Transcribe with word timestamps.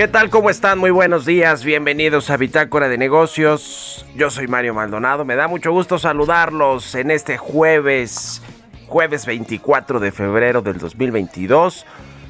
¿Qué 0.00 0.08
tal? 0.08 0.30
¿Cómo 0.30 0.48
están? 0.48 0.78
Muy 0.78 0.90
buenos 0.90 1.26
días. 1.26 1.62
Bienvenidos 1.62 2.30
a 2.30 2.38
Bitácora 2.38 2.88
de 2.88 2.96
Negocios. 2.96 4.06
Yo 4.16 4.30
soy 4.30 4.48
Mario 4.48 4.72
Maldonado. 4.72 5.26
Me 5.26 5.36
da 5.36 5.46
mucho 5.46 5.72
gusto 5.72 5.98
saludarlos 5.98 6.94
en 6.94 7.10
este 7.10 7.36
jueves, 7.36 8.40
jueves 8.86 9.26
24 9.26 10.00
de 10.00 10.10
febrero 10.10 10.62
del 10.62 10.78
2022. 10.78 11.84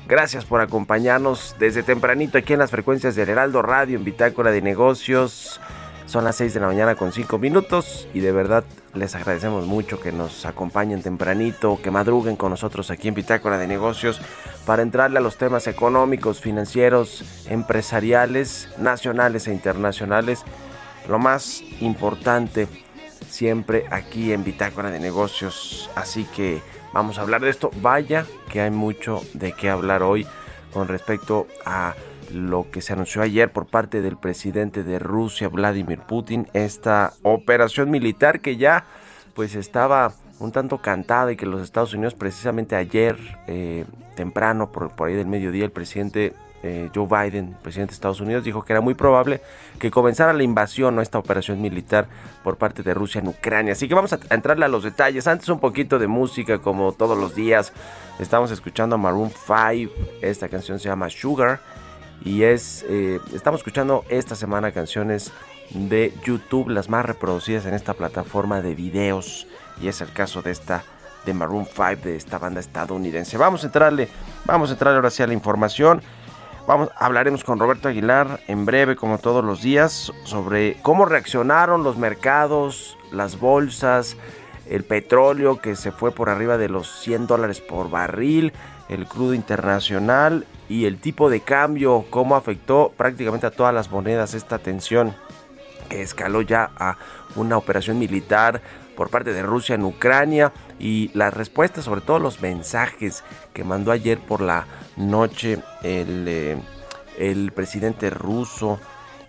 Gracias 0.09 0.45
por 0.45 0.61
acompañarnos 0.61 1.55
desde 1.61 1.85
tempranito 1.85 2.39
aquí 2.39 2.55
en 2.55 2.59
las 2.59 2.73
frecuencias 2.73 3.15
del 3.15 3.29
Heraldo 3.29 3.63
Radio 3.63 3.99
en 3.99 4.05
Bitácora 4.05 4.51
de 4.51 4.63
Negocios. 4.63 5.61
Son 6.11 6.25
las 6.25 6.35
6 6.39 6.55
de 6.55 6.59
la 6.59 6.67
mañana 6.67 6.97
con 6.97 7.13
5 7.13 7.39
minutos 7.39 8.09
y 8.13 8.19
de 8.19 8.33
verdad 8.33 8.65
les 8.95 9.15
agradecemos 9.15 9.67
mucho 9.67 10.01
que 10.01 10.11
nos 10.11 10.45
acompañen 10.45 11.05
tempranito, 11.05 11.79
que 11.81 11.93
madruguen 11.93 12.35
con 12.35 12.51
nosotros 12.51 12.91
aquí 12.91 13.07
en 13.07 13.15
Bitácora 13.15 13.59
de 13.59 13.69
Negocios 13.69 14.21
para 14.67 14.83
entrarle 14.83 15.19
a 15.19 15.21
los 15.21 15.37
temas 15.37 15.69
económicos, 15.69 16.41
financieros, 16.41 17.47
empresariales, 17.49 18.71
nacionales 18.77 19.47
e 19.47 19.53
internacionales. 19.53 20.43
Lo 21.09 21.21
más 21.21 21.63
importante 21.81 22.67
siempre 23.29 23.85
aquí 23.93 24.33
en 24.33 24.43
Bitácora 24.43 24.91
de 24.91 24.99
Negocios. 24.99 25.91
Así 25.95 26.25
que 26.25 26.61
vamos 26.93 27.19
a 27.19 27.23
hablar 27.23 27.41
de 27.41 27.51
esto. 27.51 27.71
Vaya 27.81 28.27
que 28.51 28.61
hay 28.61 28.73
mucho 28.73 29.23
de 29.35 29.53
qué 29.53 29.71
hablar 29.71 30.03
hoy 30.03 30.27
con 30.73 30.89
respecto 30.89 31.47
a 31.65 31.95
lo 32.33 32.71
que 32.71 32.81
se 32.81 32.93
anunció 32.93 33.23
ayer 33.23 33.53
por 33.53 33.67
parte 33.67 34.03
del 34.03 34.17
presidente 34.17 34.83
de 34.83 34.99
Rusia, 34.99 35.49
Vladimir 35.49 36.01
Putin, 36.01 36.49
esta 36.53 37.13
operación 37.23 37.91
militar 37.91 38.41
que 38.41 38.57
ya 38.57 38.85
pues 39.35 39.55
estaba 39.55 40.13
un 40.39 40.53
tanto 40.53 40.79
cantada 40.79 41.33
y 41.33 41.37
que 41.37 41.47
los 41.47 41.63
Estados 41.63 41.95
Unidos 41.95 42.15
precisamente 42.15 42.75
ayer 42.75 43.17
eh, 43.47 43.85
temprano 44.17 44.73
por, 44.73 44.93
ahí 45.07 45.15
del 45.15 45.27
mediodía 45.27 45.65
el 45.65 45.71
presidente 45.71 46.35
eh, 46.63 46.91
Joe 46.95 47.07
Biden, 47.07 47.57
presidente 47.63 47.93
de 47.93 47.95
Estados 47.95 48.21
Unidos, 48.21 48.45
dijo 48.45 48.65
que 48.65 48.73
era 48.73 48.81
muy 48.81 48.95
probable 48.95 49.41
que 49.79 49.91
comenzara 49.91 50.33
la 50.33 50.43
invasión 50.43 50.99
o 50.99 51.03
esta 51.03 51.19
operación 51.19 51.61
militar 51.63 52.07
por 52.45 52.57
parte 52.57 52.83
de 52.83 52.93
Rusia 52.93 53.21
en 53.21 53.29
Ucrania. 53.29 53.73
Así 53.73 53.89
que 53.89 53.95
vamos 53.95 54.13
a 54.13 54.19
entrarle 54.31 54.67
a 54.67 54.69
los 54.69 54.85
detalles. 54.85 55.27
Antes 55.27 55.49
un 55.49 55.61
poquito 55.61 55.99
de 55.99 56.07
música 56.07 56.59
como 56.59 56.93
todos 56.93 57.17
los 57.17 57.35
días. 57.35 57.73
Estamos 58.19 58.51
escuchando 58.51 58.97
a 58.97 58.99
Maroon 58.99 59.31
5. 59.31 59.93
Esta 60.21 60.51
canción 60.51 60.79
se 60.79 60.91
llama 60.91 61.09
Sugar. 61.09 61.61
Y 62.25 62.43
es, 62.43 62.85
eh, 62.89 63.19
estamos 63.35 63.61
escuchando 63.61 64.05
esta 64.09 64.37
semana 64.37 64.73
canciones 64.73 65.33
de 65.71 66.13
YouTube, 66.25 66.69
las 66.69 66.89
más 66.89 67.05
reproducidas 67.05 67.67
en 67.67 67.75
esta 67.75 67.95
plataforma 67.95 68.61
de 68.61 68.75
videos. 68.75 69.47
Y 69.81 69.89
es 69.89 70.01
el 70.01 70.13
caso 70.13 70.43
de 70.43 70.51
esta 70.51 70.85
de 71.25 71.35
Maroon 71.35 71.67
5, 71.67 72.03
de 72.05 72.17
esta 72.17 72.39
banda 72.39 72.61
estadounidense. 72.61 73.37
Vamos 73.37 73.63
a 73.63 73.67
entrarle, 73.67 74.09
vamos 74.45 74.71
a 74.71 74.73
entrar 74.73 74.95
ahora 74.95 75.11
sí 75.11 75.23
a 75.23 75.27
la 75.27 75.35
información. 75.35 76.03
Vamos, 76.67 76.91
hablaremos 76.97 77.43
con 77.43 77.59
Roberto 77.59 77.89
Aguilar 77.89 78.41
en 78.47 78.65
breve, 78.65 78.97
como 78.97 79.19
todos 79.19 79.45
los 79.45 79.63
días, 79.63 80.13
sobre 80.25 80.77
cómo 80.83 81.05
reaccionaron 81.05 81.83
los 81.83 81.97
mercados, 81.97 82.97
las 83.13 83.39
bolsas, 83.39 84.17
el 84.69 84.85
petróleo 84.85 85.61
que 85.61 85.75
se 85.75 85.91
fue 85.91 86.13
por 86.13 86.29
arriba 86.29 86.59
de 86.59 86.69
los 86.69 87.01
100 87.01 87.27
dólares 87.27 87.61
por 87.61 87.91
barril, 87.91 88.53
el 88.89 89.07
crudo 89.07 89.35
internacional 89.35 90.47
y 90.71 90.87
el 90.87 90.99
tipo 90.99 91.29
de 91.29 91.41
cambio, 91.41 92.07
cómo 92.11 92.37
afectó 92.37 92.93
prácticamente 92.97 93.45
a 93.45 93.51
todas 93.51 93.75
las 93.75 93.91
monedas 93.91 94.35
esta 94.35 94.61
tensión 94.61 95.17
que 95.89 96.01
escaló 96.01 96.43
ya 96.43 96.71
a 96.77 96.97
una 97.35 97.57
operación 97.57 97.99
militar 97.99 98.63
por 98.97 99.11
parte 99.11 99.33
de 99.33 99.43
Rusia 99.43 99.75
en 99.75 99.85
Ucrania 99.85 100.53
y 100.79 101.11
las 101.13 101.35
respuestas, 101.35 101.87
sobre 101.87 102.03
todo 102.03 102.21
los 102.21 102.41
mensajes 102.41 103.25
que 103.53 103.65
mandó 103.65 103.91
ayer 103.91 104.21
por 104.21 104.43
la 104.43 104.69
noche 104.97 105.59
el, 105.83 106.27
eh, 106.29 106.57
el 107.19 107.51
presidente 107.51 108.09
ruso. 108.09 108.79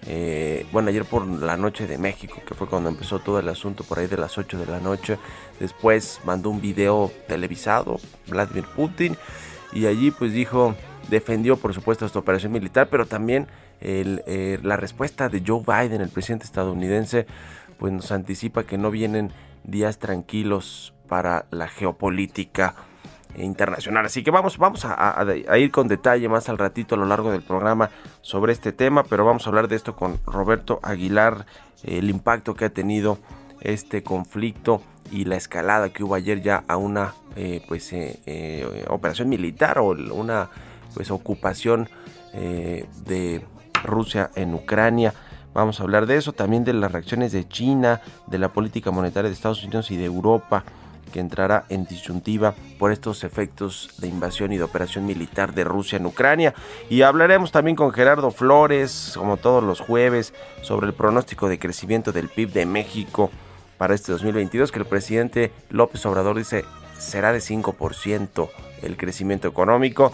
Eh, 0.05 0.67
bueno, 0.71 0.89
ayer 0.89 1.05
por 1.05 1.25
la 1.25 1.57
noche 1.57 1.87
de 1.87 1.97
México, 1.97 2.39
que 2.47 2.53
fue 2.53 2.67
cuando 2.67 2.89
empezó 2.89 3.17
todo 3.17 3.39
el 3.39 3.49
asunto 3.49 3.83
por 3.83 3.97
ahí 3.97 4.05
de 4.05 4.17
las 4.17 4.37
8 4.37 4.59
de 4.59 4.67
la 4.67 4.79
noche. 4.79 5.17
Después 5.59 6.19
mandó 6.23 6.51
un 6.51 6.61
video 6.61 7.11
televisado, 7.27 7.99
Vladimir 8.27 8.65
Putin, 8.75 9.17
y 9.73 9.87
allí 9.87 10.11
pues 10.11 10.33
dijo 10.33 10.75
defendió 11.09 11.57
por 11.57 11.73
supuesto 11.73 12.05
esta 12.05 12.19
operación 12.19 12.51
militar, 12.51 12.87
pero 12.89 13.05
también 13.05 13.47
eh, 13.81 14.59
la 14.63 14.77
respuesta 14.77 15.29
de 15.29 15.43
Joe 15.45 15.63
Biden, 15.65 16.01
el 16.01 16.09
presidente 16.09 16.45
estadounidense, 16.45 17.25
pues 17.77 17.91
nos 17.91 18.11
anticipa 18.11 18.63
que 18.63 18.77
no 18.77 18.91
vienen 18.91 19.31
días 19.63 19.97
tranquilos 19.97 20.93
para 21.07 21.45
la 21.51 21.67
geopolítica 21.67 22.75
internacional. 23.37 24.05
Así 24.05 24.23
que 24.23 24.31
vamos, 24.31 24.57
vamos 24.57 24.85
a, 24.85 25.25
ir 25.57 25.71
con 25.71 25.87
detalle 25.87 26.27
más 26.29 26.49
al 26.49 26.57
ratito 26.57 26.95
a 26.95 26.97
lo 26.97 27.05
largo 27.05 27.31
del 27.31 27.41
programa 27.41 27.89
sobre 28.21 28.53
este 28.53 28.71
tema, 28.71 29.03
pero 29.03 29.25
vamos 29.25 29.45
a 29.45 29.49
hablar 29.49 29.67
de 29.67 29.75
esto 29.75 29.95
con 29.95 30.19
Roberto 30.25 30.79
Aguilar, 30.83 31.45
el 31.83 32.09
impacto 32.09 32.53
que 32.53 32.65
ha 32.65 32.69
tenido 32.69 33.19
este 33.61 34.03
conflicto 34.03 34.81
y 35.11 35.25
la 35.25 35.35
escalada 35.35 35.89
que 35.89 36.03
hubo 36.03 36.15
ayer 36.15 36.41
ya 36.41 36.63
a 36.67 36.77
una 36.77 37.13
eh, 37.35 37.63
pues 37.67 37.91
eh, 37.93 38.85
operación 38.89 39.29
militar 39.29 39.79
o 39.79 39.89
una 39.89 40.49
pues 40.93 41.11
ocupación 41.11 41.89
eh, 42.33 42.85
de 43.05 43.45
Rusia 43.83 44.31
en 44.35 44.53
Ucrania. 44.53 45.13
Vamos 45.53 45.79
a 45.79 45.83
hablar 45.83 46.05
de 46.05 46.17
eso, 46.17 46.31
también 46.31 46.63
de 46.63 46.73
las 46.73 46.91
reacciones 46.91 47.31
de 47.31 47.47
China, 47.47 48.01
de 48.27 48.39
la 48.39 48.53
política 48.53 48.91
monetaria 48.91 49.29
de 49.29 49.35
Estados 49.35 49.63
Unidos 49.63 49.91
y 49.91 49.97
de 49.97 50.05
Europa, 50.05 50.63
que 51.11 51.19
entrará 51.19 51.65
en 51.67 51.85
disyuntiva 51.85 52.55
por 52.79 52.93
estos 52.93 53.25
efectos 53.25 53.89
de 53.97 54.07
invasión 54.07 54.53
y 54.53 54.57
de 54.57 54.63
operación 54.63 55.05
militar 55.05 55.53
de 55.53 55.65
Rusia 55.65 55.97
en 55.97 56.05
Ucrania. 56.05 56.53
Y 56.89 57.01
hablaremos 57.01 57.51
también 57.51 57.75
con 57.75 57.91
Gerardo 57.91 58.31
Flores, 58.31 59.13
como 59.17 59.35
todos 59.35 59.61
los 59.61 59.81
jueves, 59.81 60.33
sobre 60.61 60.87
el 60.87 60.93
pronóstico 60.93 61.49
de 61.49 61.59
crecimiento 61.59 62.13
del 62.13 62.29
PIB 62.29 62.53
de 62.53 62.65
México 62.65 63.29
para 63.77 63.93
este 63.93 64.13
2022, 64.13 64.71
que 64.71 64.79
el 64.79 64.85
presidente 64.85 65.51
López 65.69 66.05
Obrador 66.05 66.37
dice 66.37 66.63
será 66.97 67.33
de 67.33 67.39
5% 67.39 68.49
el 68.83 68.95
crecimiento 68.95 69.47
económico. 69.47 70.13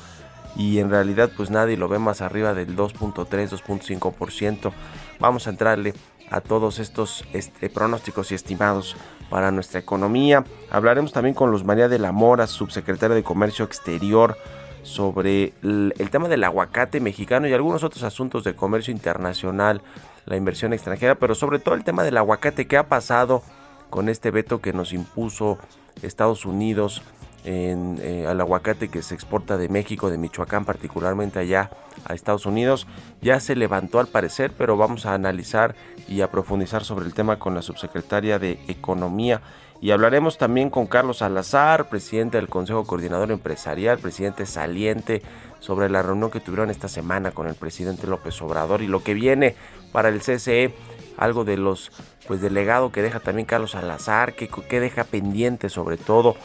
Y 0.57 0.79
en 0.79 0.89
realidad 0.89 1.31
pues 1.37 1.51
nadie 1.51 1.77
lo 1.77 1.87
ve 1.87 1.99
más 1.99 2.21
arriba 2.21 2.53
del 2.53 2.75
2.3, 2.75 3.27
2.5%. 3.27 4.71
Vamos 5.19 5.47
a 5.47 5.51
entrarle 5.51 5.93
a 6.29 6.41
todos 6.41 6.79
estos 6.79 7.23
este, 7.31 7.69
pronósticos 7.69 8.31
y 8.31 8.35
estimados 8.35 8.97
para 9.29 9.51
nuestra 9.51 9.79
economía. 9.79 10.43
Hablaremos 10.71 11.13
también 11.13 11.35
con 11.35 11.51
Luz 11.51 11.63
María 11.63 11.87
de 11.87 11.99
la 11.99 12.11
Mora, 12.11 12.47
subsecretaria 12.47 13.15
de 13.15 13.23
Comercio 13.23 13.63
Exterior, 13.65 14.35
sobre 14.81 15.53
el, 15.63 15.93
el, 15.97 16.09
tema 16.09 16.27
del 16.27 16.43
aguacate 16.43 17.01
mexicano 17.01 17.47
y 17.47 17.53
algunos 17.53 17.83
otros 17.83 18.03
asuntos 18.03 18.43
de 18.45 18.55
comercio 18.55 18.93
internacional, 18.93 19.81
la 20.25 20.37
inversión 20.37 20.71
extranjera, 20.71 21.15
pero 21.15 21.35
sobre 21.35 21.59
todo 21.59 21.75
el 21.75 21.83
tema 21.83 22.03
del 22.03 22.17
aguacate, 22.17 22.67
¿qué 22.67 22.77
ha 22.77 22.87
pasado 22.87 23.43
con 23.89 24.07
este 24.07 24.31
veto 24.31 24.61
que 24.61 24.73
nos 24.73 24.93
impuso 24.93 25.57
Estados 26.01 26.45
Unidos 26.45 27.01
eh, 27.45 28.25
al 28.27 28.41
aguacate 28.41 28.89
que 28.89 29.01
se 29.01 29.15
exporta 29.15 29.57
de 29.57 29.69
México, 29.69 30.09
de 30.09 30.17
Michoacán, 30.17 30.65
particularmente 30.65 31.39
allá 31.39 31.69
a 32.05 32.13
Estados 32.13 32.45
Unidos. 32.45 32.87
Ya 33.21 33.39
se 33.39 33.55
levantó 33.55 33.99
al 33.99 34.07
parecer, 34.07 34.51
pero 34.57 34.77
vamos 34.77 35.05
a 35.05 35.13
analizar 35.13 35.75
y 36.07 36.21
a 36.21 36.31
profundizar 36.31 36.83
sobre 36.83 37.05
el 37.05 37.13
tema 37.13 37.39
con 37.39 37.55
la 37.55 37.61
subsecretaria 37.61 38.39
de 38.39 38.59
Economía. 38.67 39.41
Y 39.79 39.91
hablaremos 39.91 40.37
también 40.37 40.69
con 40.69 40.87
Carlos 40.87 41.19
Salazar, 41.19 41.87
presidente 41.87 42.37
del 42.37 42.49
Consejo 42.49 42.83
Coordinador 42.85 43.31
Empresarial, 43.31 43.99
presidente 43.99 44.45
saliente, 44.45 45.21
sobre 45.59 45.89
la 45.89 46.01
reunión 46.01 46.31
que 46.31 46.39
tuvieron 46.39 46.69
esta 46.69 46.87
semana 46.87 47.31
con 47.31 47.47
el 47.47 47.55
presidente 47.55 48.07
López 48.07 48.41
Obrador 48.41 48.81
y 48.81 48.87
lo 48.87 49.03
que 49.03 49.13
viene 49.13 49.55
para 49.91 50.09
el 50.09 50.19
CCE, 50.19 50.73
algo 51.17 51.45
de 51.45 51.57
los 51.57 51.91
pues 52.27 52.41
del 52.41 52.53
legado 52.53 52.91
que 52.91 53.01
deja 53.01 53.19
también 53.19 53.45
Carlos 53.45 53.71
Salazar, 53.71 54.33
que, 54.33 54.49
que 54.49 54.79
deja 54.79 55.03
pendiente 55.05 55.69
sobre 55.69 55.97
todo 55.97 56.35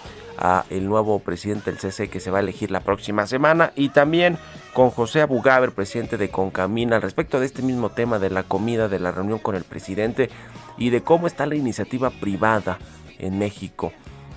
a 0.43 0.65
el 0.71 0.89
nuevo 0.89 1.21
presidente 1.21 1.71
del 1.71 1.79
CC 1.79 2.11
que 2.11 2.19
se 2.19 2.33
va 2.33 2.39
a 2.39 2.41
elegir 2.41 2.73
la 2.73 2.81
próxima 2.81 3.29
semana 3.29 3.73
y 3.77 3.91
también 3.91 4.37
con 4.75 4.91
José 4.91 5.21
Abugaber, 5.21 5.71
presidente 5.71 6.19
de 6.19 6.31
Concamina, 6.31 6.97
al 6.97 7.03
respecto 7.03 7.39
de 7.39 7.47
este 7.47 7.63
mismo 7.63 7.91
tema 7.91 8.19
de 8.19 8.29
la 8.29 8.43
comida, 8.43 8.89
de 8.89 8.99
la 8.99 9.13
reunión 9.13 9.39
con 9.39 9.55
el 9.55 9.63
presidente 9.63 10.31
y 10.77 10.91
de 10.91 11.03
cómo 11.03 11.29
está 11.29 11.47
la 11.47 11.55
iniciativa 11.55 12.11
privada 12.11 12.79
en 13.21 13.39
México. 13.39 13.93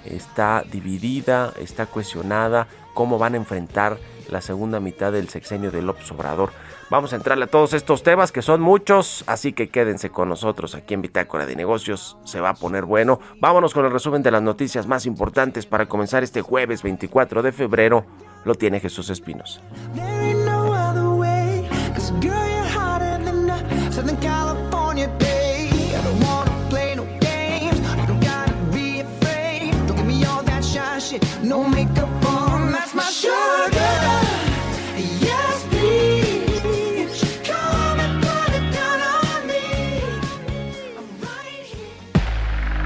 Está 0.06 0.64
dividida, 0.72 1.52
está 1.60 1.88
cuestionada, 1.88 2.68
cómo 2.94 3.18
van 3.18 3.34
a 3.34 3.38
enfrentar 3.38 3.98
la 4.30 4.42
segunda 4.42 4.80
mitad 4.80 5.12
del 5.12 5.30
sexenio 5.30 5.72
de 5.72 5.82
López 5.82 6.12
Obrador. 6.12 6.52
Vamos 6.90 7.14
a 7.14 7.16
entrarle 7.16 7.46
a 7.46 7.48
todos 7.48 7.74
estos 7.74 8.04
temas 8.04 8.32
que 8.32 8.42
son 8.42 8.62
muchos, 8.62 9.24
así 9.28 9.54
que 9.54 9.70
quédense 9.70 10.10
con 10.12 10.30
nosotros 10.30 10.76
aquí 10.76 10.94
en 10.94 11.02
Bitácora 11.02 11.46
de 11.46 11.56
Negocios, 11.56 12.18
se 12.26 12.40
va 12.40 12.50
a 12.50 12.54
poner 12.54 12.86
bueno. 12.86 13.20
Vámonos 13.40 13.74
con 13.74 13.86
el 13.86 13.92
resumen 13.92 14.22
de 14.22 14.32
las 14.32 14.42
noticias 14.42 14.88
más 14.88 15.06
importantes 15.06 15.66
para 15.66 15.88
comenzar 15.88 16.24
este 16.24 16.42
jueves 16.42 16.84
24 16.84 17.42
de 17.42 17.52
febrero. 17.52 18.06
Lo 18.44 18.54
tiene 18.54 18.80
Jesús 18.80 19.10
Espinos. 19.10 19.60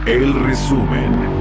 El 0.10 0.34
resumen. 0.34 1.39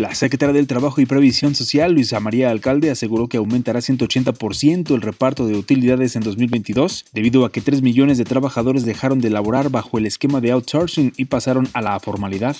La 0.00 0.14
secretaria 0.14 0.54
del 0.54 0.66
Trabajo 0.66 1.02
y 1.02 1.04
Previsión 1.04 1.54
Social, 1.54 1.92
Luisa 1.92 2.20
María 2.20 2.50
Alcalde, 2.50 2.90
aseguró 2.90 3.28
que 3.28 3.36
aumentará 3.36 3.80
180% 3.80 4.94
el 4.94 5.02
reparto 5.02 5.46
de 5.46 5.56
utilidades 5.56 6.16
en 6.16 6.22
2022, 6.22 7.04
debido 7.12 7.44
a 7.44 7.52
que 7.52 7.60
3 7.60 7.82
millones 7.82 8.16
de 8.16 8.24
trabajadores 8.24 8.86
dejaron 8.86 9.20
de 9.20 9.28
laborar 9.28 9.68
bajo 9.68 9.98
el 9.98 10.06
esquema 10.06 10.40
de 10.40 10.52
outsourcing 10.52 11.12
y 11.18 11.26
pasaron 11.26 11.68
a 11.74 11.82
la 11.82 12.00
formalidad. 12.00 12.56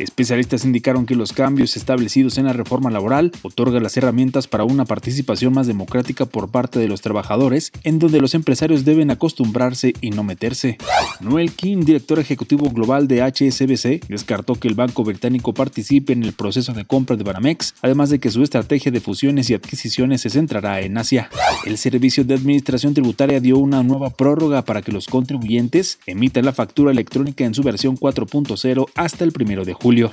Especialistas 0.00 0.66
indicaron 0.66 1.06
que 1.06 1.14
los 1.14 1.32
cambios 1.32 1.78
establecidos 1.78 2.36
en 2.36 2.44
la 2.44 2.52
reforma 2.52 2.90
laboral 2.90 3.32
otorgan 3.40 3.82
las 3.82 3.96
herramientas 3.96 4.46
para 4.46 4.64
una 4.64 4.84
participación 4.84 5.54
más 5.54 5.66
democrática 5.66 6.26
por 6.26 6.50
parte 6.50 6.78
de 6.78 6.88
los 6.88 7.00
trabajadores, 7.00 7.72
en 7.84 8.00
donde 8.00 8.20
los 8.20 8.34
empresarios 8.34 8.84
deben 8.84 9.10
acostumbrarse 9.10 9.94
y 10.02 10.10
no 10.10 10.24
meterse. 10.24 10.76
Noel 11.20 11.52
King, 11.52 11.86
director 11.86 12.18
ejecutivo 12.18 12.68
global 12.68 13.08
de 13.08 13.22
HSBC, 13.22 14.08
descartó 14.08 14.56
que 14.56 14.68
el 14.68 14.74
banco 14.74 15.04
británico 15.04 15.54
participe 15.54 16.12
en 16.12 16.22
el 16.22 16.34
proceso 16.34 16.74
de 16.74 16.81
compra 16.86 17.16
de 17.16 17.24
Banamex, 17.24 17.74
además 17.82 18.10
de 18.10 18.18
que 18.18 18.30
su 18.30 18.42
estrategia 18.42 18.92
de 18.92 19.00
fusiones 19.00 19.50
y 19.50 19.54
adquisiciones 19.54 20.20
se 20.20 20.30
centrará 20.30 20.80
en 20.80 20.96
Asia. 20.98 21.30
El 21.64 21.78
Servicio 21.78 22.24
de 22.24 22.34
Administración 22.34 22.94
Tributaria 22.94 23.40
dio 23.40 23.58
una 23.58 23.82
nueva 23.82 24.10
prórroga 24.10 24.62
para 24.62 24.82
que 24.82 24.92
los 24.92 25.06
contribuyentes 25.06 25.98
emitan 26.06 26.44
la 26.44 26.52
factura 26.52 26.90
electrónica 26.90 27.44
en 27.44 27.54
su 27.54 27.62
versión 27.62 27.96
4.0 27.96 28.86
hasta 28.94 29.24
el 29.24 29.32
1 29.38 29.64
de 29.64 29.72
julio. 29.72 30.10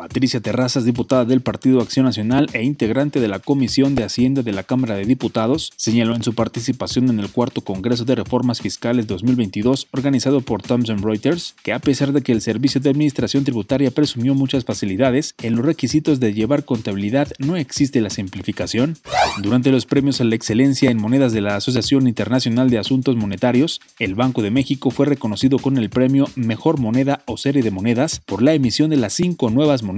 Patricia 0.00 0.40
Terrazas, 0.40 0.86
diputada 0.86 1.26
del 1.26 1.42
Partido 1.42 1.82
Acción 1.82 2.06
Nacional 2.06 2.48
e 2.54 2.62
integrante 2.62 3.20
de 3.20 3.28
la 3.28 3.38
Comisión 3.38 3.94
de 3.94 4.02
Hacienda 4.02 4.42
de 4.42 4.52
la 4.52 4.62
Cámara 4.62 4.94
de 4.94 5.04
Diputados, 5.04 5.74
señaló 5.76 6.14
en 6.14 6.22
su 6.22 6.34
participación 6.34 7.10
en 7.10 7.20
el 7.20 7.28
cuarto 7.28 7.60
Congreso 7.60 8.06
de 8.06 8.14
Reformas 8.14 8.62
Fiscales 8.62 9.06
2022 9.06 9.88
organizado 9.90 10.40
por 10.40 10.62
Thomson 10.62 11.02
Reuters 11.02 11.54
que 11.62 11.74
a 11.74 11.80
pesar 11.80 12.14
de 12.14 12.22
que 12.22 12.32
el 12.32 12.40
Servicio 12.40 12.80
de 12.80 12.88
Administración 12.88 13.44
Tributaria 13.44 13.90
presumió 13.90 14.34
muchas 14.34 14.64
facilidades 14.64 15.34
en 15.42 15.56
los 15.56 15.66
requisitos 15.66 16.18
de 16.18 16.32
llevar 16.32 16.64
contabilidad 16.64 17.28
no 17.38 17.56
existe 17.56 18.00
la 18.00 18.08
simplificación. 18.08 18.96
Durante 19.42 19.70
los 19.70 19.84
premios 19.84 20.22
a 20.22 20.24
la 20.24 20.34
excelencia 20.34 20.90
en 20.90 20.96
monedas 20.96 21.34
de 21.34 21.42
la 21.42 21.56
Asociación 21.56 22.08
Internacional 22.08 22.70
de 22.70 22.78
Asuntos 22.78 23.16
Monetarios, 23.16 23.82
el 23.98 24.14
Banco 24.14 24.40
de 24.40 24.50
México 24.50 24.90
fue 24.90 25.04
reconocido 25.04 25.58
con 25.58 25.76
el 25.76 25.90
premio 25.90 26.26
Mejor 26.36 26.80
Moneda 26.80 27.22
o 27.26 27.36
Serie 27.36 27.62
de 27.62 27.70
Monedas 27.70 28.22
por 28.24 28.40
la 28.40 28.54
emisión 28.54 28.88
de 28.88 28.96
las 28.96 29.12
cinco 29.12 29.50
nuevas 29.50 29.82
monedas 29.82 29.89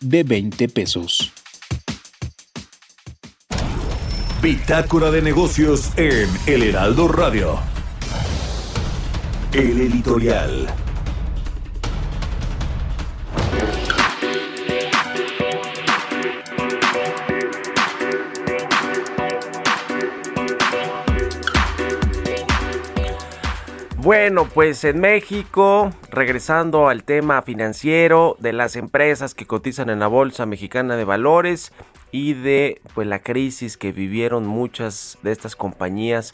de 0.00 0.22
20 0.22 0.68
pesos. 0.68 1.32
Bitácora 4.42 5.10
de 5.10 5.22
negocios 5.22 5.90
en 5.96 6.28
El 6.46 6.62
Heraldo 6.62 7.08
Radio. 7.08 7.58
El 9.52 9.80
editorial. 9.80 10.66
Bueno, 24.02 24.48
pues 24.48 24.82
en 24.84 24.98
México, 24.98 25.90
regresando 26.10 26.88
al 26.88 27.04
tema 27.04 27.42
financiero 27.42 28.34
de 28.38 28.54
las 28.54 28.76
empresas 28.76 29.34
que 29.34 29.46
cotizan 29.46 29.90
en 29.90 29.98
la 29.98 30.06
Bolsa 30.06 30.46
Mexicana 30.46 30.96
de 30.96 31.04
Valores 31.04 31.70
y 32.10 32.32
de 32.32 32.80
pues 32.94 33.06
la 33.06 33.18
crisis 33.18 33.76
que 33.76 33.92
vivieron 33.92 34.46
muchas 34.46 35.18
de 35.22 35.32
estas 35.32 35.54
compañías 35.54 36.32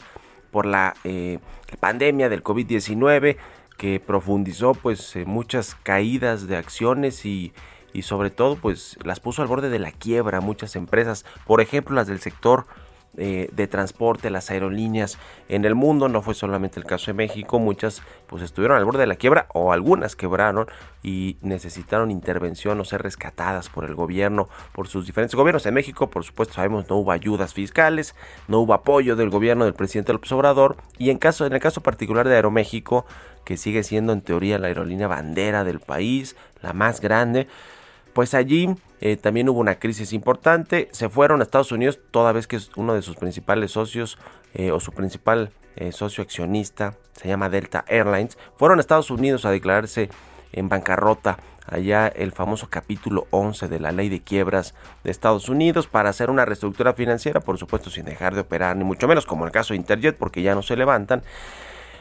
por 0.49 0.65
la 0.65 0.95
eh, 1.03 1.39
pandemia 1.81 2.29
del 2.29 2.41
COVID-19 2.41 3.35
que 3.77 3.99
profundizó 3.99 4.73
pues 4.73 5.17
muchas 5.25 5.75
caídas 5.75 6.47
de 6.47 6.55
acciones 6.55 7.25
y, 7.25 7.51
y 7.91 8.03
sobre 8.03 8.29
todo 8.29 8.55
pues 8.55 8.97
las 9.03 9.19
puso 9.19 9.41
al 9.41 9.49
borde 9.49 9.69
de 9.69 9.79
la 9.79 9.91
quiebra 9.91 10.39
muchas 10.39 10.77
empresas, 10.77 11.25
por 11.45 11.59
ejemplo 11.59 11.97
las 11.97 12.07
del 12.07 12.21
sector 12.21 12.65
eh, 13.15 13.49
de 13.51 13.67
transporte, 13.67 14.29
las 14.29 14.51
aerolíneas 14.51 15.17
en 15.49 15.65
el 15.65 15.75
mundo. 15.75 16.09
No 16.09 16.21
fue 16.21 16.33
solamente 16.33 16.79
el 16.79 16.85
caso 16.85 17.07
de 17.07 17.13
México, 17.13 17.59
muchas 17.59 18.03
pues 18.27 18.43
estuvieron 18.43 18.77
al 18.77 18.85
borde 18.85 18.99
de 18.99 19.07
la 19.07 19.15
quiebra 19.15 19.47
o 19.53 19.71
algunas 19.71 20.15
quebraron 20.15 20.67
y 21.01 21.37
necesitaron 21.41 22.11
intervención 22.11 22.79
o 22.79 22.85
ser 22.85 23.01
rescatadas 23.01 23.69
por 23.69 23.85
el 23.85 23.95
gobierno, 23.95 24.49
por 24.73 24.87
sus 24.87 25.05
diferentes 25.05 25.35
gobiernos. 25.35 25.65
En 25.65 25.73
México, 25.73 26.09
por 26.09 26.23
supuesto, 26.23 26.55
sabemos 26.55 26.89
no 26.89 26.97
hubo 26.97 27.11
ayudas 27.11 27.53
fiscales, 27.53 28.13
no 28.47 28.59
hubo 28.59 28.73
apoyo 28.73 29.15
del 29.15 29.29
gobierno 29.29 29.65
del 29.65 29.73
presidente 29.73 30.13
López 30.13 30.31
Obrador 30.31 30.77
y 30.97 31.09
en, 31.09 31.17
caso, 31.17 31.45
en 31.45 31.53
el 31.53 31.59
caso 31.59 31.81
particular 31.81 32.27
de 32.27 32.35
Aeroméxico, 32.35 33.05
que 33.45 33.57
sigue 33.57 33.83
siendo 33.83 34.11
en 34.11 34.21
teoría 34.21 34.59
la 34.59 34.67
aerolínea 34.67 35.07
bandera 35.07 35.63
del 35.63 35.79
país, 35.79 36.35
la 36.61 36.73
más 36.73 36.99
grande, 36.99 37.47
pues 38.17 38.33
allí 38.33 38.67
eh, 38.99 39.15
también 39.15 39.47
hubo 39.47 39.59
una 39.59 39.77
crisis 39.77 40.11
importante. 40.11 40.89
Se 40.91 41.07
fueron 41.07 41.39
a 41.39 41.43
Estados 41.43 41.71
Unidos, 41.71 41.99
toda 42.09 42.31
vez 42.31 42.47
que 42.47 42.57
uno 42.75 42.95
de 42.95 43.03
sus 43.03 43.15
principales 43.15 43.69
socios 43.69 44.17
eh, 44.55 44.71
o 44.71 44.79
su 44.79 44.91
principal 44.91 45.51
eh, 45.75 45.91
socio 45.91 46.23
accionista 46.23 46.95
se 47.13 47.27
llama 47.27 47.47
Delta 47.47 47.85
Airlines. 47.87 48.35
Fueron 48.55 48.79
a 48.79 48.81
Estados 48.81 49.11
Unidos 49.11 49.45
a 49.45 49.51
declararse 49.51 50.09
en 50.51 50.67
bancarrota. 50.67 51.37
Allá 51.67 52.07
el 52.07 52.31
famoso 52.31 52.71
capítulo 52.71 53.27
11 53.29 53.67
de 53.67 53.79
la 53.79 53.91
ley 53.91 54.09
de 54.09 54.23
quiebras 54.23 54.73
de 55.03 55.11
Estados 55.11 55.47
Unidos 55.47 55.85
para 55.85 56.09
hacer 56.09 56.31
una 56.31 56.43
reestructura 56.43 56.93
financiera, 56.93 57.39
por 57.39 57.59
supuesto 57.59 57.91
sin 57.91 58.05
dejar 58.05 58.33
de 58.33 58.41
operar, 58.41 58.75
ni 58.77 58.83
mucho 58.83 59.07
menos 59.07 59.27
como 59.27 59.45
el 59.45 59.51
caso 59.51 59.75
de 59.75 59.77
Interjet, 59.77 60.17
porque 60.17 60.41
ya 60.41 60.55
no 60.55 60.63
se 60.63 60.75
levantan. 60.75 61.21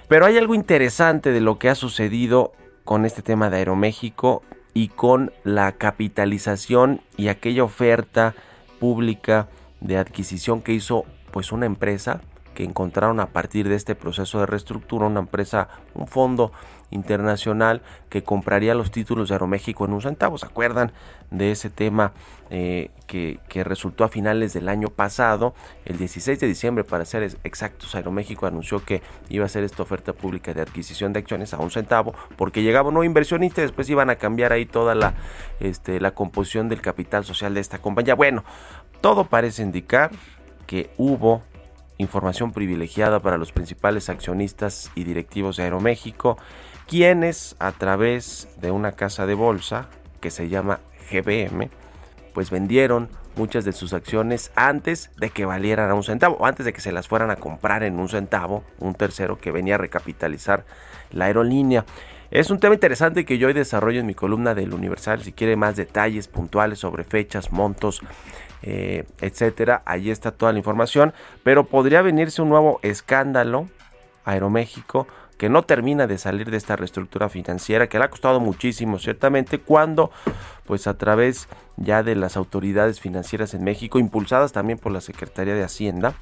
Pero 0.08 0.24
hay 0.24 0.38
algo 0.38 0.54
interesante 0.54 1.30
de 1.30 1.42
lo 1.42 1.58
que 1.58 1.68
ha 1.68 1.74
sucedido 1.74 2.54
con 2.86 3.04
este 3.04 3.20
tema 3.20 3.50
de 3.50 3.58
Aeroméxico 3.58 4.42
y 4.76 4.88
con 4.88 5.32
la 5.42 5.72
capitalización 5.72 7.00
y 7.16 7.28
aquella 7.28 7.64
oferta 7.64 8.34
pública 8.78 9.48
de 9.80 9.96
adquisición 9.96 10.60
que 10.60 10.74
hizo 10.74 11.06
pues 11.30 11.50
una 11.50 11.64
empresa 11.64 12.20
que 12.54 12.62
encontraron 12.62 13.18
a 13.20 13.30
partir 13.30 13.70
de 13.70 13.74
este 13.74 13.94
proceso 13.94 14.38
de 14.38 14.44
reestructura 14.44 15.06
una 15.06 15.20
empresa, 15.20 15.68
un 15.94 16.06
fondo 16.06 16.52
internacional 16.90 17.82
que 18.08 18.22
compraría 18.22 18.74
los 18.74 18.90
títulos 18.90 19.28
de 19.28 19.34
Aeroméxico 19.34 19.84
en 19.84 19.92
un 19.92 20.02
centavo. 20.02 20.38
¿Se 20.38 20.46
acuerdan 20.46 20.92
de 21.30 21.50
ese 21.50 21.70
tema 21.70 22.12
eh, 22.50 22.90
que, 23.06 23.38
resultó 23.64 24.04
a 24.04 24.08
finales 24.08 24.52
del 24.52 24.68
año 24.68 24.88
pasado? 24.88 25.54
El 25.84 25.98
16 25.98 26.38
de 26.38 26.46
diciembre, 26.46 26.84
para 26.84 27.04
ser 27.04 27.22
exactos, 27.44 27.94
Aeroméxico 27.94 28.46
anunció 28.46 28.84
que 28.84 29.02
iba 29.28 29.44
a 29.44 29.46
hacer 29.46 29.64
esta 29.64 29.82
oferta 29.82 30.12
pública 30.12 30.54
de 30.54 30.62
adquisición 30.62 31.12
de 31.12 31.20
acciones 31.20 31.54
a 31.54 31.58
un 31.58 31.70
centavo 31.70 32.14
porque 32.36 32.62
llegaba 32.62 32.88
un 32.88 32.94
nuevo 32.94 33.04
inversionista 33.04 33.60
y 33.60 33.64
después 33.64 33.88
iban 33.90 34.10
a 34.10 34.16
cambiar 34.16 34.52
ahí 34.52 34.66
toda 34.66 34.94
la, 34.94 35.14
este, 35.60 36.00
la 36.00 36.12
composición 36.12 36.68
del 36.68 36.80
capital 36.80 37.24
social 37.24 37.54
de 37.54 37.60
esta 37.60 37.78
compañía. 37.78 38.14
Bueno, 38.14 38.44
todo 39.00 39.24
parece 39.24 39.62
indicar 39.62 40.10
que 40.66 40.90
hubo 40.96 41.42
información 41.98 42.52
privilegiada 42.52 43.20
para 43.20 43.38
los 43.38 43.52
principales 43.52 44.08
accionistas 44.08 44.90
y 44.94 45.04
directivos 45.04 45.56
de 45.56 45.64
Aeroméxico, 45.64 46.36
quienes 46.86 47.56
a 47.58 47.72
través 47.72 48.48
de 48.60 48.70
una 48.70 48.92
casa 48.92 49.26
de 49.26 49.34
bolsa 49.34 49.88
que 50.20 50.30
se 50.30 50.48
llama 50.48 50.80
GBM, 51.10 51.68
pues 52.32 52.50
vendieron 52.50 53.08
muchas 53.36 53.64
de 53.64 53.72
sus 53.72 53.92
acciones 53.92 54.50
antes 54.56 55.10
de 55.18 55.30
que 55.30 55.44
valieran 55.44 55.90
a 55.90 55.94
un 55.94 56.02
centavo, 56.02 56.44
antes 56.46 56.64
de 56.64 56.72
que 56.72 56.80
se 56.80 56.92
las 56.92 57.08
fueran 57.08 57.30
a 57.30 57.36
comprar 57.36 57.82
en 57.82 57.98
un 57.98 58.08
centavo, 58.08 58.64
un 58.78 58.94
tercero 58.94 59.38
que 59.38 59.50
venía 59.50 59.74
a 59.74 59.78
recapitalizar 59.78 60.64
la 61.10 61.26
aerolínea. 61.26 61.84
Es 62.30 62.50
un 62.50 62.58
tema 62.58 62.74
interesante 62.74 63.24
que 63.24 63.38
yo 63.38 63.46
hoy 63.46 63.52
desarrollo 63.52 64.00
en 64.00 64.06
mi 64.06 64.14
columna 64.14 64.54
del 64.54 64.74
Universal. 64.74 65.22
Si 65.22 65.32
quiere 65.32 65.54
más 65.54 65.76
detalles 65.76 66.26
puntuales 66.26 66.80
sobre 66.80 67.04
fechas, 67.04 67.52
montos, 67.52 68.02
eh, 68.62 69.04
etcétera, 69.20 69.82
ahí 69.84 70.10
está 70.10 70.32
toda 70.32 70.52
la 70.52 70.58
información. 70.58 71.12
Pero 71.44 71.66
podría 71.66 72.02
venirse 72.02 72.42
un 72.42 72.48
nuevo 72.48 72.80
escándalo 72.82 73.68
Aeroméxico 74.24 75.06
que 75.36 75.48
no 75.48 75.62
termina 75.62 76.06
de 76.06 76.18
salir 76.18 76.50
de 76.50 76.56
esta 76.56 76.76
reestructura 76.76 77.28
financiera 77.28 77.88
que 77.88 77.98
le 77.98 78.04
ha 78.04 78.10
costado 78.10 78.40
muchísimo 78.40 78.98
ciertamente 78.98 79.58
cuando 79.58 80.10
pues 80.64 80.86
a 80.86 80.96
través 80.96 81.48
ya 81.76 82.02
de 82.02 82.14
las 82.14 82.36
autoridades 82.36 83.00
financieras 83.00 83.54
en 83.54 83.64
México 83.64 83.98
impulsadas 83.98 84.52
también 84.52 84.78
por 84.78 84.92
la 84.92 85.00
Secretaría 85.00 85.54
de 85.54 85.64
Hacienda 85.64 86.14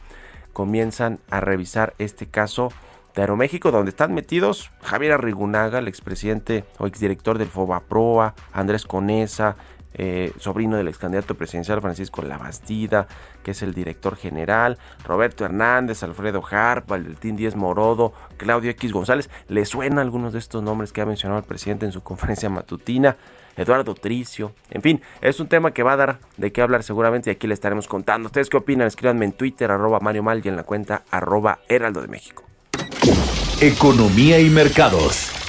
comienzan 0.52 1.18
a 1.30 1.40
revisar 1.40 1.94
este 1.98 2.26
caso 2.26 2.70
de 3.14 3.22
Aeroméxico, 3.22 3.70
donde 3.70 3.90
están 3.90 4.14
metidos 4.14 4.70
Javier 4.82 5.12
Arrigunaga, 5.12 5.78
el 5.78 5.88
expresidente 5.88 6.64
o 6.78 6.86
exdirector 6.86 7.38
del 7.38 7.48
FOBAPROA, 7.48 8.34
Andrés 8.52 8.84
Conesa, 8.84 9.56
eh, 9.94 10.32
sobrino 10.38 10.76
del 10.76 10.88
ex 10.88 10.98
candidato 10.98 11.34
presidencial 11.34 11.80
Francisco 11.80 12.22
Labastida, 12.22 13.06
que 13.42 13.52
es 13.52 13.62
el 13.62 13.74
director 13.74 14.16
general, 14.16 14.78
Roberto 15.04 15.44
Hernández, 15.44 16.02
Alfredo 16.02 16.42
Harpa, 16.48 16.98
Team 17.20 17.36
10 17.36 17.56
Morodo, 17.56 18.12
Claudio 18.36 18.70
X 18.70 18.92
González. 18.92 19.30
¿Le 19.48 19.64
suena 19.64 20.00
algunos 20.00 20.32
de 20.32 20.38
estos 20.38 20.62
nombres 20.62 20.92
que 20.92 21.00
ha 21.00 21.06
mencionado 21.06 21.38
el 21.38 21.46
presidente 21.46 21.86
en 21.86 21.92
su 21.92 22.02
conferencia 22.04 22.48
matutina? 22.50 23.16
Eduardo 23.56 23.94
Tricio. 23.94 24.52
En 24.70 24.82
fin, 24.82 25.00
es 25.20 25.38
un 25.38 25.48
tema 25.48 25.70
que 25.70 25.82
va 25.82 25.92
a 25.92 25.96
dar 25.96 26.18
de 26.36 26.52
qué 26.52 26.60
hablar 26.60 26.82
seguramente 26.82 27.30
y 27.30 27.32
aquí 27.32 27.46
le 27.46 27.54
estaremos 27.54 27.86
contando. 27.86 28.26
¿Ustedes 28.26 28.48
qué 28.48 28.56
opinan? 28.56 28.88
Escríbanme 28.88 29.26
en 29.26 29.32
Twitter, 29.32 29.70
arroba 29.70 30.00
Mario 30.00 30.22
Mal 30.22 30.42
y 30.44 30.48
en 30.48 30.56
la 30.56 30.64
cuenta 30.64 31.04
arroba 31.10 31.60
Heraldo 31.68 32.02
de 32.02 32.08
México. 32.08 32.44
Economía 33.60 34.40
y 34.40 34.50
mercados. 34.50 35.43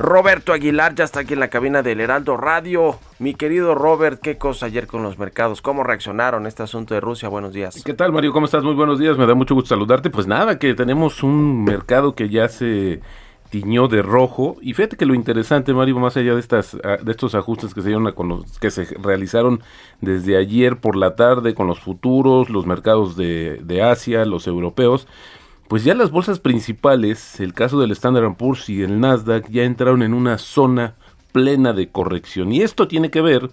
Roberto 0.00 0.54
Aguilar 0.54 0.94
ya 0.94 1.04
está 1.04 1.20
aquí 1.20 1.34
en 1.34 1.40
la 1.40 1.48
cabina 1.48 1.82
del 1.82 2.00
Heraldo 2.00 2.38
Radio. 2.38 2.98
Mi 3.18 3.34
querido 3.34 3.74
Robert, 3.74 4.18
¿qué 4.18 4.38
cosa 4.38 4.64
ayer 4.64 4.86
con 4.86 5.02
los 5.02 5.18
mercados? 5.18 5.60
¿Cómo 5.60 5.84
reaccionaron 5.84 6.46
a 6.46 6.48
este 6.48 6.62
asunto 6.62 6.94
de 6.94 7.00
Rusia? 7.00 7.28
Buenos 7.28 7.52
días. 7.52 7.82
¿Qué 7.84 7.92
tal, 7.92 8.10
Mario? 8.10 8.32
¿Cómo 8.32 8.46
estás? 8.46 8.64
Muy 8.64 8.72
buenos 8.72 8.98
días. 8.98 9.18
Me 9.18 9.26
da 9.26 9.34
mucho 9.34 9.54
gusto 9.54 9.68
saludarte. 9.68 10.08
Pues 10.08 10.26
nada, 10.26 10.58
que 10.58 10.72
tenemos 10.72 11.22
un 11.22 11.64
mercado 11.64 12.14
que 12.14 12.30
ya 12.30 12.48
se 12.48 13.02
tiñó 13.50 13.88
de 13.88 14.00
rojo. 14.00 14.56
Y 14.62 14.72
fíjate 14.72 14.96
que 14.96 15.04
lo 15.04 15.12
interesante, 15.12 15.74
Mario, 15.74 15.98
más 15.98 16.16
allá 16.16 16.32
de 16.32 16.40
estas 16.40 16.78
ah, 16.82 16.96
de 17.02 17.10
estos 17.10 17.34
ajustes 17.34 17.74
que 17.74 17.82
se 17.82 17.88
dieron 17.88 18.10
con 18.12 18.28
los, 18.28 18.58
que 18.58 18.70
se 18.70 18.86
realizaron 19.02 19.60
desde 20.00 20.38
ayer 20.38 20.78
por 20.78 20.96
la 20.96 21.14
tarde 21.14 21.52
con 21.52 21.66
los 21.66 21.78
futuros, 21.78 22.48
los 22.48 22.64
mercados 22.64 23.18
de 23.18 23.82
Asia, 23.82 24.24
los 24.24 24.46
europeos, 24.46 25.06
pues 25.70 25.84
ya 25.84 25.94
las 25.94 26.10
bolsas 26.10 26.40
principales, 26.40 27.38
el 27.38 27.54
caso 27.54 27.78
del 27.78 27.92
Standard 27.92 28.34
Poor's 28.34 28.68
y 28.68 28.82
el 28.82 28.98
Nasdaq, 28.98 29.48
ya 29.50 29.62
entraron 29.62 30.02
en 30.02 30.14
una 30.14 30.36
zona 30.36 30.96
plena 31.30 31.72
de 31.72 31.88
corrección. 31.90 32.52
Y 32.52 32.62
esto 32.62 32.88
tiene 32.88 33.08
que 33.12 33.20
ver 33.20 33.52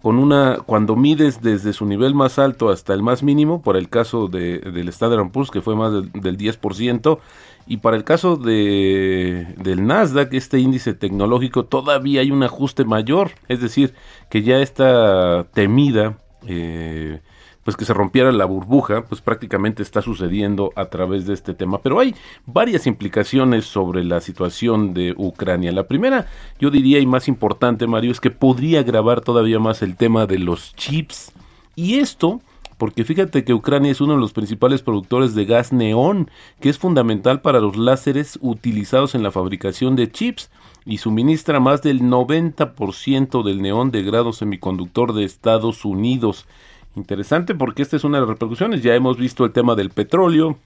con 0.00 0.16
una, 0.16 0.58
cuando 0.64 0.94
mides 0.94 1.42
desde 1.42 1.72
su 1.72 1.84
nivel 1.84 2.14
más 2.14 2.38
alto 2.38 2.68
hasta 2.68 2.94
el 2.94 3.02
más 3.02 3.24
mínimo, 3.24 3.62
por 3.62 3.76
el 3.76 3.88
caso 3.88 4.28
de, 4.28 4.60
del 4.60 4.88
Standard 4.90 5.32
Poor's, 5.32 5.50
que 5.50 5.60
fue 5.60 5.74
más 5.74 5.92
del 5.92 6.38
10%, 6.38 7.18
y 7.66 7.78
para 7.78 7.96
el 7.96 8.04
caso 8.04 8.36
de, 8.36 9.52
del 9.56 9.84
Nasdaq, 9.88 10.34
este 10.34 10.60
índice 10.60 10.94
tecnológico, 10.94 11.64
todavía 11.64 12.20
hay 12.20 12.30
un 12.30 12.44
ajuste 12.44 12.84
mayor, 12.84 13.32
es 13.48 13.60
decir, 13.60 13.92
que 14.30 14.42
ya 14.42 14.58
está 14.58 15.48
temida, 15.52 16.16
eh, 16.46 17.22
pues 17.66 17.76
que 17.76 17.84
se 17.84 17.92
rompiera 17.92 18.30
la 18.30 18.44
burbuja, 18.44 19.04
pues 19.06 19.20
prácticamente 19.20 19.82
está 19.82 20.00
sucediendo 20.00 20.72
a 20.76 20.84
través 20.84 21.26
de 21.26 21.34
este 21.34 21.52
tema. 21.52 21.78
Pero 21.82 21.98
hay 21.98 22.14
varias 22.46 22.86
implicaciones 22.86 23.64
sobre 23.64 24.04
la 24.04 24.20
situación 24.20 24.94
de 24.94 25.14
Ucrania. 25.16 25.72
La 25.72 25.88
primera, 25.88 26.28
yo 26.60 26.70
diría, 26.70 27.00
y 27.00 27.06
más 27.06 27.26
importante, 27.26 27.88
Mario, 27.88 28.12
es 28.12 28.20
que 28.20 28.30
podría 28.30 28.78
agravar 28.80 29.20
todavía 29.20 29.58
más 29.58 29.82
el 29.82 29.96
tema 29.96 30.26
de 30.26 30.38
los 30.38 30.76
chips. 30.76 31.32
Y 31.74 31.96
esto 31.96 32.40
porque 32.78 33.04
fíjate 33.04 33.42
que 33.42 33.54
Ucrania 33.54 33.90
es 33.90 34.00
uno 34.00 34.14
de 34.14 34.20
los 34.20 34.32
principales 34.32 34.82
productores 34.82 35.34
de 35.34 35.46
gas 35.46 35.72
neón, 35.72 36.30
que 36.60 36.68
es 36.68 36.78
fundamental 36.78 37.40
para 37.40 37.58
los 37.58 37.76
láseres 37.76 38.38
utilizados 38.42 39.16
en 39.16 39.24
la 39.24 39.32
fabricación 39.32 39.96
de 39.96 40.08
chips 40.08 40.50
y 40.84 40.98
suministra 40.98 41.58
más 41.58 41.82
del 41.82 42.02
90% 42.02 43.42
del 43.42 43.60
neón 43.60 43.90
de 43.90 44.04
grado 44.04 44.32
semiconductor 44.32 45.14
de 45.14 45.24
Estados 45.24 45.84
Unidos. 45.84 46.46
Interesante 46.96 47.54
porque 47.54 47.82
esta 47.82 47.96
es 47.96 48.04
una 48.04 48.16
de 48.16 48.22
las 48.22 48.30
repercusiones. 48.30 48.82
Ya 48.82 48.94
hemos 48.94 49.18
visto 49.18 49.44
el 49.44 49.52
tema 49.52 49.74
del 49.74 49.90
petróleo, 49.90 50.58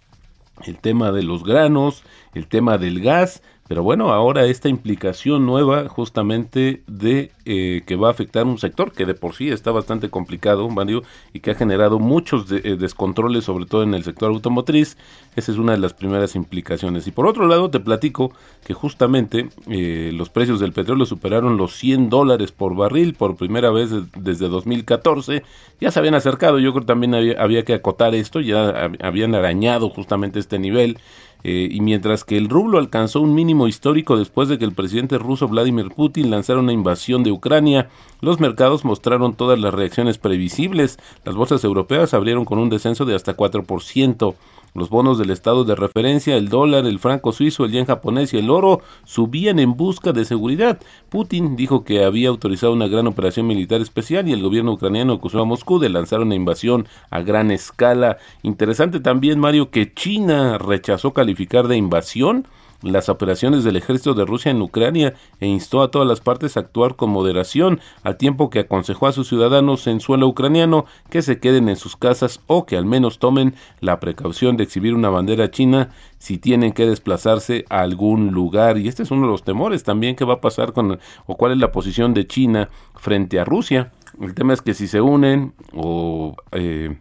el 0.64 0.78
tema 0.78 1.10
de 1.10 1.24
los 1.24 1.44
granos, 1.44 2.04
el 2.34 2.46
tema 2.46 2.78
del 2.78 3.00
gas, 3.00 3.42
pero 3.70 3.84
bueno, 3.84 4.12
ahora 4.12 4.46
esta 4.46 4.68
implicación 4.68 5.46
nueva 5.46 5.88
justamente 5.88 6.82
de 6.88 7.30
eh, 7.44 7.82
que 7.86 7.94
va 7.94 8.08
a 8.08 8.10
afectar 8.10 8.44
un 8.44 8.58
sector 8.58 8.90
que 8.90 9.06
de 9.06 9.14
por 9.14 9.36
sí 9.36 9.48
está 9.48 9.70
bastante 9.70 10.10
complicado, 10.10 10.68
Mario, 10.68 11.04
y 11.32 11.38
que 11.38 11.52
ha 11.52 11.54
generado 11.54 12.00
muchos 12.00 12.50
eh, 12.50 12.76
descontroles, 12.76 13.44
sobre 13.44 13.66
todo 13.66 13.84
en 13.84 13.94
el 13.94 14.02
sector 14.02 14.32
automotriz, 14.32 14.96
esa 15.36 15.52
es 15.52 15.58
una 15.58 15.70
de 15.70 15.78
las 15.78 15.94
primeras 15.94 16.34
implicaciones. 16.34 17.06
Y 17.06 17.12
por 17.12 17.28
otro 17.28 17.46
lado, 17.46 17.70
te 17.70 17.78
platico 17.78 18.32
que 18.66 18.74
justamente 18.74 19.50
eh, 19.68 20.10
los 20.14 20.30
precios 20.30 20.58
del 20.58 20.72
petróleo 20.72 21.06
superaron 21.06 21.56
los 21.56 21.76
100 21.76 22.10
dólares 22.10 22.50
por 22.50 22.74
barril 22.74 23.14
por 23.14 23.36
primera 23.36 23.70
vez 23.70 23.90
desde 24.16 24.48
2014. 24.48 25.44
Ya 25.80 25.92
se 25.92 25.98
habían 26.00 26.16
acercado, 26.16 26.58
yo 26.58 26.72
creo 26.72 26.82
que 26.82 26.88
también 26.88 27.14
había, 27.14 27.40
había 27.40 27.64
que 27.64 27.74
acotar 27.74 28.16
esto, 28.16 28.40
ya 28.40 28.90
habían 29.00 29.36
arañado 29.36 29.90
justamente 29.90 30.40
este 30.40 30.58
nivel. 30.58 30.98
Eh, 31.42 31.68
y 31.70 31.80
mientras 31.80 32.24
que 32.24 32.36
el 32.36 32.48
rublo 32.48 32.78
alcanzó 32.78 33.20
un 33.20 33.34
mínimo 33.34 33.66
histórico 33.68 34.16
después 34.16 34.48
de 34.48 34.58
que 34.58 34.64
el 34.64 34.72
presidente 34.72 35.18
ruso 35.18 35.48
Vladimir 35.48 35.88
Putin 35.88 36.30
lanzara 36.30 36.60
una 36.60 36.72
invasión 36.72 37.22
de 37.22 37.32
Ucrania, 37.32 37.88
los 38.20 38.40
mercados 38.40 38.84
mostraron 38.84 39.34
todas 39.34 39.58
las 39.58 39.72
reacciones 39.72 40.18
previsibles. 40.18 40.98
Las 41.24 41.34
bolsas 41.34 41.64
europeas 41.64 42.14
abrieron 42.14 42.44
con 42.44 42.58
un 42.58 42.68
descenso 42.68 43.04
de 43.04 43.14
hasta 43.14 43.36
4%. 43.36 44.34
Los 44.74 44.88
bonos 44.88 45.18
del 45.18 45.30
estado 45.30 45.64
de 45.64 45.74
referencia, 45.74 46.36
el 46.36 46.48
dólar, 46.48 46.86
el 46.86 46.98
franco 46.98 47.32
suizo, 47.32 47.64
el 47.64 47.72
yen 47.72 47.86
japonés 47.86 48.32
y 48.32 48.38
el 48.38 48.50
oro 48.50 48.80
subían 49.04 49.58
en 49.58 49.76
busca 49.76 50.12
de 50.12 50.24
seguridad. 50.24 50.80
Putin 51.08 51.56
dijo 51.56 51.84
que 51.84 52.04
había 52.04 52.28
autorizado 52.28 52.72
una 52.72 52.86
gran 52.86 53.06
operación 53.06 53.46
militar 53.46 53.80
especial 53.80 54.28
y 54.28 54.32
el 54.32 54.42
gobierno 54.42 54.72
ucraniano 54.72 55.14
acusó 55.14 55.40
a 55.40 55.44
Moscú 55.44 55.78
de 55.78 55.88
lanzar 55.88 56.20
una 56.20 56.34
invasión 56.34 56.86
a 57.10 57.20
gran 57.20 57.50
escala. 57.50 58.18
Interesante 58.42 59.00
también, 59.00 59.40
Mario, 59.40 59.70
que 59.70 59.92
China 59.92 60.58
rechazó 60.58 61.12
calificar 61.12 61.66
de 61.66 61.76
invasión 61.76 62.46
las 62.82 63.08
operaciones 63.08 63.64
del 63.64 63.76
ejército 63.76 64.14
de 64.14 64.24
Rusia 64.24 64.50
en 64.50 64.62
Ucrania 64.62 65.14
e 65.40 65.46
instó 65.46 65.82
a 65.82 65.90
todas 65.90 66.08
las 66.08 66.20
partes 66.20 66.56
a 66.56 66.60
actuar 66.60 66.96
con 66.96 67.10
moderación, 67.10 67.80
al 68.02 68.16
tiempo 68.16 68.50
que 68.50 68.60
aconsejó 68.60 69.06
a 69.06 69.12
sus 69.12 69.28
ciudadanos 69.28 69.86
en 69.86 70.00
suelo 70.00 70.26
ucraniano 70.26 70.86
que 71.10 71.22
se 71.22 71.38
queden 71.38 71.68
en 71.68 71.76
sus 71.76 71.96
casas 71.96 72.40
o 72.46 72.66
que 72.66 72.76
al 72.76 72.86
menos 72.86 73.18
tomen 73.18 73.54
la 73.80 74.00
precaución 74.00 74.56
de 74.56 74.64
exhibir 74.64 74.94
una 74.94 75.10
bandera 75.10 75.50
china 75.50 75.90
si 76.18 76.38
tienen 76.38 76.72
que 76.72 76.86
desplazarse 76.86 77.64
a 77.68 77.80
algún 77.80 78.32
lugar. 78.32 78.78
Y 78.78 78.88
este 78.88 79.02
es 79.02 79.10
uno 79.10 79.22
de 79.22 79.32
los 79.32 79.42
temores 79.42 79.84
también 79.84 80.16
que 80.16 80.24
va 80.24 80.34
a 80.34 80.40
pasar 80.40 80.72
con 80.72 80.98
o 81.26 81.36
cuál 81.36 81.52
es 81.52 81.58
la 81.58 81.72
posición 81.72 82.14
de 82.14 82.26
China 82.26 82.68
frente 82.94 83.38
a 83.38 83.44
Rusia. 83.44 83.92
El 84.20 84.34
tema 84.34 84.52
es 84.52 84.62
que 84.62 84.74
si 84.74 84.86
se 84.86 85.00
unen 85.00 85.54
o 85.72 86.34
eh, 86.52 86.96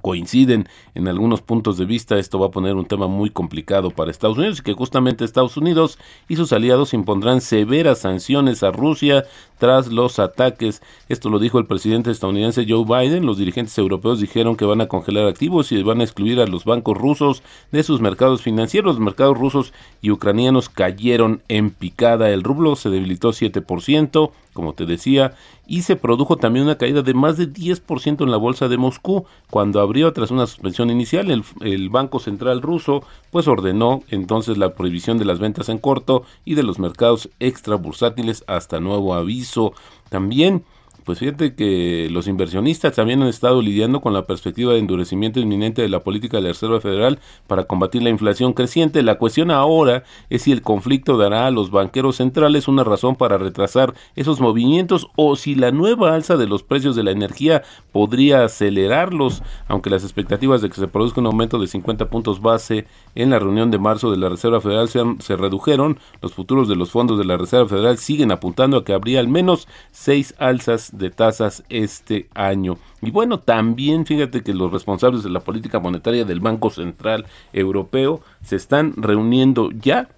coinciden 0.00 0.68
en 0.94 1.08
algunos 1.08 1.40
puntos 1.40 1.78
de 1.78 1.84
vista, 1.84 2.18
esto 2.18 2.38
va 2.38 2.46
a 2.46 2.50
poner 2.50 2.74
un 2.74 2.86
tema 2.86 3.06
muy 3.06 3.30
complicado 3.30 3.90
para 3.90 4.10
Estados 4.10 4.38
Unidos 4.38 4.60
y 4.60 4.62
que 4.62 4.72
justamente 4.72 5.24
Estados 5.24 5.56
Unidos 5.56 5.98
y 6.28 6.36
sus 6.36 6.52
aliados 6.52 6.94
impondrán 6.94 7.40
severas 7.40 8.00
sanciones 8.00 8.62
a 8.62 8.70
Rusia 8.70 9.24
tras 9.58 9.88
los 9.88 10.18
ataques. 10.18 10.82
Esto 11.08 11.30
lo 11.30 11.38
dijo 11.38 11.58
el 11.58 11.66
presidente 11.66 12.10
estadounidense 12.10 12.66
Joe 12.68 12.84
Biden. 12.84 13.26
Los 13.26 13.38
dirigentes 13.38 13.76
europeos 13.78 14.20
dijeron 14.20 14.56
que 14.56 14.64
van 14.64 14.80
a 14.80 14.88
congelar 14.88 15.28
activos 15.28 15.70
y 15.70 15.82
van 15.82 16.00
a 16.00 16.04
excluir 16.04 16.40
a 16.40 16.46
los 16.46 16.64
bancos 16.64 16.96
rusos 16.96 17.42
de 17.70 17.82
sus 17.82 18.00
mercados 18.00 18.42
financieros. 18.42 18.94
Los 18.96 19.04
mercados 19.04 19.38
rusos 19.38 19.72
y 20.02 20.10
ucranianos 20.10 20.68
cayeron 20.68 21.42
en 21.48 21.70
picada. 21.70 22.30
El 22.30 22.42
rublo 22.42 22.74
se 22.74 22.90
debilitó 22.90 23.30
7%, 23.30 24.30
como 24.60 24.74
te 24.74 24.84
decía, 24.84 25.32
y 25.66 25.82
se 25.82 25.96
produjo 25.96 26.36
también 26.36 26.66
una 26.66 26.76
caída 26.76 27.00
de 27.00 27.14
más 27.14 27.38
de 27.38 27.50
10% 27.50 28.22
en 28.22 28.30
la 28.30 28.36
bolsa 28.36 28.68
de 28.68 28.76
Moscú 28.76 29.24
cuando 29.48 29.80
abrió 29.80 30.12
tras 30.12 30.30
una 30.30 30.46
suspensión 30.46 30.90
inicial. 30.90 31.30
El, 31.30 31.88
Banco 31.88 32.18
Central 32.18 32.60
ruso 32.60 33.02
pues 33.30 33.48
ordenó 33.48 34.02
entonces 34.10 34.58
la 34.58 34.74
prohibición 34.74 35.16
de 35.16 35.24
las 35.24 35.38
ventas 35.38 35.70
en 35.70 35.78
corto 35.78 36.24
y 36.44 36.56
de 36.56 36.62
los 36.62 36.78
mercados 36.78 37.30
extra 37.40 37.76
bursátiles 37.76 38.44
hasta 38.48 38.80
nuevo 38.80 39.14
aviso. 39.14 39.72
También 40.10 40.62
pues 41.10 41.18
fíjate 41.18 41.56
que 41.56 42.06
los 42.08 42.28
inversionistas 42.28 42.94
también 42.94 43.20
han 43.20 43.26
estado 43.26 43.62
lidiando 43.62 44.00
con 44.00 44.12
la 44.12 44.28
perspectiva 44.28 44.74
de 44.74 44.78
endurecimiento 44.78 45.40
inminente 45.40 45.82
de 45.82 45.88
la 45.88 46.04
política 46.04 46.36
de 46.36 46.44
la 46.44 46.50
Reserva 46.50 46.80
Federal 46.80 47.18
para 47.48 47.64
combatir 47.64 48.04
la 48.04 48.10
inflación 48.10 48.52
creciente. 48.52 49.02
La 49.02 49.18
cuestión 49.18 49.50
ahora 49.50 50.04
es 50.28 50.42
si 50.42 50.52
el 50.52 50.62
conflicto 50.62 51.16
dará 51.16 51.48
a 51.48 51.50
los 51.50 51.72
banqueros 51.72 52.18
centrales 52.18 52.68
una 52.68 52.84
razón 52.84 53.16
para 53.16 53.38
retrasar 53.38 53.92
esos 54.14 54.38
movimientos 54.40 55.08
o 55.16 55.34
si 55.34 55.56
la 55.56 55.72
nueva 55.72 56.14
alza 56.14 56.36
de 56.36 56.46
los 56.46 56.62
precios 56.62 56.94
de 56.94 57.02
la 57.02 57.10
energía 57.10 57.64
podría 57.90 58.44
acelerarlos, 58.44 59.42
aunque 59.66 59.90
las 59.90 60.04
expectativas 60.04 60.62
de 60.62 60.68
que 60.68 60.76
se 60.76 60.86
produzca 60.86 61.20
un 61.20 61.26
aumento 61.26 61.58
de 61.58 61.66
50 61.66 62.08
puntos 62.08 62.40
base 62.40 62.86
en 63.16 63.30
la 63.30 63.40
reunión 63.40 63.72
de 63.72 63.80
marzo 63.80 64.12
de 64.12 64.16
la 64.16 64.28
Reserva 64.28 64.60
Federal 64.60 64.88
se, 64.88 65.00
se 65.18 65.34
redujeron, 65.34 65.98
los 66.22 66.34
futuros 66.34 66.68
de 66.68 66.76
los 66.76 66.92
fondos 66.92 67.18
de 67.18 67.24
la 67.24 67.36
Reserva 67.36 67.68
Federal 67.68 67.98
siguen 67.98 68.30
apuntando 68.30 68.76
a 68.76 68.84
que 68.84 68.92
habría 68.92 69.18
al 69.18 69.26
menos 69.26 69.66
seis 69.90 70.36
alzas 70.38 70.96
de 71.00 71.10
tasas 71.10 71.64
este 71.68 72.28
año. 72.34 72.78
Y 73.02 73.10
bueno, 73.10 73.40
también 73.40 74.06
fíjate 74.06 74.42
que 74.42 74.54
los 74.54 74.70
responsables 74.70 75.24
de 75.24 75.30
la 75.30 75.40
política 75.40 75.80
monetaria 75.80 76.24
del 76.24 76.40
Banco 76.40 76.70
Central 76.70 77.26
Europeo 77.52 78.20
se 78.42 78.56
están 78.56 78.94
reuniendo 78.96 79.70
ya 79.72 80.08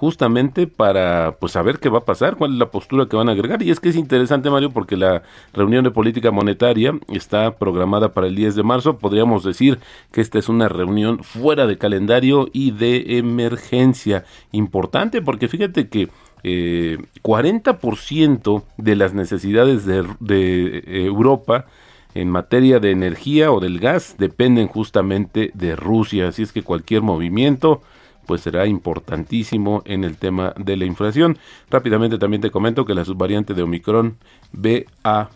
justamente 0.00 0.66
para 0.66 1.36
pues 1.38 1.52
saber 1.52 1.78
qué 1.78 1.90
va 1.90 1.98
a 1.98 2.04
pasar, 2.06 2.36
cuál 2.36 2.54
es 2.54 2.58
la 2.58 2.70
postura 2.70 3.04
que 3.04 3.16
van 3.16 3.28
a 3.28 3.32
agregar. 3.32 3.62
Y 3.62 3.70
es 3.70 3.80
que 3.80 3.90
es 3.90 3.96
interesante, 3.96 4.48
Mario, 4.48 4.70
porque 4.70 4.96
la 4.96 5.22
reunión 5.52 5.84
de 5.84 5.90
política 5.90 6.30
monetaria 6.30 6.98
está 7.12 7.56
programada 7.56 8.14
para 8.14 8.26
el 8.26 8.34
10 8.34 8.54
de 8.54 8.62
marzo. 8.62 8.96
Podríamos 8.96 9.44
decir 9.44 9.78
que 10.10 10.22
esta 10.22 10.38
es 10.38 10.48
una 10.48 10.70
reunión 10.70 11.22
fuera 11.22 11.66
de 11.66 11.76
calendario 11.76 12.48
y 12.50 12.70
de 12.70 13.18
emergencia 13.18 14.24
importante, 14.52 15.20
porque 15.20 15.48
fíjate 15.48 15.90
que 15.90 16.08
eh, 16.42 16.98
40% 17.22 18.64
de 18.76 18.96
las 18.96 19.14
necesidades 19.14 19.84
de, 19.84 20.06
de 20.20 21.04
Europa 21.04 21.66
en 22.14 22.28
materia 22.30 22.80
de 22.80 22.90
energía 22.90 23.52
o 23.52 23.60
del 23.60 23.78
gas 23.78 24.16
dependen 24.18 24.68
justamente 24.68 25.50
de 25.54 25.76
Rusia, 25.76 26.28
así 26.28 26.42
es 26.42 26.52
que 26.52 26.62
cualquier 26.62 27.02
movimiento 27.02 27.82
pues 28.26 28.42
será 28.42 28.66
importantísimo 28.66 29.82
en 29.86 30.04
el 30.04 30.16
tema 30.16 30.54
de 30.56 30.76
la 30.76 30.84
inflación. 30.84 31.36
Rápidamente 31.68 32.16
también 32.16 32.40
te 32.40 32.50
comento 32.50 32.84
que 32.84 32.94
la 32.94 33.04
subvariante 33.04 33.54
de 33.54 33.62
Omicron 33.62 34.18
BA 34.52 35.30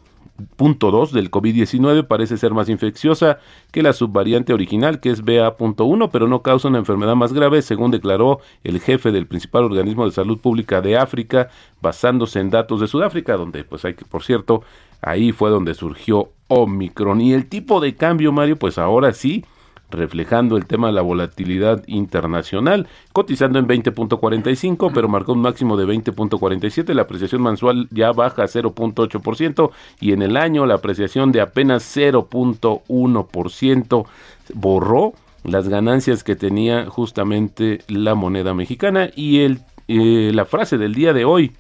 2 0.57 1.13
del 1.13 1.31
COVID-19 1.31 2.07
parece 2.07 2.37
ser 2.37 2.53
más 2.53 2.69
infecciosa 2.69 3.39
que 3.71 3.83
la 3.83 3.93
subvariante 3.93 4.53
original, 4.53 5.01
que 5.01 5.11
es 5.11 5.23
BA.1, 5.23 6.11
pero 6.13 6.27
no 6.27 6.43
causa 6.43 6.69
una 6.69 6.79
enfermedad 6.79 7.15
más 7.15 7.33
grave, 7.33 7.63
según 7.63 7.91
declaró 7.91 8.41
el 8.65 8.81
jefe 8.81 9.13
del 9.13 9.27
principal 9.27 9.65
organismo 9.65 10.05
de 10.05 10.13
salud 10.13 10.39
pública 10.39 10.81
de 10.81 10.97
África, 10.97 11.49
basándose 11.81 12.41
en 12.41 12.51
datos 12.51 12.81
de 12.81 12.89
Sudáfrica, 12.89 13.37
donde, 13.37 13.65
pues 13.65 13.85
hay 13.85 13.95
que, 13.95 14.05
por 14.05 14.25
cierto, 14.25 14.63
ahí 15.03 15.33
fue 15.33 15.51
donde 15.51 15.75
surgió 15.75 16.33
Omicron. 16.49 17.21
Y 17.21 17.33
el 17.33 17.47
tipo 17.47 17.81
de 17.81 17.95
cambio, 17.95 18.33
Mario, 18.33 18.57
pues 18.57 18.79
ahora 18.79 19.13
sí, 19.13 19.45
reflejando 19.91 20.57
el 20.57 20.67
tema 20.67 20.87
de 20.89 20.95
la 20.95 21.03
volatilidad 21.03 21.83
internacional, 21.87 22.89
cotizando 23.13 23.59
en 23.59 23.67
20.45, 23.67 24.91
pero 24.93 25.09
marcó 25.09 25.33
un 25.33 25.41
máximo 25.41 25.77
de 25.77 25.87
20.47, 25.87 26.95
la 26.95 27.03
apreciación 27.03 27.43
mensual 27.43 27.89
ya 27.91 28.13
baja 28.13 28.43
a 28.43 28.47
0.8% 28.47 29.71
y 30.01 30.13
en 30.13 30.23
el 30.23 30.37
año 30.37 30.67
la 30.67 30.75
apreciación 30.75 31.33
de 31.33 31.41
apenas 31.41 31.97
0.1% 31.97 34.07
borró 34.55 35.15
las 35.45 35.69
ganancias 35.69 36.25
que 36.25 36.37
tenía 36.37 36.87
justamente 36.87 37.81
la 37.89 38.15
moneda 38.15 38.55
mexicana 38.55 39.11
y 39.15 39.41
el, 39.41 39.61
eh, 39.89 40.31
la 40.35 40.47
frase 40.47 40.79
del 40.79 40.95
día 40.95 41.13
de 41.13 41.25
hoy, 41.25 41.53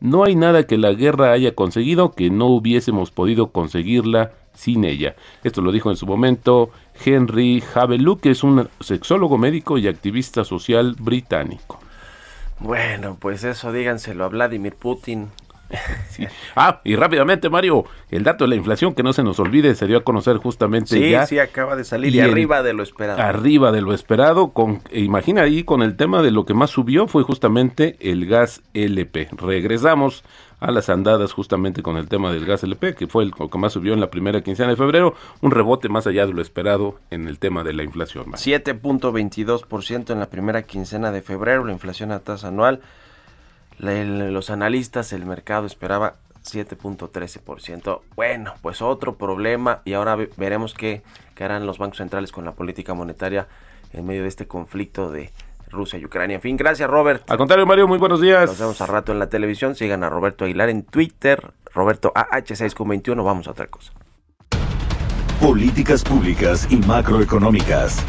no 0.00 0.24
hay 0.24 0.36
nada 0.36 0.64
que 0.64 0.78
la 0.78 0.92
guerra 0.92 1.32
haya 1.32 1.54
conseguido 1.54 2.12
que 2.12 2.30
no 2.30 2.46
hubiésemos 2.46 3.10
podido 3.10 3.50
conseguirla 3.50 4.32
sin 4.58 4.84
ella. 4.84 5.14
Esto 5.44 5.62
lo 5.62 5.70
dijo 5.70 5.90
en 5.90 5.96
su 5.96 6.04
momento 6.04 6.70
Henry 7.04 7.62
Havelock, 7.74 8.20
que 8.20 8.30
es 8.30 8.42
un 8.42 8.68
sexólogo 8.80 9.38
médico 9.38 9.78
y 9.78 9.86
activista 9.86 10.44
social 10.44 10.96
británico. 10.98 11.78
Bueno, 12.58 13.16
pues 13.20 13.44
eso 13.44 13.72
díganselo 13.72 14.24
a 14.24 14.28
Vladimir 14.28 14.74
Putin. 14.74 15.28
Ah, 16.56 16.80
y 16.82 16.96
rápidamente, 16.96 17.48
Mario, 17.48 17.84
el 18.10 18.24
dato 18.24 18.44
de 18.44 18.48
la 18.48 18.56
inflación, 18.56 18.94
que 18.94 19.04
no 19.04 19.12
se 19.12 19.22
nos 19.22 19.38
olvide, 19.38 19.76
se 19.76 19.86
dio 19.86 19.98
a 19.98 20.02
conocer 20.02 20.38
justamente 20.38 20.96
sí, 20.96 21.10
ya. 21.10 21.26
Sí, 21.26 21.38
acaba 21.38 21.76
de 21.76 21.84
salir 21.84 22.12
y, 22.12 22.20
arriba 22.20 22.64
de 22.64 22.72
lo 22.72 22.82
esperado. 22.82 23.20
Arriba 23.20 23.70
de 23.70 23.80
lo 23.80 23.94
esperado, 23.94 24.48
con, 24.48 24.80
e 24.90 25.00
imagina 25.00 25.42
ahí 25.42 25.62
con 25.62 25.82
el 25.82 25.96
tema 25.96 26.22
de 26.22 26.32
lo 26.32 26.44
que 26.44 26.54
más 26.54 26.70
subió 26.70 27.06
fue 27.06 27.22
justamente 27.22 27.96
el 28.00 28.26
gas 28.26 28.62
LP. 28.74 29.28
Regresamos 29.36 30.24
a 30.60 30.70
las 30.70 30.88
andadas 30.88 31.32
justamente 31.32 31.82
con 31.82 31.96
el 31.96 32.08
tema 32.08 32.32
del 32.32 32.44
gas 32.44 32.62
LP, 32.62 32.94
que 32.94 33.06
fue 33.06 33.24
el 33.24 33.32
que 33.32 33.58
más 33.58 33.72
subió 33.72 33.94
en 33.94 34.00
la 34.00 34.10
primera 34.10 34.42
quincena 34.42 34.70
de 34.70 34.76
febrero, 34.76 35.14
un 35.40 35.50
rebote 35.50 35.88
más 35.88 36.06
allá 36.06 36.26
de 36.26 36.32
lo 36.32 36.42
esperado 36.42 36.98
en 37.10 37.28
el 37.28 37.38
tema 37.38 37.64
de 37.64 37.72
la 37.72 37.84
inflación. 37.84 38.32
7.22% 38.32 40.12
en 40.12 40.18
la 40.18 40.30
primera 40.30 40.62
quincena 40.62 41.12
de 41.12 41.22
febrero, 41.22 41.64
la 41.64 41.72
inflación 41.72 42.12
a 42.12 42.20
tasa 42.20 42.48
anual. 42.48 42.80
los 43.78 44.50
analistas, 44.50 45.12
el 45.12 45.24
mercado 45.26 45.66
esperaba 45.66 46.14
7.13%. 46.44 48.00
Bueno, 48.16 48.54
pues 48.62 48.82
otro 48.82 49.16
problema 49.16 49.82
y 49.84 49.92
ahora 49.92 50.16
veremos 50.36 50.74
qué, 50.74 51.02
qué 51.34 51.44
harán 51.44 51.66
los 51.66 51.78
bancos 51.78 51.98
centrales 51.98 52.32
con 52.32 52.44
la 52.44 52.52
política 52.52 52.94
monetaria 52.94 53.46
en 53.92 54.06
medio 54.06 54.22
de 54.22 54.28
este 54.28 54.46
conflicto 54.46 55.10
de 55.10 55.30
Rusia 55.70 55.98
y 55.98 56.04
Ucrania. 56.04 56.36
En 56.36 56.40
fin, 56.40 56.56
gracias 56.56 56.88
Robert. 56.88 57.28
Al 57.30 57.38
contrario, 57.38 57.66
Mario, 57.66 57.88
muy 57.88 57.98
buenos 57.98 58.20
días. 58.20 58.46
Nos 58.46 58.58
vemos 58.58 58.80
a 58.80 58.86
rato 58.86 59.12
en 59.12 59.18
la 59.18 59.28
televisión. 59.28 59.74
Sigan 59.74 60.04
a 60.04 60.08
Roberto 60.08 60.44
Aguilar 60.44 60.68
en 60.68 60.82
Twitter, 60.84 61.52
Roberto 61.74 62.12
AH621. 62.14 63.24
Vamos 63.24 63.48
a 63.48 63.52
otra 63.52 63.66
cosa. 63.66 63.92
Políticas 65.40 66.02
públicas 66.02 66.66
y 66.70 66.76
macroeconómicas. 66.76 68.04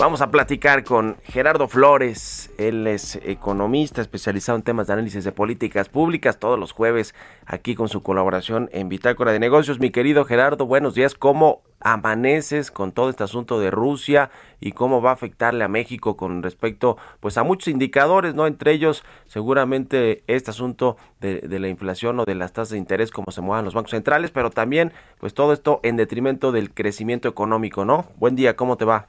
Vamos 0.00 0.22
a 0.22 0.30
platicar 0.30 0.82
con 0.82 1.18
Gerardo 1.24 1.68
Flores. 1.68 2.39
Él 2.60 2.86
es 2.86 3.18
economista 3.24 4.02
especializado 4.02 4.56
en 4.56 4.62
temas 4.62 4.86
de 4.86 4.92
análisis 4.92 5.24
de 5.24 5.32
políticas 5.32 5.88
públicas 5.88 6.38
todos 6.38 6.58
los 6.58 6.72
jueves 6.72 7.14
aquí 7.46 7.74
con 7.74 7.88
su 7.88 8.02
colaboración 8.02 8.68
en 8.72 8.90
Bitácora 8.90 9.32
de 9.32 9.38
Negocios. 9.38 9.80
Mi 9.80 9.90
querido 9.90 10.26
Gerardo, 10.26 10.66
buenos 10.66 10.94
días. 10.94 11.14
¿Cómo 11.14 11.62
amaneces 11.80 12.70
con 12.70 12.92
todo 12.92 13.08
este 13.08 13.24
asunto 13.24 13.58
de 13.58 13.70
Rusia 13.70 14.30
y 14.60 14.72
cómo 14.72 15.00
va 15.00 15.08
a 15.08 15.14
afectarle 15.14 15.64
a 15.64 15.68
México 15.68 16.18
con 16.18 16.42
respecto 16.42 16.98
pues 17.20 17.38
a 17.38 17.44
muchos 17.44 17.68
indicadores, 17.68 18.34
¿no? 18.34 18.46
Entre 18.46 18.72
ellos 18.72 19.04
seguramente 19.24 20.22
este 20.26 20.50
asunto 20.50 20.98
de, 21.18 21.40
de 21.40 21.60
la 21.60 21.68
inflación 21.68 22.20
o 22.20 22.26
de 22.26 22.34
las 22.34 22.52
tasas 22.52 22.72
de 22.72 22.78
interés, 22.78 23.10
cómo 23.10 23.32
se 23.32 23.40
muevan 23.40 23.64
los 23.64 23.72
bancos 23.72 23.92
centrales, 23.92 24.32
pero 24.32 24.50
también 24.50 24.92
pues 25.18 25.32
todo 25.32 25.54
esto 25.54 25.80
en 25.82 25.96
detrimento 25.96 26.52
del 26.52 26.74
crecimiento 26.74 27.26
económico, 27.26 27.86
¿no? 27.86 28.04
Buen 28.18 28.36
día, 28.36 28.54
¿cómo 28.54 28.76
te 28.76 28.84
va? 28.84 29.08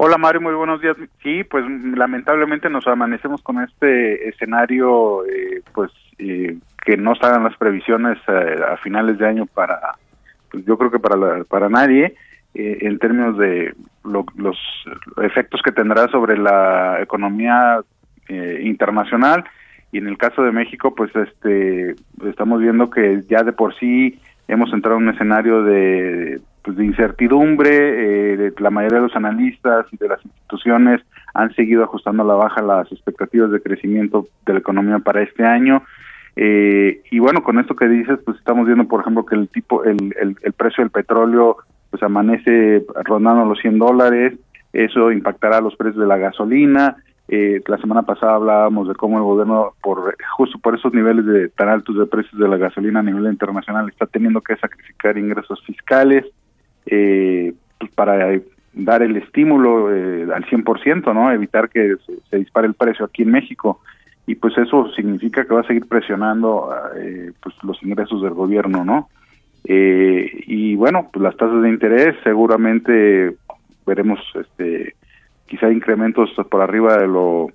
Hola 0.00 0.16
Mario, 0.16 0.40
muy 0.40 0.54
buenos 0.54 0.80
días. 0.80 0.96
Sí, 1.24 1.42
pues 1.42 1.64
lamentablemente 1.68 2.70
nos 2.70 2.86
amanecemos 2.86 3.42
con 3.42 3.60
este 3.60 4.28
escenario, 4.28 5.26
eh, 5.26 5.60
pues 5.74 5.90
eh, 6.18 6.56
que 6.84 6.96
no 6.96 7.16
salgan 7.16 7.42
las 7.42 7.56
previsiones 7.56 8.16
eh, 8.28 8.56
a 8.70 8.76
finales 8.76 9.18
de 9.18 9.26
año 9.26 9.46
para, 9.46 9.96
pues 10.52 10.64
yo 10.64 10.78
creo 10.78 10.92
que 10.92 11.00
para 11.00 11.16
la, 11.16 11.42
para 11.42 11.68
nadie, 11.68 12.14
eh, 12.54 12.78
en 12.82 12.96
términos 13.00 13.38
de 13.38 13.74
lo, 14.04 14.24
los 14.36 14.56
efectos 15.20 15.62
que 15.64 15.72
tendrá 15.72 16.06
sobre 16.12 16.38
la 16.38 17.02
economía 17.02 17.80
eh, 18.28 18.60
internacional 18.62 19.42
y 19.90 19.98
en 19.98 20.06
el 20.06 20.16
caso 20.16 20.44
de 20.44 20.52
México, 20.52 20.94
pues 20.94 21.10
este 21.16 21.96
estamos 22.24 22.60
viendo 22.60 22.88
que 22.88 23.22
ya 23.28 23.42
de 23.42 23.52
por 23.52 23.76
sí 23.80 24.20
hemos 24.46 24.72
entrado 24.72 24.98
en 24.98 25.08
un 25.08 25.14
escenario 25.14 25.64
de 25.64 26.40
pues, 26.68 26.76
de 26.76 26.84
incertidumbre, 26.84 27.70
eh, 27.70 28.52
la 28.58 28.68
mayoría 28.68 28.98
de 28.98 29.04
los 29.04 29.16
analistas 29.16 29.86
y 29.90 29.96
de 29.96 30.06
las 30.06 30.22
instituciones 30.22 31.00
han 31.32 31.50
seguido 31.54 31.82
ajustando 31.82 32.22
a 32.22 32.26
la 32.26 32.34
baja 32.34 32.60
las 32.60 32.92
expectativas 32.92 33.50
de 33.50 33.62
crecimiento 33.62 34.26
de 34.44 34.52
la 34.52 34.58
economía 34.58 34.98
para 34.98 35.22
este 35.22 35.46
año. 35.46 35.82
Eh, 36.36 37.00
y 37.10 37.20
bueno, 37.20 37.42
con 37.42 37.58
esto 37.58 37.74
que 37.74 37.88
dices, 37.88 38.18
pues 38.22 38.36
estamos 38.36 38.66
viendo, 38.66 38.86
por 38.86 39.00
ejemplo, 39.00 39.24
que 39.24 39.36
el 39.36 39.48
tipo, 39.48 39.82
el, 39.84 40.14
el, 40.20 40.52
precio 40.52 40.84
del 40.84 40.90
petróleo, 40.90 41.56
pues 41.88 42.02
amanece 42.02 42.84
rondando 43.02 43.46
los 43.46 43.60
100 43.60 43.78
dólares, 43.78 44.34
eso 44.74 45.10
impactará 45.10 45.62
los 45.62 45.74
precios 45.74 46.02
de 46.02 46.06
la 46.06 46.18
gasolina. 46.18 46.96
Eh, 47.28 47.62
la 47.66 47.78
semana 47.78 48.02
pasada 48.02 48.34
hablábamos 48.34 48.88
de 48.88 48.94
cómo 48.94 49.16
el 49.16 49.24
gobierno, 49.24 49.72
por 49.80 50.14
justo 50.36 50.58
por 50.58 50.74
esos 50.74 50.92
niveles 50.92 51.24
de 51.24 51.48
tan 51.48 51.70
altos 51.70 51.96
de 51.96 52.04
precios 52.04 52.38
de 52.38 52.48
la 52.48 52.58
gasolina 52.58 53.00
a 53.00 53.04
nivel 53.04 53.24
internacional, 53.24 53.88
está 53.88 54.04
teniendo 54.04 54.42
que 54.42 54.54
sacrificar 54.56 55.16
ingresos 55.16 55.62
fiscales 55.64 56.26
eh, 56.90 57.52
pues 57.78 57.92
para 57.92 58.40
dar 58.72 59.02
el 59.02 59.16
estímulo 59.16 59.94
eh, 59.94 60.26
al 60.34 60.44
100%, 60.44 61.12
¿no? 61.14 61.32
Evitar 61.32 61.68
que 61.68 61.96
se, 62.30 62.36
dispare 62.36 62.66
el 62.66 62.74
precio 62.74 63.04
aquí 63.04 63.22
en 63.22 63.30
México 63.30 63.80
y 64.26 64.34
pues 64.34 64.56
eso 64.58 64.90
significa 64.94 65.44
que 65.44 65.54
va 65.54 65.60
a 65.60 65.66
seguir 65.66 65.86
presionando 65.86 66.70
eh, 66.96 67.32
pues 67.42 67.54
los 67.62 67.82
ingresos 67.82 68.22
del 68.22 68.34
gobierno, 68.34 68.84
¿no? 68.84 69.08
Eh, 69.64 70.44
y 70.46 70.76
bueno, 70.76 71.08
pues 71.12 71.22
las 71.22 71.36
tasas 71.36 71.62
de 71.62 71.68
interés 71.68 72.14
seguramente 72.22 73.34
veremos 73.86 74.20
este 74.34 74.94
quizá 75.46 75.72
incrementos 75.72 76.30
por 76.50 76.60
arriba 76.60 76.98
de 76.98 77.08
lo 77.08 77.48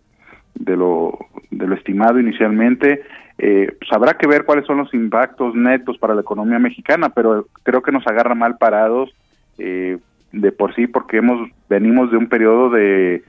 de 0.55 0.75
lo 0.75 1.17
de 1.51 1.67
lo 1.67 1.75
estimado 1.75 2.19
inicialmente. 2.19 3.03
Eh, 3.37 3.75
pues 3.79 3.91
habrá 3.91 4.13
que 4.15 4.27
ver 4.27 4.45
cuáles 4.45 4.65
son 4.65 4.77
los 4.77 4.93
impactos 4.93 5.55
netos 5.55 5.97
para 5.97 6.15
la 6.15 6.21
economía 6.21 6.59
mexicana, 6.59 7.09
pero 7.09 7.47
creo 7.63 7.81
que 7.81 7.91
nos 7.91 8.05
agarra 8.07 8.35
mal 8.35 8.57
parados 8.57 9.13
eh, 9.57 9.97
de 10.31 10.51
por 10.51 10.73
sí 10.75 10.87
porque 10.87 11.17
hemos 11.17 11.49
venimos 11.69 12.11
de 12.11 12.17
un 12.17 12.27
periodo 12.27 12.69
de 12.69 13.23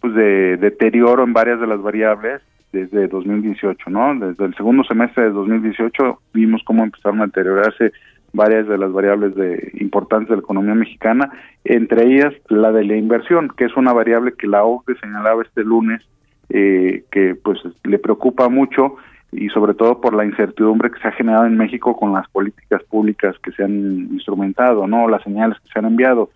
pues 0.00 0.14
de 0.14 0.56
deterioro 0.56 1.24
en 1.24 1.32
varias 1.32 1.60
de 1.60 1.66
las 1.66 1.80
variables 1.80 2.40
desde 2.72 3.08
2018, 3.08 3.90
¿no? 3.90 4.14
Desde 4.14 4.44
el 4.44 4.54
segundo 4.54 4.84
semestre 4.84 5.24
de 5.24 5.30
2018 5.30 6.20
vimos 6.34 6.62
cómo 6.64 6.84
empezaron 6.84 7.22
a 7.22 7.26
deteriorarse 7.26 7.92
varias 8.32 8.68
de 8.68 8.76
las 8.76 8.92
variables 8.92 9.34
de 9.34 9.72
importantes 9.80 10.28
de 10.28 10.36
la 10.36 10.42
economía 10.42 10.74
mexicana, 10.74 11.30
entre 11.64 12.04
ellas 12.04 12.34
la 12.48 12.72
de 12.72 12.84
la 12.84 12.96
inversión, 12.96 13.48
que 13.56 13.64
es 13.64 13.76
una 13.76 13.92
variable 13.92 14.34
que 14.36 14.46
la 14.46 14.64
OCDE 14.64 14.98
señalaba 15.00 15.42
este 15.42 15.64
lunes 15.64 16.02
eh, 16.50 17.04
que 17.10 17.34
pues 17.34 17.58
le 17.84 17.98
preocupa 17.98 18.48
mucho 18.48 18.96
y 19.32 19.48
sobre 19.50 19.74
todo 19.74 20.00
por 20.00 20.14
la 20.14 20.24
incertidumbre 20.24 20.90
que 20.90 21.00
se 21.00 21.08
ha 21.08 21.12
generado 21.12 21.46
en 21.46 21.56
México 21.56 21.96
con 21.96 22.12
las 22.12 22.28
políticas 22.28 22.82
públicas 22.84 23.36
que 23.42 23.52
se 23.52 23.64
han 23.64 24.08
instrumentado, 24.12 24.86
no, 24.86 25.08
las 25.08 25.22
señales 25.22 25.58
que 25.60 25.70
se 25.72 25.78
han 25.78 25.86
enviado 25.86 26.30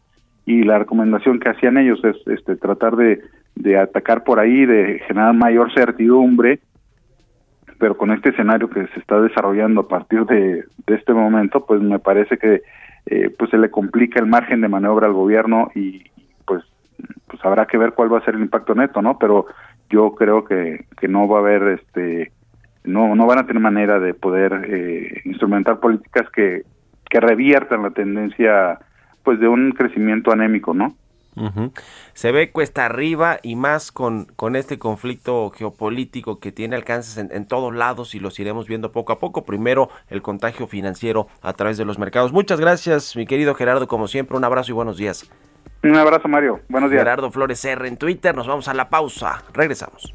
y 0.45 0.63
la 0.63 0.79
recomendación 0.79 1.41
que 1.41 1.49
hacían 1.49 1.79
ellos 1.79 2.05
es 2.05 2.17
este 2.27 2.57
tratar 2.57 2.97
de 2.97 3.79
atacar 3.79 4.25
por 4.25 4.41
ahí, 4.41 4.67
de 4.67 5.01
generar 5.07 5.35
mayor 5.35 5.73
certidumbre, 5.73 6.61
pero 7.83 7.97
con 7.97 8.13
este 8.13 8.29
escenario 8.29 8.71
que 8.71 8.87
se 8.87 9.01
está 9.01 9.21
desarrollando 9.21 9.81
a 9.81 9.89
partir 9.89 10.25
de, 10.27 10.65
este 10.87 11.13
momento, 11.13 11.67
pues 11.67 11.81
me 11.81 11.99
parece 11.99 12.39
que 12.39 12.63
eh, 13.07 13.35
pues 13.37 13.51
se 13.51 13.59
le 13.59 13.73
complica 13.73 14.21
el 14.21 14.27
margen 14.27 14.61
de 14.61 14.69
maniobra 14.69 15.09
al 15.09 15.15
gobierno 15.15 15.69
y 15.75 16.05
pues 16.47 16.63
pues 17.27 17.45
habrá 17.45 17.67
que 17.67 17.79
ver 17.79 17.95
cuál 17.95 18.13
va 18.13 18.19
a 18.19 18.25
ser 18.25 18.37
el 18.37 18.43
impacto 18.43 18.77
neto, 18.77 19.03
¿no? 19.03 19.19
Pero 19.19 19.47
yo 19.91 20.15
creo 20.15 20.45
que, 20.45 20.85
que 20.97 21.09
no 21.09 21.27
va 21.27 21.39
a 21.39 21.41
haber 21.41 21.81
este 21.81 22.31
no 22.85 23.15
no 23.15 23.27
van 23.27 23.39
a 23.39 23.47
tener 23.47 23.63
manera 23.63 23.99
de 24.01 24.15
poder 24.15 24.65
eh, 24.69 25.23
instrumentar 25.25 25.81
políticas 25.81 26.29
que 26.31 26.63
que 27.09 27.21
reviertan 27.21 27.83
la 27.83 27.91
tendencia 27.91 28.79
pues 29.23 29.39
de 29.39 29.47
un 29.47 29.73
crecimiento 29.73 30.33
anémico, 30.33 30.75
¿no? 30.75 30.95
Se 32.13 32.31
ve 32.31 32.51
cuesta 32.51 32.85
arriba 32.85 33.39
y 33.43 33.57
más 33.57 33.91
con, 33.91 34.27
con 34.37 34.55
este 34.55 34.79
conflicto 34.79 35.51
geopolítico 35.51 36.41
que 36.41 36.53
tiene 36.53 36.77
alcances 36.77 37.17
en, 37.17 37.31
en, 37.33 37.47
todos 37.47 37.75
lados 37.75 38.15
y 38.15 38.21
los 38.21 38.39
iremos 38.39 38.69
viendo 38.69 38.93
poco 38.93 39.15
a 39.15 39.19
poco. 39.19 39.45
Primero, 39.45 39.89
el 40.11 40.21
contagio 40.21 40.67
financiero 40.67 41.29
a 41.41 41.55
través 41.55 41.79
de 41.79 41.87
los 41.87 41.99
mercados. 41.99 42.33
Muchas 42.33 42.61
gracias, 42.61 43.17
mi 43.17 43.27
querido 43.27 43.55
Gerardo, 43.55 43.89
como 43.89 44.09
siempre, 44.09 44.37
un 44.37 44.45
abrazo 44.45 44.73
y 44.73 44.75
buenos 44.75 44.99
días. 44.99 45.31
Un 45.83 45.97
abrazo, 45.97 46.29
Mario. 46.29 46.61
Buenos 46.69 46.91
días. 46.91 47.03
Gerardo 47.03 47.31
Flores 47.31 47.65
R 47.65 47.89
en 47.89 47.97
Twitter. 47.97 48.35
Nos 48.35 48.47
vamos 48.47 48.69
a 48.69 48.75
la 48.75 48.89
pausa. 48.89 49.43
Regresamos. 49.53 50.15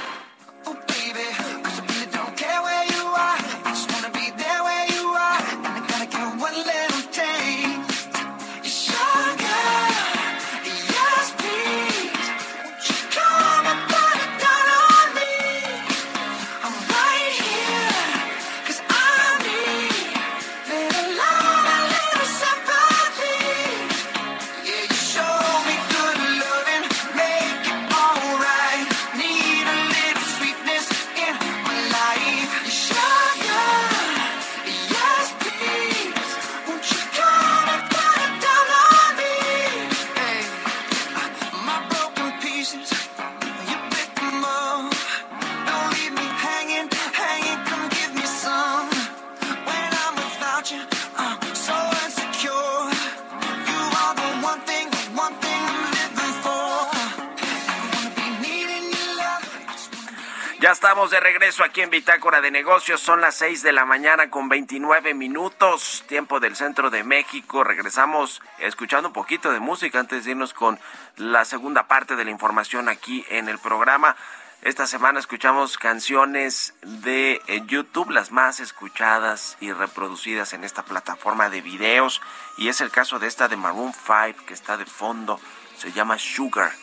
En 61.81 61.89
Bitácora 61.89 62.41
de 62.41 62.51
Negocios. 62.51 63.01
Son 63.01 63.21
las 63.21 63.35
6 63.35 63.63
de 63.63 63.71
la 63.71 63.85
mañana 63.85 64.29
con 64.29 64.49
29 64.49 65.15
minutos, 65.15 66.03
tiempo 66.07 66.39
del 66.39 66.55
centro 66.55 66.91
de 66.91 67.03
México. 67.03 67.63
Regresamos 67.63 68.41
escuchando 68.59 69.09
un 69.09 69.13
poquito 69.13 69.51
de 69.51 69.59
música 69.59 69.99
antes 69.99 70.25
de 70.25 70.31
irnos 70.31 70.53
con 70.53 70.79
la 71.17 71.43
segunda 71.43 71.87
parte 71.87 72.15
de 72.15 72.23
la 72.23 72.29
información 72.29 72.87
aquí 72.87 73.25
en 73.29 73.49
el 73.49 73.57
programa. 73.57 74.15
Esta 74.61 74.85
semana 74.85 75.19
escuchamos 75.19 75.77
canciones 75.77 76.75
de 76.83 77.41
eh, 77.47 77.63
YouTube, 77.65 78.11
las 78.11 78.31
más 78.31 78.59
escuchadas 78.59 79.57
y 79.59 79.71
reproducidas 79.71 80.53
en 80.53 80.63
esta 80.63 80.83
plataforma 80.83 81.49
de 81.49 81.61
videos. 81.61 82.21
Y 82.57 82.69
es 82.69 82.81
el 82.81 82.91
caso 82.91 83.17
de 83.17 83.27
esta 83.27 83.47
de 83.47 83.57
Maroon 83.57 83.93
5 83.93 84.45
que 84.45 84.53
está 84.53 84.77
de 84.77 84.85
fondo. 84.85 85.39
Se 85.77 85.91
llama 85.91 86.19
Sugar 86.19 86.73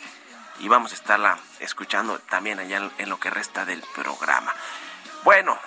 y 0.59 0.67
vamos 0.67 0.91
a 0.91 0.95
estarla 0.95 1.39
escuchando 1.61 2.19
también 2.19 2.59
allá 2.59 2.89
en 2.97 3.09
lo 3.09 3.17
que 3.17 3.29
resta 3.29 3.63
del 3.63 3.81
programa. 3.95 4.53
Bueno, 5.23 5.57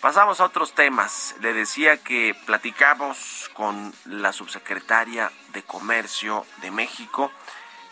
pasamos 0.00 0.40
a 0.40 0.44
otros 0.46 0.74
temas. 0.74 1.36
Le 1.40 1.52
decía 1.52 1.96
que 1.96 2.34
platicamos 2.44 3.50
con 3.54 3.92
la 4.04 4.32
subsecretaria 4.32 5.30
de 5.52 5.62
Comercio 5.62 6.44
de 6.60 6.72
México, 6.72 7.30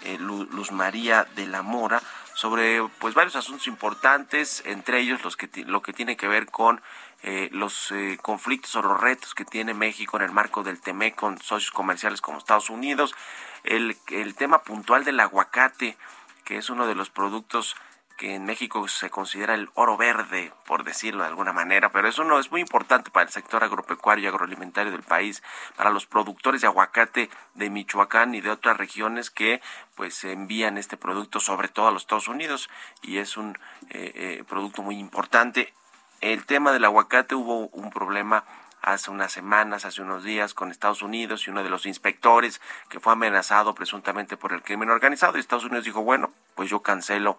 eh, 0.03 0.19
Luz 0.19 0.73
María 0.73 1.25
de 1.37 1.47
la 1.47 1.63
Mora, 1.63 2.03
sobre 2.35 2.83
pues 2.99 3.15
varios 3.15 3.37
asuntos 3.37 3.69
importantes, 3.69 4.65
entre 4.67 4.99
ellos 4.99 5.23
los 5.23 5.37
que 5.37 5.49
lo 5.65 5.83
que 5.83 5.93
tiene 5.93 6.17
que 6.17 6.27
ver 6.27 6.47
con 6.47 6.83
eh, 7.23 7.49
los 7.53 7.93
eh, 7.93 8.19
conflictos 8.21 8.75
o 8.75 8.83
los 8.83 9.01
retos 9.01 9.35
que 9.35 9.45
tiene 9.45 9.73
México 9.73 10.17
en 10.17 10.25
el 10.25 10.33
marco 10.33 10.65
del 10.65 10.81
TEMEC 10.81 11.15
con 11.15 11.41
socios 11.41 11.71
comerciales 11.71 12.21
como 12.21 12.39
Estados 12.39 12.71
Unidos, 12.71 13.15
el, 13.63 13.97
el 14.11 14.35
tema 14.35 14.65
puntual 14.65 15.05
del 15.05 15.21
aguacate, 15.21 15.97
que 16.45 16.57
es 16.57 16.71
uno 16.71 16.89
de 16.89 16.97
los 16.97 17.09
productos 17.09 17.77
que 18.17 18.35
en 18.35 18.45
México 18.45 18.87
se 18.87 19.11
considera 19.11 19.55
el 19.55 19.71
oro 19.75 19.97
verde, 19.97 20.53
por 20.67 20.85
decirlo 20.85 21.23
de 21.23 21.29
alguna 21.29 21.53
manera, 21.53 21.91
pero 21.91 22.09
eso 22.09 22.23
no 22.25 22.39
es 22.39 22.51
muy 22.51 22.61
importante 22.61 23.11
para 23.11 23.27
el 23.27 23.33
sector 23.33 23.65
agropecuario 23.65 24.25
y 24.25 24.29
agroalimentario 24.29 24.93
del 24.93 25.03
país, 25.03 25.43
para 25.77 25.91
los 25.91 26.07
productores 26.07 26.61
de 26.61 26.69
aguacate 26.69 27.31
de 27.55 27.71
Michoacán 27.71 28.35
y 28.35 28.41
de 28.41 28.51
otras 28.51 28.77
regiones 28.77 29.31
que 29.31 29.61
pues 29.97 30.23
envían 30.25 30.79
este 30.79 30.97
producto 30.97 31.41
sobre 31.41 31.69
todo 31.69 31.89
a 31.89 31.91
los 31.91 32.03
Estados 32.03 32.29
Unidos 32.29 32.71
y 33.03 33.19
es 33.19 33.37
un 33.37 33.59
eh, 33.91 34.13
eh, 34.15 34.45
producto 34.49 34.83
muy 34.83 34.99
importante. 34.99 35.73
El 36.21 36.47
tema 36.47 36.73
del 36.73 36.85
aguacate 36.85 37.35
hubo 37.35 37.67
un 37.69 37.91
problema 37.91 38.45
hace 38.81 39.11
unas 39.11 39.33
semanas, 39.33 39.85
hace 39.85 40.03
unos 40.03 40.25
días, 40.25 40.55
con 40.55 40.71
Estados 40.71 41.03
Unidos 41.03 41.47
y 41.47 41.51
uno 41.51 41.63
de 41.63 41.71
los 41.71 41.87
inspectores 41.87 42.61
que 42.89 43.01
fue 43.01 43.13
amenazado 43.13 43.75
presuntamente 43.75 44.37
por 44.37 44.53
el 44.53 44.63
crimen 44.63 44.91
organizado. 44.91 45.37
Y 45.37 45.41
Estados 45.41 45.65
Unidos 45.65 45.85
dijo, 45.85 46.03
bueno, 46.03 46.31
pues 46.55 46.71
yo 46.71 46.81
cancelo 46.81 47.39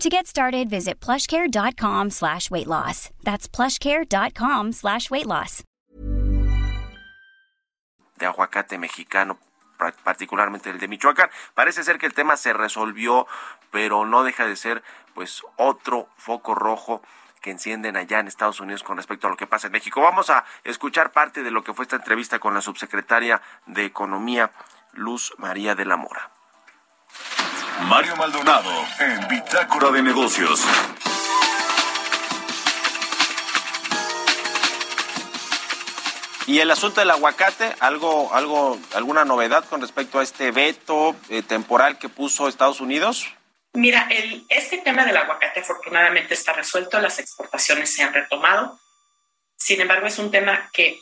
To 0.00 0.10
get 0.10 0.26
started, 0.26 0.68
visit 0.68 1.00
plushcare.com 1.00 2.10
slash 2.10 2.50
weight 2.50 2.66
loss. 2.66 3.08
That's 3.24 3.48
plushcare.com 3.48 4.72
slash 4.72 5.10
weight 5.10 5.26
loss. 5.26 5.64
De 8.18 8.26
aguacate 8.26 8.76
mexicano, 8.78 9.38
particularmente 10.04 10.68
el 10.68 10.78
de 10.78 10.88
Michoacán. 10.88 11.30
Parece 11.54 11.82
ser 11.82 11.98
que 11.98 12.06
el 12.06 12.12
tema 12.12 12.36
se 12.36 12.52
resolvió, 12.52 13.26
pero 13.70 14.04
no 14.04 14.22
deja 14.22 14.46
de 14.46 14.56
ser 14.56 14.82
pues 15.14 15.42
otro 15.56 16.08
foco 16.16 16.54
rojo 16.54 17.00
que 17.40 17.50
encienden 17.50 17.96
allá 17.96 18.20
en 18.20 18.28
Estados 18.28 18.60
Unidos 18.60 18.82
con 18.82 18.98
respecto 18.98 19.28
a 19.28 19.30
lo 19.30 19.36
que 19.36 19.46
pasa 19.46 19.68
en 19.68 19.72
México. 19.72 20.02
Vamos 20.02 20.28
a 20.28 20.44
escuchar 20.64 21.12
parte 21.12 21.42
de 21.42 21.50
lo 21.50 21.64
que 21.64 21.72
fue 21.72 21.84
esta 21.84 21.96
entrevista 21.96 22.38
con 22.38 22.52
la 22.52 22.60
subsecretaria 22.60 23.40
de 23.64 23.86
Economía, 23.86 24.50
Luz 24.92 25.32
María 25.38 25.74
de 25.74 25.86
la 25.86 25.96
Mora. 25.96 26.35
Mario 27.82 28.16
Maldonado 28.16 28.70
en 28.98 29.28
Bitácora 29.28 29.90
de 29.90 30.02
Negocios. 30.02 30.64
Y 36.46 36.60
el 36.60 36.70
asunto 36.70 37.00
del 37.00 37.10
aguacate, 37.10 37.74
algo, 37.80 38.32
algo, 38.32 38.78
alguna 38.94 39.24
novedad 39.24 39.64
con 39.64 39.80
respecto 39.80 40.20
a 40.20 40.22
este 40.22 40.52
veto 40.52 41.16
eh, 41.28 41.42
temporal 41.42 41.98
que 41.98 42.08
puso 42.08 42.48
Estados 42.48 42.80
Unidos. 42.80 43.26
Mira, 43.72 44.06
el, 44.10 44.46
este 44.48 44.78
tema 44.78 45.04
del 45.04 45.16
aguacate 45.16 45.60
afortunadamente 45.60 46.34
está 46.34 46.52
resuelto, 46.52 47.00
las 47.00 47.18
exportaciones 47.18 47.92
se 47.92 48.02
han 48.02 48.14
retomado. 48.14 48.78
Sin 49.56 49.80
embargo, 49.80 50.06
es 50.06 50.18
un 50.18 50.30
tema 50.30 50.70
que 50.72 50.98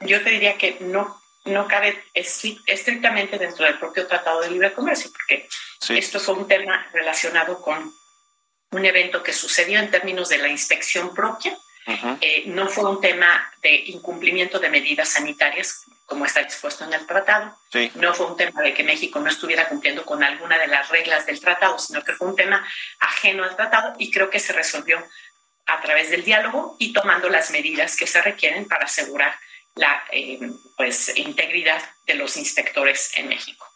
yo 0.00 0.22
te 0.22 0.30
diría 0.30 0.58
que 0.58 0.76
no, 0.80 1.21
no 1.44 1.66
cabe 1.66 2.04
estrictamente 2.14 3.38
dentro 3.38 3.64
del 3.64 3.78
propio 3.78 4.06
Tratado 4.06 4.40
de 4.40 4.50
Libre 4.50 4.72
Comercio, 4.72 5.10
porque 5.12 5.48
esto 5.96 6.20
fue 6.20 6.34
un 6.34 6.46
tema 6.46 6.86
relacionado 6.92 7.60
con 7.60 7.92
un 8.70 8.84
evento 8.84 9.22
que 9.22 9.32
sucedió 9.32 9.78
en 9.78 9.90
términos 9.90 10.28
de 10.28 10.38
la 10.38 10.48
inspección 10.48 11.14
propia. 11.14 11.56
Eh, 12.20 12.44
no 12.46 12.68
fue 12.68 12.88
un 12.88 13.00
tema 13.00 13.52
de 13.60 13.74
incumplimiento 13.86 14.60
de 14.60 14.70
medidas 14.70 15.08
sanitarias, 15.08 15.82
como 16.06 16.24
está 16.24 16.40
expuesto 16.40 16.84
en 16.84 16.92
el 16.92 17.06
tratado. 17.06 17.56
No 17.96 18.14
fue 18.14 18.26
un 18.26 18.36
tema 18.36 18.62
de 18.62 18.72
que 18.72 18.84
México 18.84 19.18
no 19.18 19.28
estuviera 19.28 19.68
cumpliendo 19.68 20.04
con 20.04 20.22
alguna 20.22 20.58
de 20.58 20.68
las 20.68 20.88
reglas 20.90 21.26
del 21.26 21.40
tratado, 21.40 21.78
sino 21.78 22.04
que 22.04 22.12
fue 22.12 22.28
un 22.28 22.36
tema 22.36 22.64
ajeno 23.00 23.42
al 23.42 23.56
tratado 23.56 23.94
y 23.98 24.12
creo 24.12 24.30
que 24.30 24.38
se 24.38 24.52
resolvió 24.52 25.04
a 25.66 25.80
través 25.80 26.10
del 26.10 26.24
diálogo 26.24 26.76
y 26.78 26.92
tomando 26.92 27.28
las 27.28 27.50
medidas 27.50 27.96
que 27.96 28.06
se 28.06 28.22
requieren 28.22 28.68
para 28.68 28.84
asegurar 28.84 29.34
la 29.74 30.02
eh, 30.12 30.38
pues, 30.76 31.16
integridad 31.16 31.82
de 32.06 32.14
los 32.14 32.36
inspectores 32.36 33.12
en 33.16 33.28
México. 33.28 33.66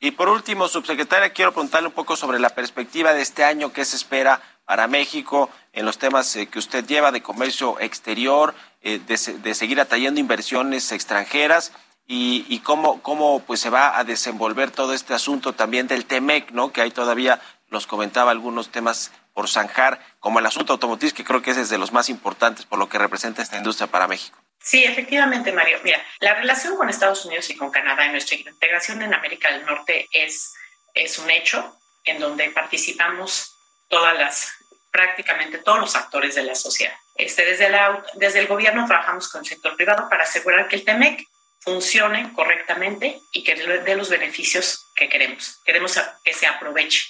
Y 0.00 0.12
por 0.12 0.28
último, 0.28 0.68
subsecretaria, 0.68 1.32
quiero 1.32 1.52
preguntarle 1.52 1.88
un 1.88 1.94
poco 1.94 2.16
sobre 2.16 2.38
la 2.38 2.50
perspectiva 2.50 3.12
de 3.12 3.22
este 3.22 3.44
año, 3.44 3.72
qué 3.72 3.84
se 3.84 3.96
espera 3.96 4.40
para 4.64 4.86
México 4.86 5.48
en 5.72 5.86
los 5.86 5.98
temas 5.98 6.34
eh, 6.36 6.46
que 6.46 6.58
usted 6.58 6.84
lleva 6.86 7.10
de 7.12 7.22
comercio 7.22 7.80
exterior, 7.80 8.54
eh, 8.82 8.98
de, 8.98 9.54
seguir 9.54 9.80
atrayendo 9.80 10.20
inversiones 10.20 10.92
extranjeras 10.92 11.72
y, 12.06 12.60
cómo, 12.60 13.02
cómo 13.02 13.40
pues 13.40 13.60
se 13.60 13.70
va 13.70 13.98
a 13.98 14.04
desenvolver 14.04 14.70
todo 14.70 14.94
este 14.94 15.14
asunto 15.14 15.52
también 15.52 15.88
del 15.88 16.06
TEMEC, 16.06 16.52
¿no? 16.52 16.72
Que 16.72 16.80
ahí 16.80 16.90
todavía 16.90 17.40
nos 17.70 17.86
comentaba 17.86 18.30
algunos 18.30 18.70
temas 18.70 19.12
por 19.34 19.48
zanjar, 19.48 20.00
como 20.18 20.38
el 20.38 20.46
asunto 20.46 20.72
automotriz, 20.72 21.12
que 21.12 21.24
creo 21.24 21.42
que 21.42 21.50
es 21.50 21.68
de 21.68 21.78
los 21.78 21.92
más 21.92 22.08
importantes 22.08 22.64
por 22.64 22.78
lo 22.78 22.88
que 22.88 22.98
representa 22.98 23.42
esta 23.42 23.58
industria 23.58 23.88
para 23.88 24.08
México. 24.08 24.38
Sí, 24.60 24.84
efectivamente, 24.84 25.52
Mario. 25.52 25.80
Mira, 25.82 26.04
la 26.20 26.34
relación 26.34 26.76
con 26.76 26.90
Estados 26.90 27.24
Unidos 27.24 27.48
y 27.50 27.56
con 27.56 27.70
Canadá 27.70 28.06
en 28.06 28.12
nuestra 28.12 28.36
integración 28.36 29.02
en 29.02 29.14
América 29.14 29.50
del 29.52 29.64
Norte 29.64 30.08
es, 30.12 30.52
es 30.94 31.18
un 31.18 31.30
hecho 31.30 31.78
en 32.04 32.18
donde 32.18 32.50
participamos 32.50 33.54
todas 33.88 34.18
las, 34.18 34.52
prácticamente 34.90 35.58
todos 35.58 35.78
los 35.78 35.96
actores 35.96 36.34
de 36.34 36.42
la 36.42 36.54
sociedad. 36.54 36.94
Este, 37.16 37.44
desde, 37.44 37.68
la, 37.68 38.04
desde 38.14 38.40
el 38.40 38.46
gobierno 38.46 38.86
trabajamos 38.86 39.28
con 39.28 39.40
el 39.40 39.46
sector 39.46 39.76
privado 39.76 40.08
para 40.08 40.24
asegurar 40.24 40.68
que 40.68 40.76
el 40.76 40.84
TEMEC 40.84 41.26
funcione 41.60 42.32
correctamente 42.32 43.20
y 43.32 43.42
que 43.44 43.54
dé 43.54 43.96
los 43.96 44.08
beneficios 44.08 44.86
que 44.94 45.08
queremos. 45.08 45.60
Queremos 45.64 45.98
que 46.24 46.32
se 46.32 46.46
aproveche. 46.46 47.08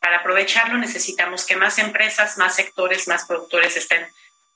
Para 0.00 0.18
aprovecharlo 0.18 0.78
necesitamos 0.78 1.44
que 1.44 1.56
más 1.56 1.78
empresas, 1.78 2.38
más 2.38 2.54
sectores, 2.54 3.08
más 3.08 3.24
productores 3.24 3.76
estén 3.76 4.06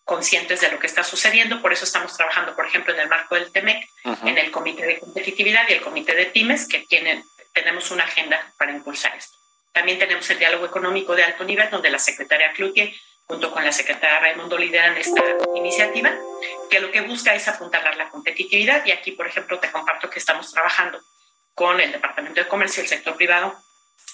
conscientes 0.05 0.61
de 0.61 0.71
lo 0.71 0.79
que 0.79 0.87
está 0.87 1.05
sucediendo. 1.05 1.61
Por 1.62 1.73
eso 1.73 1.85
estamos 1.85 2.17
trabajando, 2.17 2.55
por 2.55 2.67
ejemplo, 2.67 2.93
en 2.93 3.01
el 3.01 3.09
marco 3.09 3.35
del 3.35 3.51
TEMEC, 3.53 3.87
en 4.25 4.38
el 4.38 4.51
Comité 4.51 4.85
de 4.85 4.99
Competitividad 5.01 5.69
y 5.69 5.73
el 5.73 5.81
Comité 5.81 6.15
de 6.15 6.27
Pymes, 6.27 6.67
que 6.69 6.81
tienen, 6.81 7.25
tenemos 7.53 7.91
una 7.91 8.05
agenda 8.05 8.53
para 8.59 8.73
impulsar 8.73 9.15
esto. 9.17 9.37
También 9.73 9.99
tenemos 9.99 10.29
el 10.31 10.38
diálogo 10.38 10.67
económico 10.67 11.15
de 11.15 11.25
alto 11.25 11.45
nivel, 11.45 11.71
donde 11.71 11.91
la 11.91 11.99
secretaria 11.99 12.53
Cloutier 12.53 12.93
junto 13.27 13.51
con 13.51 13.65
la 13.65 13.73
secretaria 13.73 14.21
Raimundo 14.21 14.59
lideran 14.59 14.97
esta 14.97 15.23
iniciativa, 15.55 16.12
que 16.69 16.81
lo 16.81 16.91
que 16.91 17.01
busca 17.01 17.35
es 17.35 17.49
apuntalar 17.49 17.97
la 17.97 18.11
competitividad. 18.11 18.85
Y 18.85 18.91
aquí, 18.91 19.12
por 19.12 19.27
ejemplo, 19.27 19.59
te 19.59 19.71
comparto 19.71 20.11
que 20.11 20.19
estamos 20.19 20.53
trabajando 20.53 21.01
con 21.55 21.81
el 21.81 21.93
Departamento 21.93 22.43
de 22.43 22.49
Comercio 22.49 22.83
y 22.83 22.85
el 22.85 22.91
sector 22.91 23.17
privado 23.17 23.57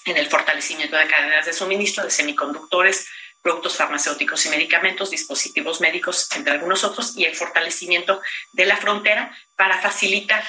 en 0.05 0.15
el 0.15 0.27
fortalecimiento 0.27 0.95
de 0.95 1.07
cadenas 1.07 1.45
de 1.45 1.53
suministro 1.53 2.03
de 2.03 2.11
semiconductores, 2.11 3.09
productos 3.41 3.77
farmacéuticos 3.77 4.45
y 4.45 4.49
medicamentos, 4.49 5.11
dispositivos 5.11 5.81
médicos, 5.81 6.29
entre 6.35 6.53
algunos 6.53 6.83
otros, 6.83 7.15
y 7.15 7.25
el 7.25 7.35
fortalecimiento 7.35 8.21
de 8.53 8.65
la 8.65 8.77
frontera 8.77 9.35
para 9.55 9.81
facilitar 9.81 10.43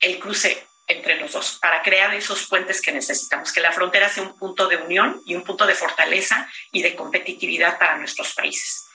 el 0.00 0.18
cruce 0.18 0.66
entre 0.88 1.18
los 1.20 1.32
dos, 1.32 1.58
para 1.60 1.82
crear 1.82 2.14
esos 2.14 2.46
puentes 2.46 2.82
que 2.82 2.92
necesitamos, 2.92 3.52
que 3.52 3.60
la 3.60 3.72
frontera 3.72 4.08
sea 4.08 4.24
un 4.24 4.36
punto 4.36 4.66
de 4.66 4.76
unión 4.76 5.22
y 5.24 5.34
un 5.34 5.44
punto 5.44 5.66
de 5.66 5.74
fortaleza 5.74 6.48
y 6.72 6.82
de 6.82 6.94
competitividad 6.94 7.78
para 7.78 7.96
nuestros 7.96 8.34
países. 8.34 8.86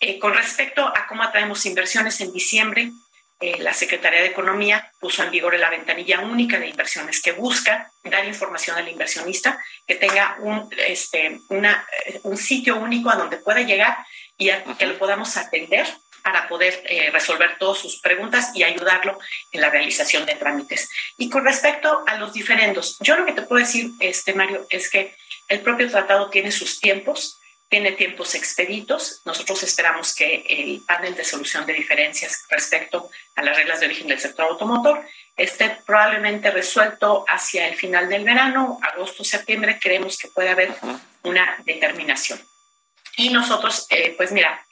Eh, 0.00 0.18
con 0.18 0.34
respecto 0.34 0.86
a 0.86 1.06
cómo 1.06 1.22
atraemos 1.22 1.64
inversiones, 1.66 2.20
en 2.20 2.32
diciembre 2.32 2.92
eh, 3.40 3.56
la 3.58 3.74
Secretaría 3.74 4.20
de 4.20 4.28
Economía 4.28 4.90
puso 4.98 5.22
en 5.22 5.30
vigor 5.30 5.58
la 5.58 5.70
ventanilla 5.70 6.20
única 6.20 6.58
de 6.58 6.68
inversiones 6.68 7.20
que 7.20 7.32
busca 7.32 7.90
dar 8.04 8.24
información 8.24 8.76
al 8.76 8.88
inversionista, 8.88 9.62
que 9.86 9.96
tenga 9.96 10.36
un, 10.40 10.70
este, 10.86 11.40
una, 11.50 11.86
un 12.22 12.36
sitio 12.36 12.76
único 12.76 13.10
a 13.10 13.16
donde 13.16 13.36
pueda 13.36 13.60
llegar 13.60 13.98
y 14.38 14.50
que 14.78 14.86
lo 14.86 14.98
podamos 14.98 15.36
atender 15.36 15.86
para 16.26 16.48
poder 16.48 16.82
eh, 16.88 17.10
resolver 17.12 17.56
todas 17.56 17.78
sus 17.78 18.00
preguntas 18.00 18.50
y 18.52 18.64
ayudarlo 18.64 19.16
en 19.52 19.60
la 19.60 19.70
realización 19.70 20.26
de 20.26 20.34
trámites. 20.34 20.90
Y 21.18 21.30
con 21.30 21.44
respecto 21.44 22.02
a 22.04 22.16
los 22.16 22.32
diferendos, 22.32 22.96
yo 22.98 23.16
lo 23.16 23.24
que 23.24 23.32
te 23.32 23.42
puedo 23.42 23.64
decir, 23.64 23.90
este, 24.00 24.34
Mario, 24.34 24.66
es 24.68 24.90
que 24.90 25.14
el 25.48 25.60
propio 25.60 25.88
tratado 25.88 26.28
tiene 26.28 26.50
sus 26.50 26.80
tiempos, 26.80 27.38
tiene 27.68 27.92
tiempos 27.92 28.34
expeditos. 28.34 29.22
Nosotros 29.24 29.62
esperamos 29.62 30.14
que 30.14 30.44
el 30.48 30.82
panel 30.86 31.14
de 31.14 31.24
solución 31.24 31.66
de 31.66 31.72
diferencias 31.72 32.44
respecto 32.48 33.10
a 33.34 33.42
las 33.42 33.56
reglas 33.56 33.80
de 33.80 33.86
origen 33.86 34.08
del 34.08 34.20
sector 34.20 34.46
automotor 34.46 35.04
esté 35.36 35.78
probablemente 35.84 36.50
resuelto 36.50 37.24
hacia 37.28 37.68
el 37.68 37.74
final 37.74 38.08
del 38.08 38.24
verano, 38.24 38.78
agosto, 38.82 39.24
septiembre. 39.24 39.78
Creemos 39.80 40.16
que 40.16 40.28
puede 40.28 40.50
haber 40.50 40.74
una 41.24 41.56
determinación. 41.64 42.40
Y 43.16 43.30
nosotros, 43.30 43.86
eh, 43.90 44.14
pues 44.16 44.30
mira, 44.30 44.64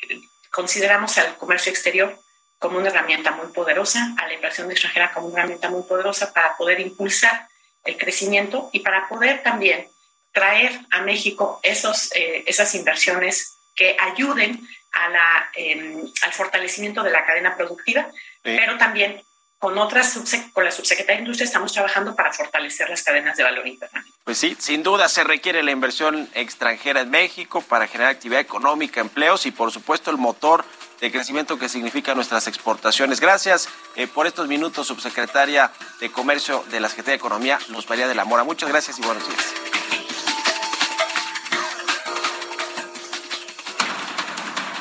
consideramos 0.50 1.18
al 1.18 1.36
comercio 1.36 1.70
exterior 1.70 2.18
como 2.58 2.78
una 2.78 2.88
herramienta 2.88 3.32
muy 3.32 3.48
poderosa, 3.48 4.14
a 4.16 4.26
la 4.26 4.34
inversión 4.34 4.70
extranjera 4.70 5.12
como 5.12 5.26
una 5.26 5.40
herramienta 5.40 5.68
muy 5.68 5.82
poderosa 5.82 6.32
para 6.32 6.56
poder 6.56 6.80
impulsar 6.80 7.48
el 7.84 7.98
crecimiento 7.98 8.70
y 8.72 8.80
para 8.80 9.08
poder 9.08 9.42
también 9.42 9.88
traer 10.34 10.78
a 10.90 11.00
México 11.02 11.60
esos, 11.62 12.10
eh, 12.14 12.42
esas 12.46 12.74
inversiones 12.74 13.56
que 13.74 13.96
ayuden 13.98 14.60
a 14.92 15.08
la, 15.08 15.50
em, 15.54 16.02
al 16.22 16.32
fortalecimiento 16.32 17.02
de 17.02 17.10
la 17.10 17.24
cadena 17.24 17.56
productiva, 17.56 18.08
pero 18.42 18.76
también 18.76 19.22
con 19.58 19.78
otras 19.78 20.18
con 20.52 20.64
la 20.64 20.70
subsecretaría 20.70 21.16
de 21.16 21.22
Industria 21.22 21.46
estamos 21.46 21.72
trabajando 21.72 22.14
para 22.14 22.32
fortalecer 22.32 22.90
las 22.90 23.02
cadenas 23.02 23.34
de 23.38 23.44
valor 23.44 23.66
internacional. 23.66 24.12
Pues 24.22 24.36
sí, 24.36 24.54
sin 24.58 24.82
duda 24.82 25.08
se 25.08 25.24
requiere 25.24 25.62
la 25.62 25.70
inversión 25.70 26.28
extranjera 26.34 27.00
en 27.00 27.10
México 27.10 27.62
para 27.62 27.86
generar 27.86 28.12
actividad 28.12 28.40
económica, 28.40 29.00
empleos 29.00 29.46
y 29.46 29.52
por 29.52 29.72
supuesto 29.72 30.10
el 30.10 30.18
motor 30.18 30.66
de 31.00 31.10
crecimiento 31.10 31.58
que 31.58 31.70
significa 31.70 32.14
nuestras 32.14 32.46
exportaciones. 32.46 33.20
Gracias 33.20 33.68
eh, 33.96 34.06
por 34.06 34.26
estos 34.26 34.48
minutos, 34.48 34.86
subsecretaria 34.86 35.72
de 35.98 36.10
Comercio 36.12 36.62
de 36.70 36.80
la 36.80 36.88
Secretaría 36.88 37.14
de 37.14 37.20
Economía, 37.20 37.58
Luz 37.68 37.88
María 37.88 38.06
de 38.06 38.14
la 38.14 38.26
Mora. 38.26 38.44
Muchas 38.44 38.68
gracias 38.68 38.98
y 38.98 39.02
buenos 39.02 39.26
días. 39.26 39.73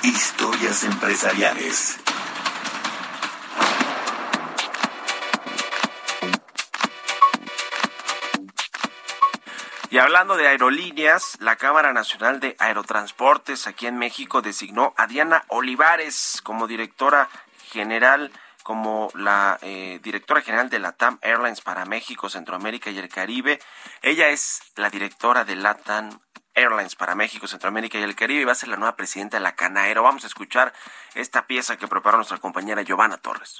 Historias 0.03 0.83
empresariales. 0.83 1.97
Y 9.89 9.97
hablando 9.99 10.35
de 10.35 10.47
aerolíneas, 10.47 11.37
la 11.39 11.55
Cámara 11.55 11.93
Nacional 11.93 12.41
de 12.41 12.57
Aerotransportes 12.59 13.65
aquí 13.65 13.87
en 13.87 13.97
México 13.97 14.41
designó 14.41 14.93
a 14.97 15.07
Diana 15.07 15.45
Olivares 15.47 16.41
como 16.43 16.67
directora 16.67 17.29
general 17.71 18.31
como 18.63 19.09
la 19.13 19.59
eh, 19.61 19.99
directora 20.01 20.41
general 20.41 20.69
de 20.69 20.79
la 20.79 20.93
TAM 20.93 21.19
Airlines 21.21 21.61
para 21.61 21.85
México, 21.85 22.29
Centroamérica 22.29 22.89
y 22.89 22.97
el 22.97 23.09
Caribe. 23.09 23.59
Ella 24.01 24.29
es 24.29 24.61
la 24.75 24.89
directora 24.89 25.43
de 25.43 25.57
LATAM 25.57 26.19
Airlines 26.55 26.95
para 26.95 27.15
México, 27.15 27.47
Centroamérica 27.47 27.97
y 27.97 28.03
el 28.03 28.15
Caribe 28.15 28.41
y 28.41 28.45
va 28.45 28.51
a 28.51 28.55
ser 28.55 28.69
la 28.69 28.77
nueva 28.77 28.95
presidenta 28.95 29.37
de 29.37 29.43
la 29.43 29.55
Canaero. 29.55 30.03
Vamos 30.03 30.23
a 30.23 30.27
escuchar 30.27 30.73
esta 31.15 31.47
pieza 31.47 31.77
que 31.77 31.87
preparó 31.87 32.17
nuestra 32.17 32.37
compañera 32.37 32.81
Giovanna 32.83 33.17
Torres. 33.17 33.59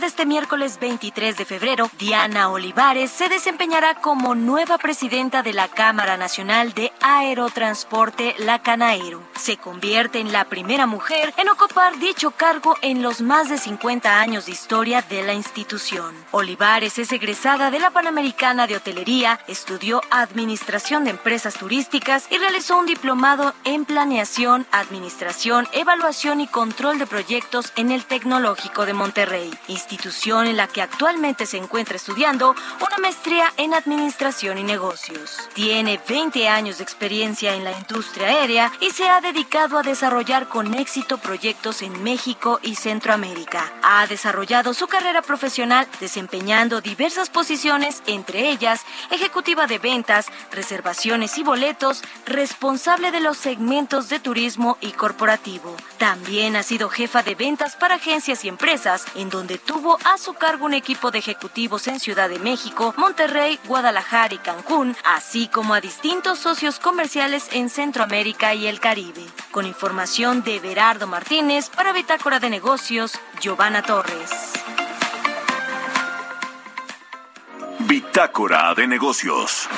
De 0.00 0.06
este 0.06 0.26
miércoles 0.26 0.78
23 0.80 1.36
de 1.36 1.44
febrero, 1.44 1.90
Diana 1.98 2.50
Olivares 2.50 3.10
se 3.10 3.28
desempeñará 3.28 3.94
como 3.94 4.34
nueva 4.34 4.78
presidenta 4.78 5.42
de 5.42 5.52
la 5.52 5.68
Cámara 5.68 6.16
Nacional 6.16 6.72
de 6.74 6.92
Aerotransporte, 7.00 8.34
la 8.38 8.60
Canaero. 8.60 9.22
Se 9.38 9.56
convierte 9.56 10.18
en 10.18 10.32
la 10.32 10.44
primera 10.44 10.86
mujer 10.86 11.32
en 11.36 11.48
ocupar 11.48 11.98
dicho 11.98 12.32
cargo 12.32 12.76
en 12.82 13.02
los 13.02 13.20
más 13.20 13.48
de 13.48 13.58
50 13.58 14.20
años 14.20 14.46
de 14.46 14.52
historia 14.52 15.02
de 15.02 15.22
la 15.22 15.32
institución. 15.32 16.14
Olivares 16.32 16.98
es 16.98 17.10
egresada 17.12 17.70
de 17.70 17.78
la 17.78 17.90
Panamericana 17.90 18.66
de 18.66 18.76
Hotelería, 18.76 19.40
estudió 19.46 20.02
Administración 20.10 21.04
de 21.04 21.10
Empresas 21.10 21.54
Turísticas 21.54 22.26
y 22.30 22.38
realizó 22.38 22.78
un 22.78 22.86
diplomado 22.86 23.54
en 23.64 23.84
Planeación, 23.84 24.66
Administración, 24.72 25.66
Evaluación 25.72 26.40
y 26.40 26.46
Control 26.46 26.98
de 26.98 27.06
Proyectos 27.06 27.72
en 27.76 27.90
el 27.90 28.04
Tecnológico 28.04 28.86
de 28.86 28.92
Monterrey 28.92 29.50
en 29.90 30.56
la 30.56 30.68
que 30.68 30.82
actualmente 30.82 31.46
se 31.46 31.56
encuentra 31.56 31.96
estudiando 31.96 32.54
una 32.80 32.98
maestría 32.98 33.52
en 33.56 33.72
Administración 33.72 34.58
y 34.58 34.62
Negocios. 34.62 35.48
Tiene 35.54 35.98
20 36.06 36.48
años 36.48 36.78
de 36.78 36.84
experiencia 36.84 37.54
en 37.54 37.64
la 37.64 37.72
industria 37.72 38.28
aérea 38.28 38.70
y 38.80 38.90
se 38.90 39.08
ha 39.08 39.20
dedicado 39.20 39.78
a 39.78 39.82
desarrollar 39.82 40.48
con 40.48 40.74
éxito 40.74 41.16
proyectos 41.18 41.80
en 41.82 42.02
México 42.02 42.60
y 42.62 42.74
Centroamérica. 42.74 43.72
Ha 43.82 44.06
desarrollado 44.06 44.74
su 44.74 44.86
carrera 44.88 45.22
profesional 45.22 45.86
desempeñando 46.00 46.80
diversas 46.80 47.30
posiciones, 47.30 48.02
entre 48.06 48.50
ellas 48.50 48.82
ejecutiva 49.10 49.66
de 49.66 49.78
ventas, 49.78 50.26
reservaciones 50.52 51.38
y 51.38 51.42
boletos, 51.42 52.02
responsable 52.26 53.10
de 53.10 53.20
los 53.20 53.38
segmentos 53.38 54.10
de 54.10 54.20
turismo 54.20 54.76
y 54.80 54.92
corporativo. 54.92 55.74
También 55.96 56.56
ha 56.56 56.62
sido 56.62 56.90
jefa 56.90 57.22
de 57.22 57.34
ventas 57.34 57.76
para 57.76 57.94
agencias 57.94 58.44
y 58.44 58.48
empresas 58.48 59.06
en 59.14 59.30
donde 59.30 59.58
tuvo 59.58 59.77
a 60.04 60.18
su 60.18 60.34
cargo 60.34 60.66
un 60.66 60.74
equipo 60.74 61.10
de 61.10 61.20
ejecutivos 61.20 61.86
en 61.86 62.00
Ciudad 62.00 62.28
de 62.28 62.40
México, 62.40 62.94
Monterrey, 62.96 63.60
Guadalajara 63.66 64.34
y 64.34 64.38
Cancún, 64.38 64.96
así 65.04 65.46
como 65.46 65.72
a 65.72 65.80
distintos 65.80 66.40
socios 66.40 66.80
comerciales 66.80 67.48
en 67.52 67.70
Centroamérica 67.70 68.54
y 68.54 68.66
el 68.66 68.80
Caribe. 68.80 69.24
Con 69.52 69.66
información 69.66 70.42
de 70.42 70.58
Berardo 70.58 71.06
Martínez 71.06 71.70
para 71.70 71.92
Bitácora 71.92 72.40
de 72.40 72.50
Negocios, 72.50 73.12
Giovanna 73.40 73.82
Torres. 73.82 74.30
Bitácora 77.78 78.74
de 78.74 78.86
Negocios. 78.88 79.68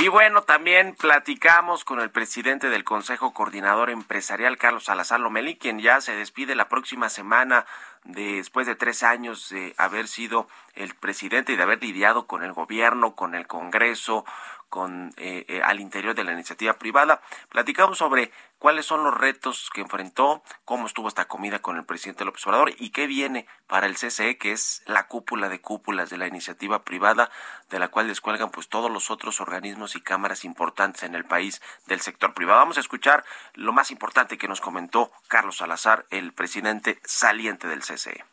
Y 0.00 0.08
bueno, 0.08 0.40
también 0.40 0.94
platicamos 0.94 1.84
con 1.84 2.00
el 2.00 2.08
presidente 2.08 2.70
del 2.70 2.84
Consejo 2.84 3.34
Coordinador 3.34 3.90
Empresarial, 3.90 4.56
Carlos 4.56 4.84
Salazar 4.84 5.20
Lomelí, 5.20 5.56
quien 5.56 5.78
ya 5.78 6.00
se 6.00 6.16
despide 6.16 6.54
la 6.54 6.70
próxima 6.70 7.10
semana 7.10 7.66
después 8.04 8.66
de 8.66 8.76
tres 8.76 9.02
años 9.02 9.50
de 9.50 9.74
haber 9.76 10.08
sido 10.08 10.48
el 10.74 10.94
presidente 10.94 11.52
y 11.52 11.56
de 11.56 11.64
haber 11.64 11.82
lidiado 11.82 12.26
con 12.26 12.42
el 12.42 12.54
gobierno, 12.54 13.14
con 13.14 13.34
el 13.34 13.46
Congreso, 13.46 14.24
con 14.70 15.12
eh, 15.18 15.44
eh, 15.48 15.60
al 15.62 15.80
interior 15.80 16.14
de 16.14 16.24
la 16.24 16.32
iniciativa 16.32 16.78
privada. 16.78 17.20
Platicamos 17.50 17.98
sobre 17.98 18.32
cuáles 18.58 18.86
son 18.86 19.04
los 19.04 19.12
retos 19.12 19.68
que 19.74 19.80
enfrentó, 19.80 20.42
cómo 20.64 20.86
estuvo 20.86 21.08
esta 21.08 21.26
comida 21.26 21.58
con 21.58 21.76
el 21.76 21.84
presidente 21.84 22.24
López 22.24 22.46
Obrador 22.46 22.72
y 22.78 22.90
qué 22.90 23.06
viene 23.06 23.46
para 23.66 23.86
el 23.86 23.96
CCE, 23.96 24.38
que 24.38 24.52
es 24.52 24.82
la 24.86 25.08
cúpula 25.08 25.48
de 25.48 25.60
cúpulas 25.60 26.08
de 26.08 26.18
la 26.18 26.28
iniciativa 26.28 26.84
privada, 26.84 27.30
de 27.68 27.78
la 27.78 27.88
cual 27.88 28.08
descuelgan 28.08 28.50
pues 28.50 28.68
todos 28.68 28.90
los 28.90 29.10
otros 29.10 29.40
organismos 29.40 29.96
y 29.96 30.00
cámaras 30.00 30.44
importantes 30.44 31.02
en 31.02 31.14
el 31.14 31.24
país 31.24 31.60
del 31.86 32.00
sector 32.00 32.32
privado. 32.32 32.60
Vamos 32.60 32.78
a 32.78 32.80
escuchar 32.80 33.24
lo 33.54 33.72
más 33.72 33.90
importante 33.90 34.38
que 34.38 34.48
nos 34.48 34.60
comentó 34.60 35.10
Carlos 35.28 35.58
Salazar, 35.58 36.06
el 36.10 36.32
presidente 36.32 37.00
saliente 37.04 37.66
del 37.66 37.80
CCE. 37.80 38.24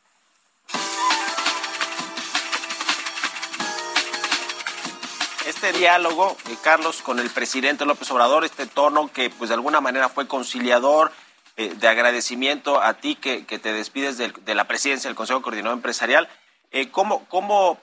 Este 5.58 5.74
diálogo, 5.74 6.38
eh, 6.52 6.56
Carlos, 6.62 7.02
con 7.02 7.18
el 7.18 7.32
presidente 7.32 7.84
López 7.84 8.12
Obrador, 8.12 8.46
este 8.46 8.68
tono 8.68 9.12
que 9.12 9.32
pues 9.32 9.50
de 9.50 9.56
alguna 9.56 9.82
manera 9.82 10.08
fue 10.08 10.28
conciliador, 10.28 11.12
eh, 11.56 11.74
de 11.74 11.88
agradecimiento 11.88 12.80
a 12.80 12.94
ti 12.94 13.16
que, 13.16 13.42
te 13.42 13.74
despides 13.74 14.20
de, 14.20 14.54
la 14.54 14.68
presidencia 14.68 15.10
del 15.10 15.16
Consejo 15.16 15.42
Coordinador 15.42 15.76
Empresarial. 15.76 16.30
Eh, 16.70 16.92
¿Cómo, 16.92 17.26
cómo 17.26 17.80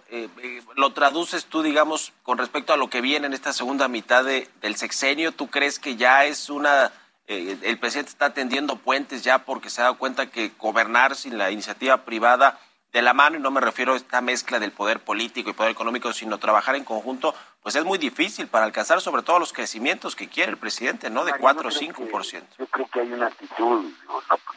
lo 0.77 0.93
traduces 0.93 1.47
tú, 1.47 1.65
digamos, 1.65 2.13
con 2.23 2.39
respecto 2.39 2.73
a 2.73 2.77
lo 2.77 2.89
que 2.91 3.01
viene 3.01 3.27
en 3.27 3.33
esta 3.33 3.53
segunda 3.53 3.89
mitad 3.89 4.25
del 4.25 4.77
sexenio? 4.77 5.33
¿Tú 5.33 5.49
crees 5.49 5.81
que 5.81 5.97
ya 5.97 6.27
es 6.27 6.51
una... 6.51 6.93
el 7.27 7.79
presidente 7.81 8.13
está 8.13 8.33
tendiendo 8.33 8.77
puentes 8.77 9.25
ya 9.25 9.39
porque 9.41 9.69
se 9.69 9.81
ha 9.81 9.85
dado 9.85 9.99
cuenta 9.99 10.31
que 10.31 10.53
gobernar 10.61 11.17
sin 11.17 11.39
la 11.39 11.51
iniciativa 11.51 12.05
privada 12.05 12.61
de 12.95 13.03
la 13.03 13.13
mano, 13.13 13.37
y 13.37 13.41
no 13.41 13.51
me 13.51 13.61
refiero 13.61 13.95
a 13.95 13.97
esta 13.97 14.21
mezcla 14.21 14.61
del 14.61 14.71
poder 14.71 15.01
político 15.01 15.51
y 15.51 15.53
poder 15.53 15.73
económico, 15.73 16.13
sino 16.13 16.39
trabajar 16.39 16.77
en 16.77 16.85
conjunto, 16.85 17.35
pues 17.61 17.75
es 17.75 17.85
muy 17.85 17.99
difícil 17.99 18.47
para 18.47 18.67
alcanzar 18.67 19.01
sobre 19.01 19.23
todo 19.23 19.41
los 19.41 19.53
crecimientos 19.53 20.15
que 20.15 20.29
quiere 20.29 20.53
el 20.53 20.59
presidente, 20.59 21.11
¿no? 21.11 21.25
De 21.25 21.33
4 21.33 21.69
o 21.69 21.73
5%. 21.73 22.45
yo 22.57 22.67
creo 22.69 22.87
que 22.87 23.01
hay 23.01 23.13
una 23.13 23.27
actitud, 23.27 23.93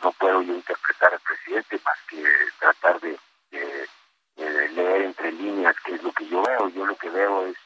no, 0.04 0.12
puedo 0.12 0.43
yo 0.43 0.54
interpretar 0.54 1.13
al 1.15 1.19
presidente 1.19 1.82
más 1.84 1.97
que 2.08 2.23
tratar 2.60 3.00
de, 3.02 3.17
leer 4.36 5.02
entre 5.02 5.32
líneas 5.32 5.76
qué 5.84 5.95
es 5.95 6.04
lo 6.04 6.12
que 6.12 6.28
yo 6.28 6.43
veo. 6.43 6.69
Yo 6.69 6.86
lo 6.86 6.95
que 6.95 7.10
veo 7.10 7.47
es 7.47 7.58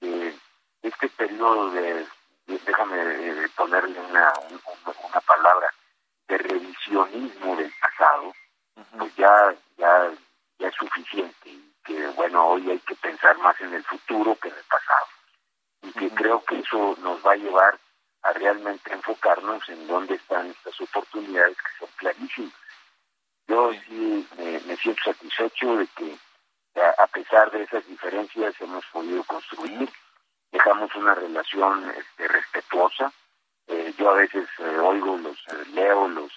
que 0.00 0.34
este 0.80 1.08
periodo 1.10 1.70
de, 1.72 2.06
déjame 2.46 2.96
eh, 2.98 3.48
ponerle 3.54 4.00
una, 4.00 4.32
una 5.10 5.20
palabra, 5.20 5.68
de 6.28 6.38
revisionismo 6.38 7.56
del 7.56 7.70
pasado, 7.78 8.32
pues 8.96 9.14
ya, 9.16 9.54
ya, 9.78 10.12
ya 10.58 10.68
es 10.68 10.74
suficiente. 10.74 11.48
Y 11.48 11.72
que 11.84 12.06
bueno, 12.08 12.46
hoy 12.48 12.70
hay 12.70 12.78
que 12.80 12.94
pensar 12.96 13.38
más 13.38 13.58
en 13.60 13.72
el 13.72 13.84
futuro 13.84 14.36
que 14.36 14.48
en 14.48 14.54
el 14.54 14.64
pasado. 14.64 15.06
Y 15.82 15.92
que 15.92 16.10
creo 16.10 16.44
que 16.44 16.58
eso 16.58 16.96
nos 17.00 17.24
va 17.24 17.32
a 17.32 17.36
llevar 17.36 17.78
a 18.22 18.32
realmente 18.32 18.92
enfocarnos 18.92 19.66
en 19.68 19.86
dónde 19.86 20.14
están 20.16 20.46
estas 20.46 20.78
oportunidades 20.80 21.56
que 21.56 21.78
son 21.78 21.88
clarísimas. 21.96 22.52
Yo 23.46 23.72
sí 23.86 24.28
me, 24.36 24.76
siento 24.76 25.02
satisfecho 25.04 25.76
de 25.76 25.86
que 25.96 26.18
a, 26.98 27.06
pesar 27.06 27.50
de 27.50 27.62
esas 27.62 27.86
diferencias 27.86 28.54
hemos 28.60 28.84
podido 28.92 29.24
construir, 29.24 29.90
dejamos 30.52 30.94
una 30.94 31.14
relación 31.14 31.90
este, 31.96 32.28
respetuosa. 32.28 33.10
Eh, 33.66 33.94
yo 33.96 34.10
a 34.10 34.14
veces 34.14 34.48
eh, 34.58 34.78
oigo, 34.78 35.16
los 35.16 35.38
eh, 35.48 35.64
leo 35.72 36.08
los 36.08 36.30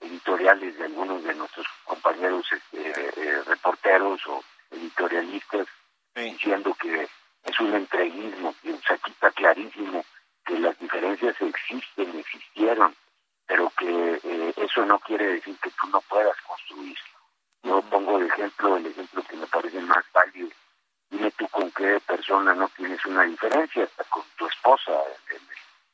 editoriales 0.00 0.78
de 0.78 0.84
algunos 0.84 1.22
de 1.24 1.34
nuestros 1.34 1.66
compañeros 1.84 2.46
este, 2.52 2.90
eh, 2.90 3.42
reporteros 3.44 4.20
o 4.26 4.42
editorialistas 4.70 5.66
diciendo 6.14 6.74
que 6.80 7.08
es 7.44 7.60
un 7.60 7.74
entreguismo, 7.74 8.54
y 8.62 8.70
aquí 8.70 9.10
está 9.10 9.30
clarísimo 9.30 10.04
que 10.44 10.58
las 10.58 10.78
diferencias 10.78 11.36
existen, 11.40 12.18
existieron, 12.18 12.94
pero 13.46 13.70
que 13.78 14.20
eh, 14.22 14.54
eso 14.56 14.84
no 14.84 14.98
quiere 15.00 15.26
decir 15.34 15.56
que 15.62 15.70
tú 15.70 15.86
no 15.88 16.00
puedas 16.02 16.36
construir. 16.42 16.98
Yo 17.62 17.82
pongo 17.82 18.18
de 18.18 18.26
ejemplo 18.26 18.76
el 18.76 18.86
ejemplo 18.86 19.22
que 19.22 19.36
me 19.36 19.46
parece 19.46 19.80
más 19.80 20.04
válido. 20.12 20.48
Dime 21.10 21.30
tú 21.32 21.48
con 21.48 21.70
qué 21.72 22.00
persona 22.06 22.54
no 22.54 22.68
tienes 22.76 23.04
una 23.06 23.22
diferencia, 23.22 23.84
hasta 23.84 24.04
con 24.04 24.22
tu 24.36 24.46
esposa, 24.46 24.92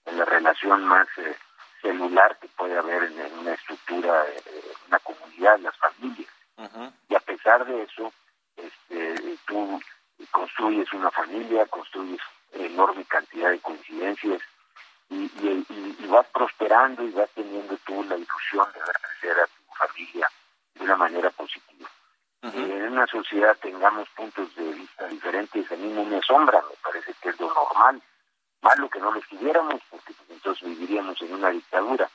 en, 0.07 0.19
la 0.19 0.25
relación 0.25 0.85
más 0.85 1.09
eh, 1.17 1.37
celular 1.85 2.39
que 2.41 2.49
puede 2.49 2.79
haber 2.79 3.05
en, 3.05 3.39
una 3.39 3.53
estructura, 3.53 4.25
en 4.27 4.39
eh, 4.39 4.73
una 4.89 4.99
comunidad, 5.01 5.57
en 5.57 5.65
las 5.65 5.77
familias. 5.77 6.31
Y 7.09 7.15
a 7.15 7.21
pesar 7.21 7.67
de 7.67 7.83
eso, 7.83 8.13
este, 8.57 9.37
tú 9.47 9.81
construyes 10.31 10.91
una 10.93 11.11
familia, 11.11 11.67
construyes 11.67 12.21
enorme 12.53 13.05
cantidad 13.05 13.51
de 13.51 13.59
coincidencias 13.59 14.41
y, 15.11 15.31
vas 16.07 16.27
prosperando 16.33 17.03
y 17.03 17.11
vas 17.11 17.29
teniendo 17.35 17.77
tú 17.79 18.05
la 18.05 18.17
ilusión 18.17 18.67
de 18.73 18.81
ver 18.81 18.97
crecer 19.03 19.41
a 19.41 19.47
tu 19.47 19.75
familia 19.75 20.31
de 20.75 20.85
una 20.85 20.97
manera 20.97 21.31
positiva. 21.31 21.91
En 22.43 22.93
una 22.93 23.07
sociedad 23.07 23.57
tengamos 23.61 24.09
puntos 24.11 24.55
de 24.55 24.73
vista 24.73 25.09
diferentes, 25.09 25.73
a 25.73 25.77
mí 25.77 25.89
me 25.89 26.05
normal. 27.39 28.01
Malo 28.63 28.89
que 28.89 28.99
no 28.99 29.13
lo 29.13 29.21
estuviéramos, 29.21 29.81
viviríamos 30.63 31.21
en 31.23 31.35
una 31.35 31.51
dictadura. 31.51 32.11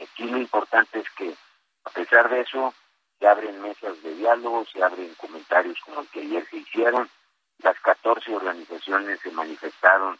Aquí 0.00 0.24
lo 0.24 0.38
importante 0.38 1.00
es 1.00 1.10
que, 1.10 1.34
a 1.84 1.90
pesar 1.90 2.28
de 2.28 2.40
eso, 2.40 2.74
se 3.18 3.26
abren 3.26 3.60
mesas 3.62 4.02
de 4.02 4.14
diálogo, 4.14 4.64
se 4.66 4.82
abren 4.82 5.14
comentarios 5.14 5.78
como 5.84 6.00
el 6.00 6.08
que 6.08 6.20
ayer 6.20 6.46
se 6.50 6.58
hicieron, 6.58 7.08
las 7.58 7.78
14 7.80 8.34
organizaciones 8.34 9.20
se 9.20 9.30
manifestaron 9.30 10.18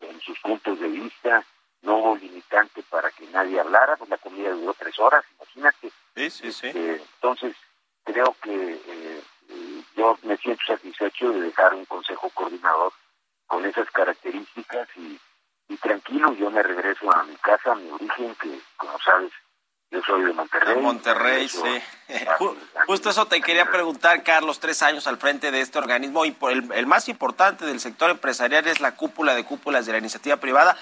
en 0.00 0.20
sus 0.20 0.38
puntos 0.40 0.78
de 0.78 0.88
vista, 0.88 1.44
no 1.82 1.96
hubo 1.96 2.16
limitante 2.16 2.82
para 2.82 3.10
que 3.10 3.26
nadie 3.28 3.60
hablara, 3.60 3.96
pues 3.96 4.10
la 4.10 4.18
comida 4.18 4.50
duró 4.50 4.74
tres 4.74 4.98
horas, 4.98 5.24
imagínate. 5.36 5.90
Sí, 6.14 6.30
sí, 6.30 6.52
sí. 6.52 6.66
Este, 6.68 6.96
entonces, 6.96 7.56
creo 8.04 8.36
que 8.42 8.80
eh, 8.86 9.22
yo 9.96 10.18
me 10.22 10.36
siento 10.36 10.62
satisfecho 10.66 11.30
de 11.30 11.40
dejar 11.42 11.74
un 11.74 11.84
consejo 11.86 12.28
coordinador 12.30 12.92
con 13.46 13.64
esas 13.64 13.90
características 13.90 14.88
y, 14.96 15.18
y 15.68 15.76
tranquilo, 15.76 16.32
yo 16.34 16.50
me 16.50 16.62
regreso 16.62 17.10
a 17.12 17.22
mi 17.24 17.36
casa, 17.36 17.72
a 17.72 17.74
mi 17.74 17.90
origen, 17.90 18.34
que 18.36 18.60
como 18.76 18.98
sabes, 19.00 19.32
yo 19.90 20.02
soy 20.02 20.24
de 20.24 20.32
Monterrey. 20.32 20.74
De 20.74 20.80
Monterrey, 20.80 21.48
sí. 21.48 21.82
Justo 22.86 23.10
eso 23.10 23.26
te 23.26 23.40
quería 23.40 23.70
preguntar, 23.70 24.22
Carlos, 24.22 24.58
tres 24.58 24.82
años 24.82 25.06
al 25.06 25.18
frente 25.18 25.50
de 25.50 25.60
este 25.60 25.78
organismo, 25.78 26.24
y 26.24 26.36
el, 26.50 26.72
el, 26.72 26.86
más 26.86 27.08
importante 27.08 27.64
del 27.64 27.80
sector 27.80 28.10
empresarial 28.10 28.66
es 28.66 28.80
la 28.80 28.96
cúpula 28.96 29.34
de 29.34 29.44
cúpulas 29.44 29.86
de 29.86 29.92
la 29.92 29.98
iniciativa 29.98 30.36
privada. 30.36 30.76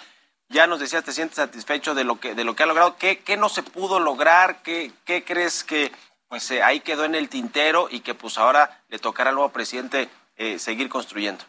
Ya 0.48 0.66
nos 0.66 0.80
decías, 0.80 1.04
te 1.04 1.12
sientes 1.12 1.36
satisfecho 1.36 1.94
de 1.94 2.04
lo 2.04 2.20
que 2.20 2.34
de 2.34 2.44
lo 2.44 2.56
que 2.56 2.62
ha 2.62 2.66
logrado. 2.66 2.96
¿Qué, 2.96 3.20
qué 3.20 3.36
no 3.36 3.48
se 3.48 3.62
pudo 3.62 4.00
lograr? 4.00 4.62
¿Qué, 4.62 4.92
qué 5.04 5.24
crees 5.24 5.64
que 5.64 5.92
pues 6.28 6.50
eh, 6.50 6.62
ahí 6.62 6.80
quedó 6.80 7.04
en 7.04 7.14
el 7.14 7.28
tintero 7.28 7.88
y 7.90 8.00
que 8.00 8.14
pues 8.14 8.38
ahora 8.38 8.82
le 8.88 8.98
tocará 8.98 9.30
al 9.30 9.36
nuevo 9.36 9.52
presidente 9.52 10.08
eh, 10.36 10.58
seguir 10.58 10.88
construyendo? 10.88 11.44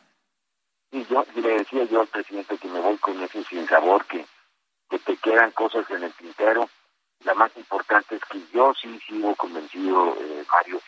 Sí, 0.94 1.04
yo 1.10 1.26
le 1.34 1.58
decía 1.58 1.86
yo 1.86 2.02
al 2.02 2.08
presidente 2.08 2.56
que 2.56 2.68
me 2.68 2.80
voy 2.80 2.96
con 3.00 3.20
ese 3.24 3.44
sin 3.46 3.68
sabor, 3.68 4.06
que, 4.06 4.28
que 4.92 5.00
te 5.00 5.18
quedan 5.18 5.50
cosas 5.50 5.90
en 5.90 6.04
el 6.04 6.14
tintero 6.14 6.70
la 7.24 7.34
más 7.34 7.52
importante 7.58 8.18
es 8.18 8.22
que 8.26 8.40
yo 8.54 8.76
sí 8.80 9.00
sigo 9.08 9.34
convencido, 9.36 10.16
eh, 10.20 10.46
Mario, 10.52 10.80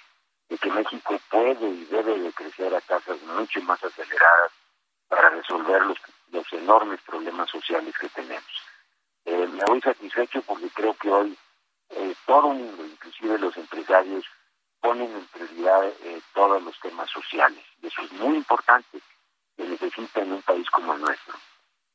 de 0.47 0.60
que 0.60 0.70
México 0.70 1.20
puede 1.32 1.68
y 1.68 1.86
debe 1.86 2.20
de 2.20 2.32
crecer 2.34 2.76
a 2.76 2.82
tasas 2.82 3.20
mucho 3.24 3.62
más 3.62 3.84
aceleradas 3.84 4.51
para 5.08 5.32
resolver 5.32 5.84
los, 5.88 5.97
los 6.32 6.53
enormes 6.53 7.01
problemas 7.01 7.49
sociales 7.49 7.95
que 7.99 8.10
tenemos. 8.10 8.62
Eh, 9.26 9.47
me 9.47 9.64
voy 9.66 9.82
satisfecho 9.82 10.43
porque 10.43 10.70
creo 10.70 10.93
que 10.93 11.10
hoy 11.10 11.36
eh, 11.89 12.14
todo 12.28 12.51
el 12.51 12.60
mundo, 12.60 12.86
inclusive 12.86 13.39
los 13.39 13.58
empresarios, 13.58 14.24
ponen 14.82 15.12
en 15.12 15.26
prioridad 15.28 15.84
eh, 15.88 16.22
todos 16.36 16.62
los 16.62 16.80
temas 16.80 17.10
sociales. 17.10 17.66
Y 17.82 17.88
eso 17.88 18.03
es 18.03 18.12
muy 18.12 18.36
importante 18.36 19.01
necesita 19.82 20.21
en 20.21 20.34
un 20.34 20.41
país 20.41 20.69
como 20.69 20.93
el 20.93 21.01
nuestro. 21.01 21.36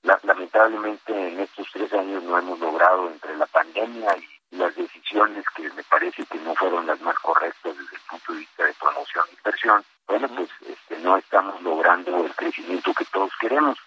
La, 0.02 0.18
lamentablemente 0.22 1.12
en 1.12 1.40
estos 1.40 1.66
tres 1.72 1.92
años 1.92 2.22
no 2.22 2.38
hemos 2.38 2.58
logrado 2.58 3.08
entre 3.08 3.36
la 3.36 3.46
pandemia 3.46 4.16
y 4.50 4.56
las 4.56 4.74
decisiones 4.74 5.44
que 5.54 5.70
me 5.70 5.82
parece 5.84 6.24
que 6.26 6.38
no 6.38 6.54
fueron 6.54 6.86
las 6.86 7.00
más 7.00 7.18
correctas 7.18 7.76
desde 7.76 7.96
el 7.96 8.02
punto 8.08 8.32
de 8.32 8.38
vista 8.38 8.64
de 8.64 8.74
promoción 8.74 9.24
e 9.28 9.34
inversión, 9.34 9.84
bueno, 10.06 10.28
pues 10.28 10.50
este, 10.66 10.98
no 10.98 11.16
estamos 11.16 11.62
logrando 11.62 12.24
el 12.24 12.34
crecimiento 12.34 12.92
que 12.94 13.04
todos 13.06 13.30
queremos. 13.40 13.78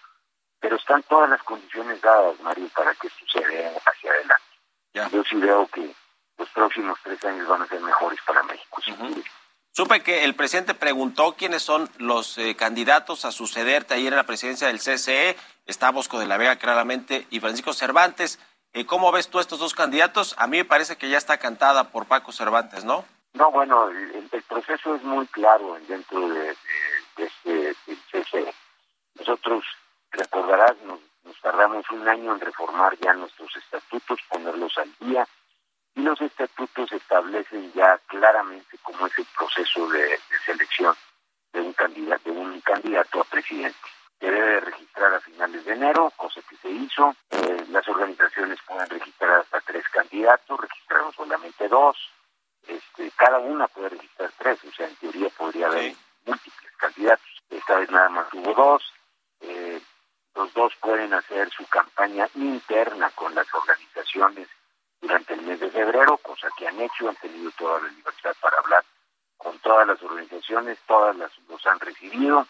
Pero 0.60 0.76
están 0.76 1.02
todas 1.02 1.28
las 1.28 1.42
condiciones 1.42 2.00
dadas, 2.00 2.40
Mario, 2.40 2.68
para 2.74 2.94
que 2.94 3.08
esto 3.08 3.26
se 3.30 3.40
vea 3.40 3.70
hacia 3.84 4.10
adelante. 4.10 5.12
Yo 5.12 5.22
sí 5.24 5.36
veo 5.36 5.66
que 5.66 5.94
los 6.38 6.48
próximos 6.50 6.98
tres 7.02 7.22
años 7.24 7.46
van 7.46 7.62
a 7.62 7.66
ser 7.66 7.80
mejores 7.80 8.18
para 8.26 8.42
México. 8.44 8.80
Uh 8.88 8.92
-huh. 8.92 9.24
Supe 9.76 10.04
que 10.04 10.22
el 10.22 10.36
presidente 10.36 10.72
preguntó 10.72 11.34
quiénes 11.36 11.64
son 11.64 11.90
los 11.98 12.38
eh, 12.38 12.54
candidatos 12.54 13.24
a 13.24 13.32
sucederte 13.32 13.94
ayer 13.94 14.12
en 14.12 14.18
la 14.18 14.22
presidencia 14.22 14.68
del 14.68 14.78
CCE. 14.78 15.36
Está 15.66 15.90
Bosco 15.90 16.20
de 16.20 16.28
la 16.28 16.36
Vega, 16.36 16.54
claramente, 16.60 17.26
y 17.30 17.40
Francisco 17.40 17.72
Cervantes. 17.72 18.38
Eh, 18.72 18.86
¿Cómo 18.86 19.10
ves 19.10 19.30
tú 19.30 19.40
estos 19.40 19.58
dos 19.58 19.74
candidatos? 19.74 20.36
A 20.38 20.46
mí 20.46 20.58
me 20.58 20.64
parece 20.64 20.94
que 20.94 21.08
ya 21.08 21.18
está 21.18 21.38
cantada 21.38 21.90
por 21.90 22.06
Paco 22.06 22.30
Cervantes, 22.30 22.84
¿no? 22.84 23.04
No, 23.32 23.50
bueno, 23.50 23.88
el, 23.88 24.42
proceso 24.48 24.94
es 24.94 25.02
muy 25.02 25.26
claro 25.26 25.76
dentro 25.88 26.28
de, 26.28 26.40
de, 26.40 26.54
de 27.16 27.24
este 27.24 27.76
del 27.88 27.98
CCE. 28.12 28.54
Nosotros, 29.18 29.64
recordarás, 30.12 30.76
nos, 30.86 31.00
nos 31.24 31.40
tardamos 31.40 31.84
un 31.90 32.06
año 32.06 32.32
en 32.32 32.38
reformar 32.38 32.96
ya 33.00 33.12
nuestros 33.14 33.50
estatutos, 33.56 34.20
ponerlos 34.28 34.78
al 34.78 34.94
día, 35.00 35.26
y 35.94 36.02
los 36.02 36.20
estatutos 36.20 36.90
establecen 36.92 37.72
ya 37.72 37.98
claramente 38.06 38.76
cómo 38.82 39.06
es 39.06 39.18
el 39.18 39.26
proceso 39.36 39.88
de, 39.88 40.02
de, 40.02 40.38
selección 40.44 40.94
de 41.52 41.60
un 41.60 41.72
candidato, 41.72 42.22
de 42.24 42.38
un 42.38 42.60
candidato 42.60 43.20
a 43.20 43.24
presidente. 43.24 43.78
Se 44.18 44.30
debe 44.30 44.60
registrar 44.60 45.14
a 45.14 45.20
finales 45.20 45.64
de 45.64 45.72
enero, 45.72 46.12
cosa 46.16 46.40
que 46.48 46.56
se 46.56 46.70
hizo. 46.70 47.14
Eh, 47.30 47.64
las 47.70 47.86
organizaciones 47.88 48.58
pueden 48.66 48.88
registrar 48.88 49.40
hasta 49.40 49.60
tres 49.60 49.84
candidatos, 49.90 50.60
registraron 50.60 51.12
solamente 51.12 51.68
dos. 51.68 51.96
Este, 52.66 53.10
cada 53.16 53.38
una 53.38 53.68
puede 53.68 53.90
registrar 53.90 54.32
tres, 54.38 54.64
o 54.64 54.72
sea, 54.72 54.88
en 54.88 54.96
teoría 54.96 55.28
podría 55.36 55.66
haber 55.66 55.92
sí. 55.92 55.98
múltiples 56.24 56.76
candidatos. 56.76 57.42
Esta 57.50 57.76
vez 57.76 57.90
nada 57.90 58.08
más 58.08 58.32
hubo 58.32 58.54
dos. 58.54 58.92
Eh, 59.40 59.80
los 60.34 60.52
dos 60.54 60.74
pueden 60.80 61.14
hacer 61.14 61.50
su 61.50 61.66
campaña 61.66 62.28
interna 62.34 63.10
con 63.10 63.34
las 63.34 63.46
organizaciones 63.54 64.48
durante 65.00 65.34
el 65.34 65.42
mes 65.42 65.60
de 65.60 65.63
febrero, 65.74 66.16
cosa 66.18 66.48
que 66.56 66.68
han 66.68 66.80
hecho, 66.80 67.08
han 67.08 67.16
tenido 67.16 67.50
toda 67.58 67.80
la 67.80 67.88
libertad 67.88 68.34
para 68.40 68.58
hablar 68.58 68.84
con 69.36 69.58
todas 69.58 69.86
las 69.86 70.00
organizaciones, 70.02 70.78
todas 70.86 71.16
las 71.16 71.30
los 71.48 71.66
han 71.66 71.80
recibido 71.80 72.46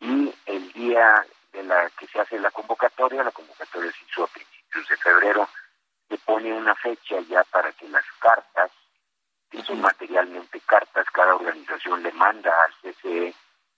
y 0.00 0.34
el 0.46 0.72
día 0.72 1.24
de 1.52 1.62
la 1.62 1.88
que 1.90 2.06
se 2.08 2.20
hace 2.20 2.38
la 2.38 2.50
convocatoria, 2.50 3.22
la 3.22 3.30
convocatoria 3.30 3.92
se 3.92 4.04
hizo 4.04 4.24
a 4.24 4.26
principios 4.26 4.88
de 4.88 4.96
febrero, 4.96 5.48
se 6.08 6.18
pone 6.18 6.52
una 6.52 6.74
fecha 6.74 7.20
ya 7.28 7.44
para 7.44 7.72
que 7.72 7.88
las 7.88 8.04
cartas, 8.18 8.70
que 9.50 9.62
son 9.62 9.80
materialmente 9.80 10.60
cartas, 10.60 11.06
cada 11.12 11.36
organización 11.36 12.02
le 12.02 12.12
manda 12.12 12.52
al 12.64 12.74
CCE, 12.82 13.34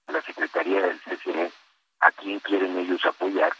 a 0.07 0.13
la 0.13 0.23
Secretaría 0.23 0.83
del 0.83 1.01
CCE, 1.01 1.53
a 2.01 2.11
quién 2.13 2.41
quieren 2.41 2.79
ellos 2.79 3.05
apoyar. 3.05 3.53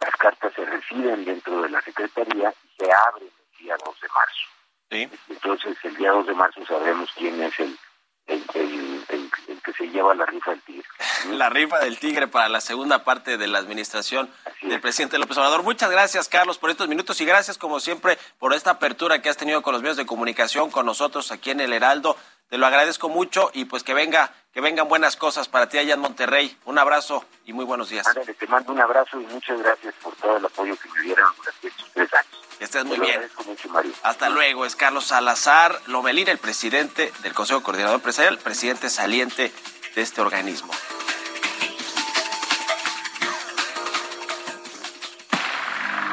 Las 0.00 0.14
cartas 0.16 0.52
se 0.54 0.64
reciben 0.64 1.24
dentro 1.24 1.62
de 1.62 1.70
la 1.70 1.80
Secretaría 1.80 2.52
y 2.64 2.68
se 2.76 2.92
abren 2.92 3.30
día 3.58 3.76
2 3.84 4.00
de 4.00 4.08
marzo. 4.08 4.54
Sí. 4.90 5.08
Entonces, 5.28 5.76
el 5.84 5.96
día 5.96 6.12
2 6.12 6.23
de 6.34 6.38
marzo 6.40 6.64
sabremos 6.66 7.08
quién 7.16 7.40
es 7.42 7.58
el, 7.60 7.78
el, 8.26 8.44
el, 8.54 9.04
el, 9.08 9.30
el 9.48 9.62
que 9.62 9.72
se 9.72 9.84
lleva 9.88 10.14
la 10.14 10.26
rifa 10.26 10.50
del 10.50 10.62
tigre. 10.62 10.84
La 11.30 11.48
rifa 11.48 11.78
del 11.78 11.98
tigre 11.98 12.28
para 12.28 12.50
la 12.50 12.60
segunda 12.60 13.02
parte 13.02 13.38
de 13.38 13.46
la 13.46 13.58
administración 13.58 14.30
del 14.60 14.72
es. 14.72 14.80
presidente 14.80 15.16
López 15.18 15.38
Obrador. 15.38 15.62
Muchas 15.62 15.90
gracias, 15.90 16.28
Carlos, 16.28 16.58
por 16.58 16.68
estos 16.68 16.86
minutos 16.86 17.18
y 17.22 17.24
gracias, 17.24 17.56
como 17.56 17.80
siempre, 17.80 18.18
por 18.38 18.52
esta 18.52 18.72
apertura 18.72 19.22
que 19.22 19.30
has 19.30 19.36
tenido 19.38 19.62
con 19.62 19.72
los 19.72 19.80
medios 19.80 19.96
de 19.96 20.04
comunicación, 20.04 20.70
con 20.70 20.84
nosotros 20.84 21.32
aquí 21.32 21.50
en 21.50 21.60
el 21.60 21.72
Heraldo. 21.72 22.16
Te 22.50 22.58
lo 22.58 22.66
agradezco 22.66 23.08
mucho 23.08 23.50
y 23.54 23.64
pues 23.64 23.82
que 23.82 23.94
venga, 23.94 24.32
que 24.52 24.60
vengan 24.60 24.86
buenas 24.86 25.16
cosas 25.16 25.48
para 25.48 25.68
ti 25.70 25.78
allá 25.78 25.94
en 25.94 26.00
Monterrey. 26.00 26.56
Un 26.66 26.78
abrazo 26.78 27.24
y 27.46 27.54
muy 27.54 27.64
buenos 27.64 27.88
días. 27.88 28.06
Ándale, 28.06 28.34
te 28.34 28.46
mando 28.46 28.72
un 28.72 28.80
abrazo 28.80 29.18
y 29.18 29.24
muchas 29.26 29.58
gracias 29.62 29.94
por 30.02 30.14
todo 30.16 30.36
el 30.36 30.44
apoyo 30.44 30.76
que 30.76 30.88
me 30.90 31.00
dieron 31.00 31.26
durante 31.38 31.68
estos 31.68 31.90
tres 31.92 32.12
años. 32.12 32.40
Que 32.58 32.64
estés 32.64 32.84
muy 32.84 32.98
bien. 32.98 33.22
Mario. 33.68 33.92
Hasta 34.02 34.28
luego. 34.28 34.66
Es 34.66 34.76
Carlos 34.76 35.06
Salazar 35.06 35.80
Lomelín, 35.86 36.28
el 36.28 36.38
presidente 36.38 37.12
del 37.22 37.34
Consejo 37.34 37.62
Coordinador 37.62 37.96
Empresarial, 37.96 38.38
presidente 38.38 38.90
saliente 38.90 39.52
de 39.94 40.02
este 40.02 40.20
organismo. 40.20 40.72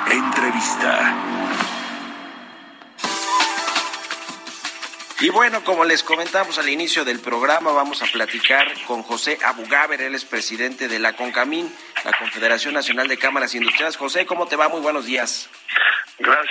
Entrevista. 0.10 1.16
Y 5.22 5.30
bueno, 5.30 5.64
como 5.64 5.86
les 5.86 6.02
comentamos 6.02 6.58
al 6.58 6.68
inicio 6.68 7.06
del 7.06 7.20
programa, 7.20 7.72
vamos 7.72 8.02
a 8.02 8.08
platicar 8.08 8.68
con 8.88 9.04
José 9.04 9.38
Abugaber, 9.46 10.02
él 10.02 10.16
es 10.16 10.26
presidente 10.26 10.88
de 10.88 10.98
la 10.98 11.14
CONCAMIN, 11.14 11.72
la 12.04 12.18
Confederación 12.18 12.74
Nacional 12.74 13.08
de 13.08 13.18
Cámaras 13.18 13.54
Industriales. 13.54 13.98
José, 13.98 14.26
¿cómo 14.26 14.48
te 14.48 14.56
va? 14.56 14.68
Muy 14.68 14.82
buenos 14.82 15.06
días. 15.06 15.48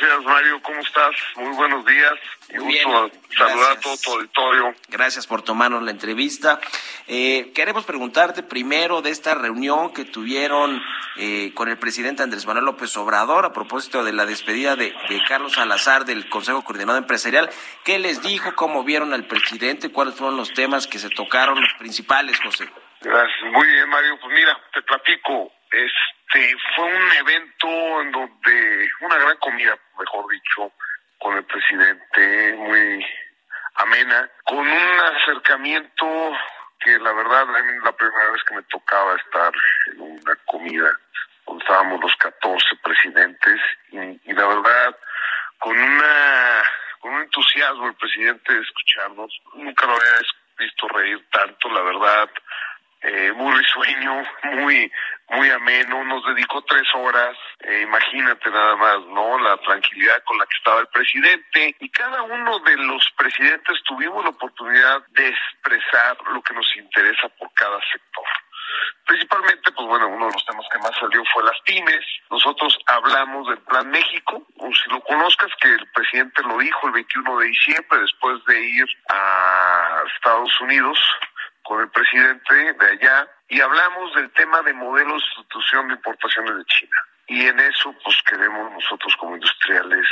Gracias, 0.00 0.24
Mario. 0.24 0.62
¿Cómo 0.62 0.80
estás? 0.80 1.10
Muy 1.36 1.54
buenos 1.56 1.84
días. 1.84 2.14
Y 2.48 2.56
gusto 2.56 3.10
saludar 3.36 3.72
a 3.72 3.80
todo 3.80 3.96
tu 4.02 4.12
auditorio. 4.12 4.74
Gracias 4.88 5.26
por 5.26 5.42
tomarnos 5.42 5.82
la 5.82 5.90
entrevista. 5.90 6.58
Eh, 7.06 7.52
queremos 7.54 7.84
preguntarte 7.84 8.42
primero 8.42 9.02
de 9.02 9.10
esta 9.10 9.34
reunión 9.34 9.92
que 9.92 10.06
tuvieron 10.06 10.82
eh, 11.16 11.52
con 11.54 11.68
el 11.68 11.76
presidente 11.76 12.22
Andrés 12.22 12.46
Manuel 12.46 12.64
López 12.64 12.96
Obrador 12.96 13.44
a 13.44 13.52
propósito 13.52 14.02
de 14.02 14.14
la 14.14 14.24
despedida 14.24 14.74
de, 14.74 14.94
de, 15.10 15.22
Carlos 15.28 15.52
Salazar 15.52 16.06
del 16.06 16.30
Consejo 16.30 16.64
Coordinador 16.64 17.02
Empresarial. 17.02 17.50
¿Qué 17.84 17.98
les 17.98 18.22
dijo? 18.22 18.54
¿Cómo 18.54 18.84
vieron 18.84 19.12
al 19.12 19.26
presidente? 19.26 19.92
¿Cuáles 19.92 20.14
fueron 20.14 20.38
los 20.38 20.54
temas 20.54 20.86
que 20.86 20.98
se 20.98 21.10
tocaron, 21.10 21.60
los 21.60 21.74
principales, 21.74 22.40
José? 22.40 22.70
Gracias. 23.02 23.52
Muy 23.52 23.66
bien, 23.66 23.88
Mario. 23.90 24.18
Pues 24.18 24.32
mira, 24.34 24.58
te 24.72 24.80
platico. 24.80 25.52
Este 25.70 26.56
fue 26.74 26.84
un 26.84 27.12
evento 27.12 28.00
en 28.02 28.12
donde 28.12 28.88
una 29.00 29.16
gran 29.16 29.36
comida, 29.38 29.78
mejor 29.98 30.30
dicho, 30.30 30.72
con 31.18 31.36
el 31.36 31.44
presidente, 31.44 32.54
muy 32.56 33.06
amena, 33.76 34.28
con 34.44 34.58
un 34.58 35.00
acercamiento 35.16 36.36
que 36.78 36.98
la 36.98 37.12
verdad 37.12 37.42
es 37.42 37.82
la 37.82 37.92
primera 37.92 38.30
vez 38.30 38.42
que 38.44 38.54
me 38.54 38.62
tocaba 38.62 39.16
estar 39.16 39.52
en 39.92 40.00
una 40.00 40.34
comida 40.46 40.90
estábamos 41.70 42.00
los 42.00 42.16
14 42.16 42.64
presidentes 42.82 43.60
y, 43.92 44.32
la 44.32 44.46
verdad, 44.46 44.96
con 45.58 45.78
una 45.78 46.62
con 47.00 47.14
un 47.14 47.22
entusiasmo 47.22 47.86
el 47.86 47.94
presidente 47.94 48.52
de 48.52 48.60
escucharnos, 48.60 49.32
nunca 49.54 49.86
lo 49.86 49.92
había 49.92 50.20
visto 50.58 50.86
reír 50.88 51.24
tanto, 51.30 51.70
la 51.70 51.80
verdad, 51.80 52.28
eh, 53.02 53.32
muy 53.32 53.56
risueño, 53.56 54.22
muy 54.44 54.90
muy 55.30 55.48
ameno, 55.48 56.02
nos 56.04 56.24
dedicó 56.26 56.60
tres 56.62 56.88
horas, 56.92 57.36
eh, 57.60 57.82
imagínate 57.82 58.50
nada 58.50 58.74
más, 58.74 58.98
¿no? 59.06 59.38
La 59.38 59.56
tranquilidad 59.58 60.20
con 60.24 60.36
la 60.38 60.44
que 60.46 60.56
estaba 60.56 60.80
el 60.80 60.88
presidente 60.88 61.76
y 61.78 61.88
cada 61.90 62.22
uno 62.22 62.58
de 62.58 62.76
los 62.76 63.08
presidentes 63.16 63.80
tuvimos 63.84 64.24
la 64.24 64.30
oportunidad 64.30 65.06
de 65.10 65.28
expresar 65.28 66.16
lo 66.32 66.42
que 66.42 66.54
nos 66.54 66.66
interesa 66.76 67.28
por 67.38 67.48
cada 67.54 67.78
sector. 67.92 68.24
Principalmente, 69.06 69.72
pues 69.72 69.88
bueno, 69.88 70.08
uno 70.08 70.26
de 70.26 70.32
los 70.32 70.46
temas 70.46 70.66
que 70.70 70.78
más 70.78 70.92
salió 70.98 71.22
fue 71.32 71.42
las 71.44 71.60
pymes. 71.64 72.04
Nosotros 72.30 72.78
hablamos 72.86 73.48
del 73.48 73.58
Plan 73.58 73.88
México, 73.90 74.46
o 74.58 74.70
si 74.72 74.90
lo 74.90 75.00
conozcas, 75.00 75.50
que 75.60 75.68
el 75.68 75.86
presidente 75.92 76.42
lo 76.42 76.58
dijo 76.58 76.86
el 76.86 76.92
21 76.92 77.38
de 77.38 77.46
diciembre, 77.46 78.00
después 78.00 78.44
de 78.46 78.60
ir 78.60 78.86
a 79.08 80.02
Estados 80.16 80.60
Unidos 80.60 80.98
con 81.70 81.80
el 81.82 81.90
presidente 81.90 82.52
de 82.52 82.90
allá, 82.90 83.28
y 83.48 83.60
hablamos 83.60 84.12
del 84.16 84.28
tema 84.32 84.60
de 84.62 84.72
modelos 84.72 85.22
de 85.22 85.34
sustitución 85.36 85.86
de 85.86 85.94
importaciones 85.94 86.56
de 86.56 86.64
China. 86.64 86.96
Y 87.28 87.46
en 87.46 87.60
eso, 87.60 87.94
pues 88.02 88.16
queremos 88.28 88.72
nosotros 88.72 89.14
como 89.20 89.36
industriales 89.36 90.04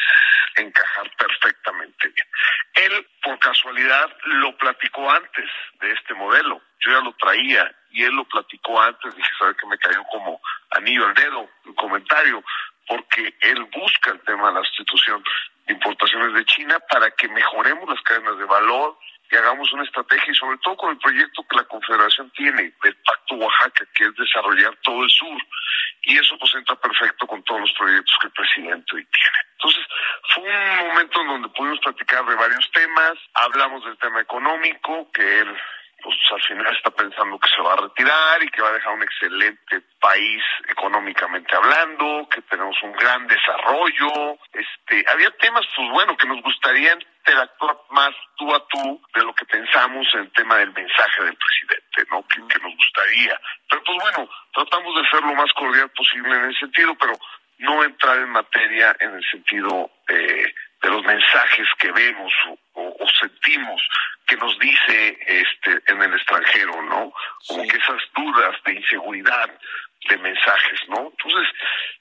encajar 0.54 1.11
perfectamente 1.16 2.11
bien. 2.11 2.28
Él, 2.74 3.09
por 3.24 3.40
casualidad, 3.40 4.09
lo 4.22 4.56
platicó 4.56 5.11
antes 5.11 5.50
de 5.80 5.90
este 5.90 6.14
modelo. 6.14 6.62
Yo 6.78 6.92
ya 6.92 7.00
lo 7.00 7.12
traía 7.14 7.74
y 7.90 8.04
él 8.04 8.14
lo 8.14 8.24
platicó 8.26 8.80
antes. 8.80 9.16
Dije, 9.16 9.30
¿sabe 9.40 9.56
que 9.56 9.66
me 9.66 9.78
cayó 9.78 10.04
como 10.12 10.40
anillo 10.76 11.09
al 11.09 11.14
dedo 11.14 11.50
el 11.66 11.74
comentario? 11.74 12.44
Porque 12.86 13.34
él 13.40 13.64
busca 13.64 14.12
el 14.12 14.20
tema 14.20 14.50
de 14.50 14.61
la 14.61 14.62
sustitución 14.62 15.24
de 15.66 15.72
importaciones 15.72 16.34
de 16.34 16.44
China 16.44 16.78
para 16.88 17.11
que 17.11 17.26
mejoremos 17.26 17.88
las 17.88 18.00
cadenas 18.02 18.38
de 18.38 18.44
valor, 18.44 18.96
que 19.29 19.37
hagamos 19.37 19.72
una 19.72 19.85
estrategia 19.85 20.33
y 20.33 20.37
sobre 20.37 20.59
todo 20.59 20.76
con 20.76 20.91
el 20.91 20.99
proyecto 20.99 21.47
que 21.49 21.57
la 21.57 21.64
Confederación 21.64 22.31
tiene 22.31 22.72
del 22.83 22.97
Pacto 23.05 23.35
Oaxaca, 23.37 23.85
que 23.95 24.05
es 24.05 24.14
desarrollar 24.16 24.74
todo 24.83 25.05
el 25.05 25.11
sur. 25.11 25.39
Y 26.03 26.16
eso 26.16 26.39
pues 26.39 26.55
entra 26.55 26.76
perfecto 26.76 27.26
con 27.26 27.43
todos 27.45 27.61
los 27.61 27.72
proyectos 27.72 28.16
que 28.20 28.26
el 28.29 28.33
presidente 28.33 28.97
hoy 28.97 29.05
tiene. 29.05 29.39
Entonces, 29.53 29.87
fue 30.35 30.45
un 30.45 30.89
momento 30.89 31.20
en 31.20 31.26
donde 31.26 31.49
pudimos 31.49 31.81
platicar 31.81 32.24
de 32.24 32.35
varios 32.37 32.70
temas, 32.72 33.14
hablamos 33.35 33.85
del 33.85 33.99
tema 33.99 34.20
económico, 34.20 35.11
que 35.12 35.41
él 35.41 35.57
pues 36.03 36.16
al 36.30 36.42
final 36.42 36.76
está 36.76 36.90
pensando 36.90 37.38
que 37.38 37.49
se 37.49 37.62
va 37.62 37.72
a 37.72 37.76
retirar 37.76 38.42
y 38.42 38.49
que 38.51 38.62
va 38.62 38.68
a 38.68 38.72
dejar 38.72 38.94
un 38.94 39.03
excelente 39.03 39.80
país 40.01 40.42
económicamente 40.68 41.57
hablando, 41.57 42.28
que 42.28 42.42
tenemos 42.42 42.76
un 42.82 42.92
gran 42.92 43.26
desarrollo. 43.26 44.38
Este, 44.53 45.05
había 45.11 45.30
temas, 45.32 45.66
pues 45.74 45.90
bueno, 45.90 46.16
que 46.16 46.28
nos 46.28 46.40
gustaría 46.42 46.92
interactuar 46.94 47.76
más 47.90 48.14
tú 48.36 48.55
a 48.55 48.66
tú 48.68 49.03
de 49.14 49.24
lo 49.24 49.34
que 49.34 49.44
pensamos 49.46 50.07
en 50.14 50.20
el 50.20 50.32
tema 50.32 50.57
del 50.57 50.72
mensaje 50.72 51.24
del 51.24 51.36
presidente, 51.36 52.05
¿no? 52.11 52.24
Que, 52.28 52.38
nos 52.38 52.76
gustaría. 52.76 53.40
Pero 53.68 53.82
pues 53.84 53.99
bueno, 54.01 54.30
tratamos 54.53 54.94
de 55.03 55.09
ser 55.09 55.22
lo 55.22 55.34
más 55.34 55.53
cordial 55.53 55.90
posible 55.90 56.34
en 56.34 56.51
ese 56.51 56.61
sentido, 56.61 56.94
pero 56.99 57.12
no 57.59 57.82
entrar 57.82 58.18
en 58.18 58.30
materia 58.30 58.96
en 59.01 59.14
el 59.14 59.24
sentido 59.30 59.90
eh, 60.09 60.55
de 60.83 60.91
los 60.91 61.03
mensajes 61.05 61.66
que 61.79 61.91
vemos 61.93 62.33
o, 62.47 62.97
o, 63.01 63.09
sentimos 63.20 63.83
que 64.26 64.37
nos 64.37 64.59
dice 64.59 65.18
este 65.26 65.83
en 65.87 66.03
el 66.03 66.14
extranjero, 66.14 66.83
¿no? 66.83 67.12
Como 67.47 67.66
que 67.66 67.76
esas 67.76 68.03
dudas 68.14 68.57
de 68.64 68.74
inseguridad 68.74 69.51
de 70.09 70.16
mensajes, 70.18 70.81
¿no? 70.89 71.11
Entonces, 71.11 71.53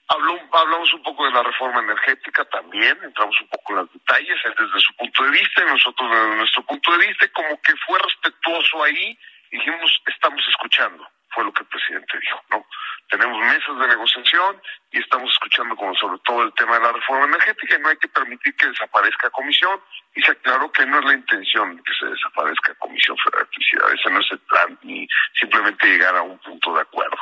habló, 0.08 0.40
hablamos 0.54 0.94
un 0.94 1.04
poco 1.04 1.26
de 1.26 1.32
la 1.32 1.44
reforma 1.44 1.82
energética 1.82 2.46
también, 2.46 2.98
entramos 3.04 3.40
un 3.42 3.48
poco 3.48 3.74
en 3.74 3.80
los 3.80 3.94
detalles, 3.94 4.38
él 4.46 4.54
desde 4.58 4.80
su 4.80 4.94
punto 4.96 5.24
de 5.24 5.32
vista 5.32 5.62
y 5.62 5.66
nosotros 5.66 6.12
desde 6.12 6.36
nuestro 6.36 6.64
punto 6.64 6.92
de 6.98 7.08
vista, 7.08 7.28
como 7.30 7.62
que 7.62 7.74
fue 7.86 8.00
respetuoso 8.00 8.84
ahí, 8.84 9.18
dijimos, 9.52 10.02
estamos 10.06 10.46
escuchando, 10.48 11.08
fue 11.38 11.46
lo 11.46 11.54
que 11.54 11.62
el 11.62 11.70
presidente 11.70 12.18
dijo, 12.20 12.42
¿no? 12.50 12.66
Tenemos 13.10 13.38
mesas 13.46 13.78
de 13.78 13.88
negociación 13.88 14.60
y 14.92 14.98
estamos 14.98 15.32
escuchando 15.32 15.76
como 15.76 15.94
sobre 15.94 16.18
todo 16.26 16.42
el 16.42 16.54
tema 16.54 16.80
de 16.80 16.86
la 16.86 16.92
reforma 16.92 17.26
energética 17.26 17.76
y 17.76 17.80
no 17.80 17.90
hay 17.90 17.98
que 17.98 18.08
permitir 18.08 18.56
que 18.56 18.66
desaparezca 18.66 19.30
comisión 19.30 19.80
y 20.16 20.24
se 20.24 20.32
aclaró 20.32 20.72
que 20.72 20.84
no 20.88 20.98
es 20.98 21.06
la 21.06 21.14
intención 21.14 21.78
que 21.84 21.94
se 21.94 22.08
desaparezca 22.08 22.74
Comisión 22.80 23.16
Federal 23.18 23.46
de 23.46 23.56
Electricidad, 23.56 23.94
ese 23.94 24.10
no 24.10 24.20
es 24.20 24.32
el 24.32 24.40
plan 24.40 24.80
ni 24.82 25.08
simplemente 25.40 25.86
llegar 25.86 26.18
a 26.18 26.24
un 26.24 26.40
punto 26.40 26.74
de 26.74 26.82
acuerdo. 26.82 27.22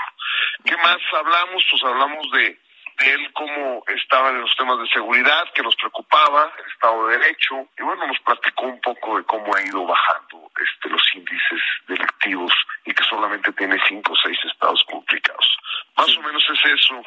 ¿Qué 0.63 0.77
más 0.77 0.97
hablamos? 1.11 1.65
Pues 1.69 1.83
hablamos 1.83 2.31
de, 2.31 2.57
de 2.97 3.13
él 3.13 3.31
cómo 3.33 3.83
estaba 3.87 4.29
en 4.29 4.41
los 4.41 4.55
temas 4.55 4.79
de 4.79 4.87
seguridad, 4.89 5.43
que 5.53 5.61
nos 5.61 5.75
preocupaba, 5.75 6.51
el 6.57 6.71
Estado 6.71 7.07
de 7.07 7.17
Derecho, 7.17 7.67
y 7.77 7.83
bueno, 7.83 8.07
nos 8.07 8.19
platicó 8.19 8.65
un 8.65 8.79
poco 8.81 9.17
de 9.17 9.23
cómo 9.25 9.53
ha 9.55 9.61
ido 9.61 9.85
bajando 9.85 10.49
este, 10.61 10.89
los 10.89 11.03
índices 11.13 11.61
delictivos 11.87 12.53
y 12.85 12.93
que 12.93 13.03
solamente 13.03 13.51
tiene 13.53 13.77
cinco 13.87 14.13
o 14.13 14.15
seis 14.23 14.37
estados 14.51 14.83
complicados. 14.89 15.57
Más 15.97 16.17
o 16.17 16.21
menos 16.21 16.43
es 16.49 16.71
eso. 16.81 17.01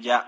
Ya, 0.00 0.26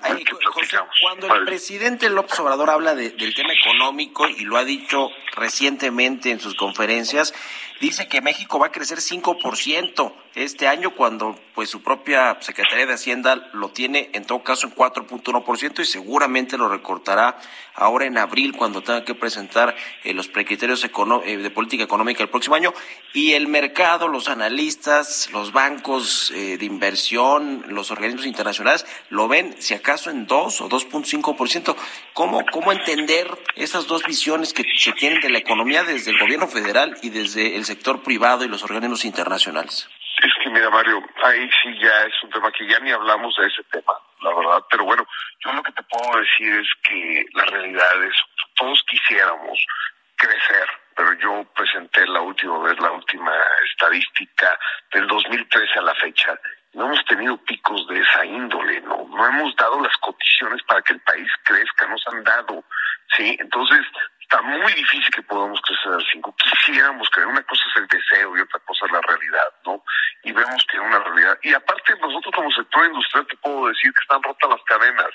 José, 0.52 0.78
cuando 1.02 1.34
el 1.34 1.44
presidente 1.44 2.08
López 2.08 2.38
Obrador 2.40 2.70
habla 2.70 2.94
del 2.94 3.34
tema 3.34 3.52
económico 3.52 4.26
y 4.26 4.44
lo 4.44 4.56
ha 4.56 4.64
dicho 4.64 5.11
recientemente 5.36 6.30
en 6.30 6.40
sus 6.40 6.54
conferencias, 6.54 7.34
dice 7.80 8.08
que 8.08 8.20
México 8.20 8.58
va 8.58 8.68
a 8.68 8.72
crecer 8.72 8.98
5% 8.98 10.14
este 10.35 10.68
año 10.68 10.95
cuando 10.95 11.37
pues 11.55 11.68
su 11.68 11.83
propia 11.83 12.39
Secretaría 12.41 12.87
de 12.87 12.95
Hacienda 12.95 13.51
lo 13.53 13.70
tiene 13.70 14.11
en 14.12 14.24
todo 14.24 14.43
caso 14.43 14.66
en 14.66 14.74
4.1% 14.74 15.81
y 15.81 15.85
seguramente 15.85 16.57
lo 16.57 16.68
recortará 16.68 17.39
ahora 17.74 18.07
en 18.07 18.16
abril 18.16 18.55
cuando 18.57 18.83
tenga 18.83 19.05
que 19.05 19.14
presentar 19.14 19.74
eh, 20.05 20.14
los 20.14 20.28
precriterios 20.28 20.85
eh, 20.85 21.37
de 21.37 21.51
política 21.51 21.83
económica 21.83 22.22
el 22.22 22.28
próximo 22.28 22.55
año 22.55 22.72
y 23.12 23.33
el 23.33 23.49
mercado, 23.49 24.09
los 24.09 24.28
analistas, 24.28 25.28
los 25.33 25.53
bancos 25.53 26.31
eh, 26.35 26.57
de 26.59 26.64
inversión, 26.64 27.64
los 27.68 27.91
organismos 27.91 28.26
internacionales 28.26 28.87
lo 29.09 29.28
ven 29.28 29.57
si 29.59 29.74
acaso 29.74 30.11
en 30.11 30.26
2 30.26 30.61
o 30.61 30.68
2.5%. 30.68 31.76
¿Cómo, 32.12 32.45
¿Cómo 32.53 32.72
entender 32.72 33.26
esas 33.57 33.87
dos 33.87 34.05
visiones 34.05 34.53
que 34.53 34.64
se 34.78 34.93
tienen 34.93 35.20
de 35.20 35.31
la 35.31 35.39
economía 35.39 35.83
desde 35.83 36.12
el 36.12 36.18
gobierno 36.18 36.47
federal 36.49 36.97
y 37.03 37.11
desde 37.11 37.57
el 37.57 37.64
sector 37.64 38.03
privado 38.03 38.45
y 38.45 38.49
los 38.49 38.62
organismos 38.62 39.05
internacionales? 39.05 39.89
Es 40.23 40.35
que 40.43 40.51
mira, 40.51 40.68
Mario, 40.68 41.03
ahí 41.23 41.49
sí 41.62 41.79
ya 41.79 42.03
es 42.03 42.23
un 42.23 42.31
tema 42.31 42.53
que 42.53 42.66
ya 42.66 42.79
ni 42.81 42.91
hablamos 42.91 43.35
de 43.37 43.47
ese 43.47 43.62
tema, 43.71 43.95
la 44.21 44.35
verdad. 44.35 44.62
Pero 44.71 44.85
bueno, 44.85 45.07
yo 45.43 45.53
lo 45.53 45.62
que 45.62 45.73
te 45.73 45.83
puedo 45.85 46.21
decir 46.21 46.53
es 46.61 46.68
que 46.83 47.25
la 47.33 47.45
realidad 47.47 48.05
es, 48.05 48.14
todos 48.57 48.83
quisiéramos 48.87 49.59
crecer, 50.16 50.68
pero 50.95 51.14
yo 51.14 51.45
presenté 51.55 52.07
la 52.07 52.21
última 52.21 52.59
vez, 52.59 52.79
la 52.81 52.91
última 52.91 53.33
estadística 53.71 54.59
del 54.93 55.07
2013 55.07 55.79
a 55.79 55.83
la 55.83 55.95
fecha. 55.95 56.39
No 56.75 56.87
hemos 56.87 57.03
tenido 57.07 57.39
picos 57.39 57.87
de 57.89 58.01
esa 58.01 58.25
índole, 58.27 58.83
no, 58.83 59.07
no 59.09 59.27
hemos 59.27 59.57
dado 59.57 59.81
las 59.81 59.97
condiciones 59.97 60.62
para 60.64 60.83
que 60.83 60.93
el 60.93 61.01
país 61.01 61.29
crezca, 61.45 61.87
nos 61.87 62.07
han 62.09 62.23
dado, 62.25 62.62
sí. 63.16 63.39
Entonces, 63.41 63.87
está 64.31 64.43
muy 64.43 64.72
difícil 64.74 65.11
que 65.12 65.22
podamos 65.22 65.61
crecer 65.62 65.93
al 65.93 66.07
5. 66.12 66.35
Quisiéramos 66.37 67.11
que 67.11 67.20
una 67.24 67.43
cosa 67.43 67.62
es 67.68 67.83
el 67.83 67.89
deseo 67.89 68.37
y 68.37 68.41
otra 68.41 68.61
cosa 68.61 68.87
es 68.87 68.93
la 68.93 69.01
realidad, 69.01 69.51
¿no? 69.66 69.83
Y 70.22 70.31
vemos 70.31 70.64
que 70.70 70.76
es 70.76 70.83
una 70.83 71.01
realidad. 71.01 71.37
Y 71.43 71.53
aparte, 71.53 71.97
nosotros 72.01 72.33
como 72.33 72.51
sector 72.53 72.87
industrial 72.87 73.26
te 73.26 73.37
puedo 73.39 73.66
decir 73.66 73.93
que 73.93 74.03
están 74.03 74.22
rotas 74.22 74.51
las 74.51 74.62
cadenas 74.62 75.11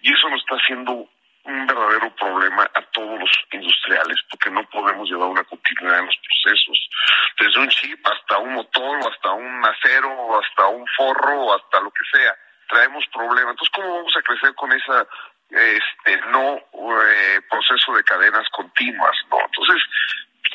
y 0.00 0.12
eso 0.12 0.28
nos 0.28 0.40
está 0.40 0.56
haciendo 0.56 1.08
un 1.44 1.66
verdadero 1.68 2.12
problema 2.16 2.68
a 2.74 2.82
todos 2.90 3.20
los 3.20 3.30
industriales 3.52 4.18
porque 4.30 4.50
no 4.50 4.68
podemos 4.68 5.08
llevar 5.08 5.28
una 5.28 5.44
continuidad 5.44 6.00
en 6.00 6.06
los 6.06 6.18
procesos. 6.26 6.90
Desde 7.38 7.60
un 7.60 7.68
chip 7.68 8.04
hasta 8.04 8.38
un 8.38 8.52
motor, 8.52 8.98
hasta 9.12 9.30
un 9.30 9.64
acero, 9.64 10.40
hasta 10.40 10.66
un 10.66 10.84
forro, 10.96 11.54
hasta 11.54 11.80
lo 11.80 11.92
que 11.92 12.18
sea. 12.18 12.34
Traemos 12.68 13.04
problemas. 13.14 13.52
Entonces, 13.52 13.72
¿cómo 13.72 13.98
vamos 13.98 14.16
a 14.16 14.22
crecer 14.22 14.52
con 14.56 14.72
esa 14.72 15.06
este 15.50 16.20
no 16.32 16.56
eh, 16.56 17.40
proceso 17.48 17.94
de 17.94 18.04
cadenas 18.04 18.48
continuas, 18.50 19.16
¿no? 19.30 19.38
Entonces, 19.44 19.82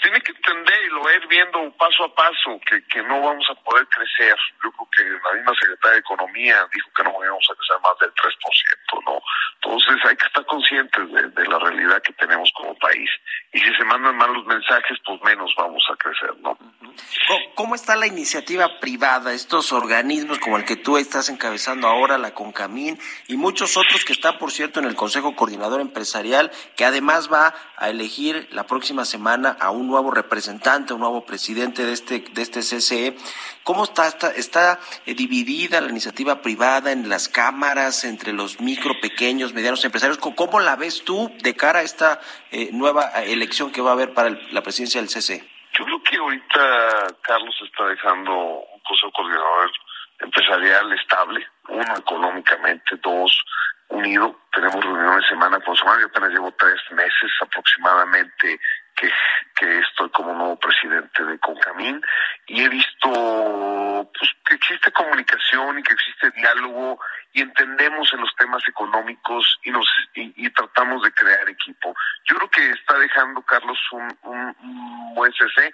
tiene 0.01 0.21
que 0.21 0.31
entender 0.31 0.79
y 0.83 0.89
lo 0.89 1.11
ir 1.11 1.27
viendo 1.27 1.71
paso 1.77 2.05
a 2.05 2.15
paso 2.15 2.59
que, 2.65 2.83
que 2.85 3.01
no 3.03 3.21
vamos 3.21 3.45
a 3.49 3.55
poder 3.63 3.87
crecer. 3.87 4.35
Yo 4.63 4.71
creo 4.71 4.89
que 4.95 5.03
la 5.03 5.33
misma 5.33 5.53
secretaria 5.59 5.93
de 5.93 5.99
Economía 5.99 6.67
dijo 6.73 6.89
que 6.95 7.03
no 7.03 7.13
vamos 7.13 7.47
a 7.51 7.55
crecer 7.55 7.77
más 7.81 7.97
del 7.99 8.13
3%, 8.13 9.03
¿no? 9.05 9.21
Entonces 9.63 10.05
hay 10.05 10.15
que 10.15 10.25
estar 10.25 10.45
conscientes 10.45 11.11
de, 11.11 11.47
la 11.47 11.59
realidad 11.59 12.01
que 12.01 12.13
tenemos 12.13 12.51
como 12.55 12.75
país. 12.75 13.09
Y 13.53 13.59
si 13.59 13.75
se 13.75 13.83
mandan 13.83 14.15
mal 14.17 14.33
los 14.33 14.45
mensajes, 14.45 14.97
pues 15.05 15.21
menos 15.23 15.53
vamos 15.57 15.83
a 15.91 15.95
crecer, 15.97 16.35
¿no? 16.41 16.57
¿Cómo, 17.55 17.75
está 17.75 17.95
la 17.95 18.07
iniciativa 18.07 18.79
privada, 18.79 19.33
estos 19.33 19.71
organismos 19.71 20.39
como 20.39 20.57
el 20.57 20.65
que 20.65 20.75
tú 20.75 20.97
estás 20.97 21.29
encabezando 21.29 21.87
ahora, 21.87 22.17
la 22.17 22.33
CONCAMIN, 22.33 22.99
y 23.27 23.37
muchos 23.37 23.77
otros 23.77 24.03
que 24.03 24.13
están, 24.13 24.37
por 24.39 24.51
cierto, 24.51 24.79
en 24.79 24.85
el 24.85 24.95
Consejo 24.95 25.35
Coordinador 25.35 25.79
Empresarial, 25.79 26.51
que 26.75 26.85
además 26.85 27.31
va 27.31 27.53
a 27.77 27.89
elegir 27.89 28.47
la 28.51 28.65
próxima 28.65 29.05
semana 29.05 29.55
a 29.59 29.71
un 29.71 29.80
nuevo 29.87 30.11
representante, 30.11 30.93
un 30.93 31.01
nuevo 31.01 31.25
presidente 31.25 31.85
de 31.85 31.93
este, 31.93 32.19
de 32.19 32.41
este 32.41 32.61
CCE? 32.61 33.15
¿Cómo 33.63 33.83
está, 33.83 34.07
está, 34.07 34.31
está 34.31 34.79
eh, 35.05 35.13
dividida 35.13 35.81
la 35.81 35.89
iniciativa 35.89 36.41
privada 36.41 36.91
en 36.91 37.09
las 37.09 37.29
cámaras, 37.29 38.03
entre 38.03 38.33
los 38.33 38.59
micro, 38.59 38.93
pequeños, 39.01 39.53
medianos 39.53 39.83
empresarios? 39.85 40.17
¿Cómo 40.17 40.59
la 40.59 40.75
ves 40.75 41.03
tú 41.03 41.31
de 41.41 41.55
cara 41.55 41.79
a 41.79 41.83
esta 41.83 42.19
eh, 42.51 42.69
nueva 42.71 43.11
eh, 43.15 43.33
elección 43.33 43.71
que 43.71 43.81
va 43.81 43.91
a 43.91 43.93
haber 43.93 44.13
para 44.13 44.29
la 44.51 44.61
presidencia 44.61 45.01
del 45.01 45.09
CCE? 45.09 45.47
Yo 45.77 45.85
creo 45.85 46.03
que 46.03 46.17
ahorita 46.17 47.07
Carlos 47.21 47.55
está 47.63 47.85
dejando 47.87 48.33
un 48.33 48.79
consejo 48.83 49.11
coordinador 49.13 49.71
empresarial 50.19 50.91
estable, 50.93 51.47
uno 51.69 51.95
económicamente, 51.97 52.95
dos 53.01 53.43
unido. 53.91 54.35
Tenemos 54.53 54.83
reuniones 54.83 55.27
semana 55.27 55.59
con 55.59 55.75
semana. 55.75 56.01
Yo 56.01 56.07
apenas 56.07 56.31
llevo 56.31 56.51
tres 56.57 56.79
meses 56.91 57.31
aproximadamente 57.41 58.59
que, 59.55 59.79
estoy 59.79 60.09
como 60.09 60.33
nuevo 60.33 60.59
presidente 60.59 61.23
de 61.23 61.39
Concamín 61.39 62.01
y 62.47 62.63
he 62.63 62.69
visto 62.69 64.09
pues, 64.17 64.31
que 64.45 64.55
existe 64.55 64.91
comunicación 64.91 65.79
y 65.79 65.83
que 65.83 65.93
existe 65.93 66.31
diálogo 66.31 66.99
y 67.33 67.41
entendemos 67.41 68.11
en 68.13 68.21
los 68.21 68.35
temas 68.35 68.61
económicos 68.67 69.59
y 69.63 69.71
nos 69.71 69.87
y, 70.15 70.49
tratamos 70.51 71.01
de 71.03 71.11
crear 71.13 71.47
equipo. 71.49 71.95
Yo 72.25 72.35
creo 72.37 72.49
que 72.49 72.69
está 72.71 72.97
dejando 72.97 73.41
Carlos 73.43 73.79
un, 73.91 74.17
un, 74.23 75.13
buen 75.15 75.31
CC 75.33 75.73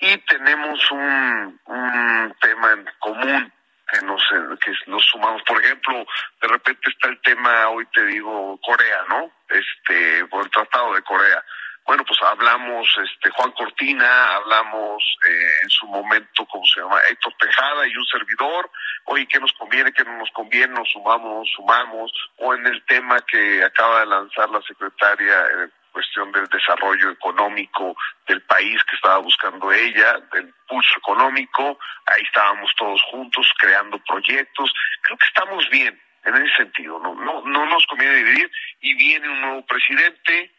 y 0.00 0.16
tenemos 0.18 0.90
un, 0.90 1.60
un 1.66 2.36
tema 2.40 2.72
en 2.72 2.90
común 2.98 3.52
que 3.90 4.04
nos 4.04 4.22
que 4.60 4.72
nos 4.86 5.04
sumamos. 5.06 5.42
Por 5.42 5.62
ejemplo 5.64 6.04
de 6.42 6.48
repente 6.48 6.90
está 6.90 7.08
el 7.08 7.20
tema 7.22 7.68
hoy 7.68 7.86
te 7.86 8.04
digo 8.06 8.58
Corea 8.62 9.04
no 9.08 9.30
este 9.48 10.26
por 10.26 10.44
el 10.44 10.50
tratado 10.50 10.94
de 10.94 11.02
Corea 11.02 11.42
bueno, 11.88 12.04
pues 12.04 12.20
hablamos, 12.20 12.86
este, 13.02 13.30
Juan 13.30 13.50
Cortina, 13.52 14.34
hablamos 14.34 15.02
eh, 15.26 15.62
en 15.62 15.70
su 15.70 15.86
momento, 15.86 16.44
¿cómo 16.44 16.66
se 16.66 16.82
llama? 16.82 17.00
Héctor 17.08 17.32
Tejada 17.40 17.86
y 17.86 17.96
un 17.96 18.04
servidor, 18.04 18.70
oye, 19.06 19.26
¿qué 19.26 19.40
nos 19.40 19.54
conviene, 19.54 19.90
qué 19.94 20.04
no 20.04 20.18
nos 20.18 20.30
conviene? 20.32 20.74
Nos 20.74 20.90
sumamos, 20.90 21.48
sumamos, 21.56 22.12
o 22.36 22.54
en 22.54 22.66
el 22.66 22.84
tema 22.84 23.18
que 23.22 23.64
acaba 23.64 24.00
de 24.00 24.06
lanzar 24.06 24.50
la 24.50 24.60
secretaria 24.60 25.46
en 25.62 25.72
cuestión 25.90 26.30
del 26.30 26.46
desarrollo 26.48 27.10
económico 27.10 27.96
del 28.26 28.42
país 28.42 28.84
que 28.84 28.96
estaba 28.96 29.16
buscando 29.20 29.72
ella, 29.72 30.20
del 30.34 30.52
pulso 30.68 30.94
económico, 30.98 31.78
ahí 32.04 32.22
estábamos 32.22 32.70
todos 32.76 33.00
juntos 33.04 33.50
creando 33.58 33.98
proyectos, 34.00 34.70
creo 35.00 35.16
que 35.16 35.26
estamos 35.26 35.66
bien 35.70 35.98
en 36.24 36.34
ese 36.34 36.54
sentido, 36.56 36.98
no, 36.98 37.14
no, 37.14 37.40
no 37.46 37.64
nos 37.64 37.86
conviene 37.86 38.16
dividir 38.16 38.50
y 38.82 38.92
viene 38.92 39.26
un 39.26 39.40
nuevo 39.40 39.64
presidente, 39.64 40.52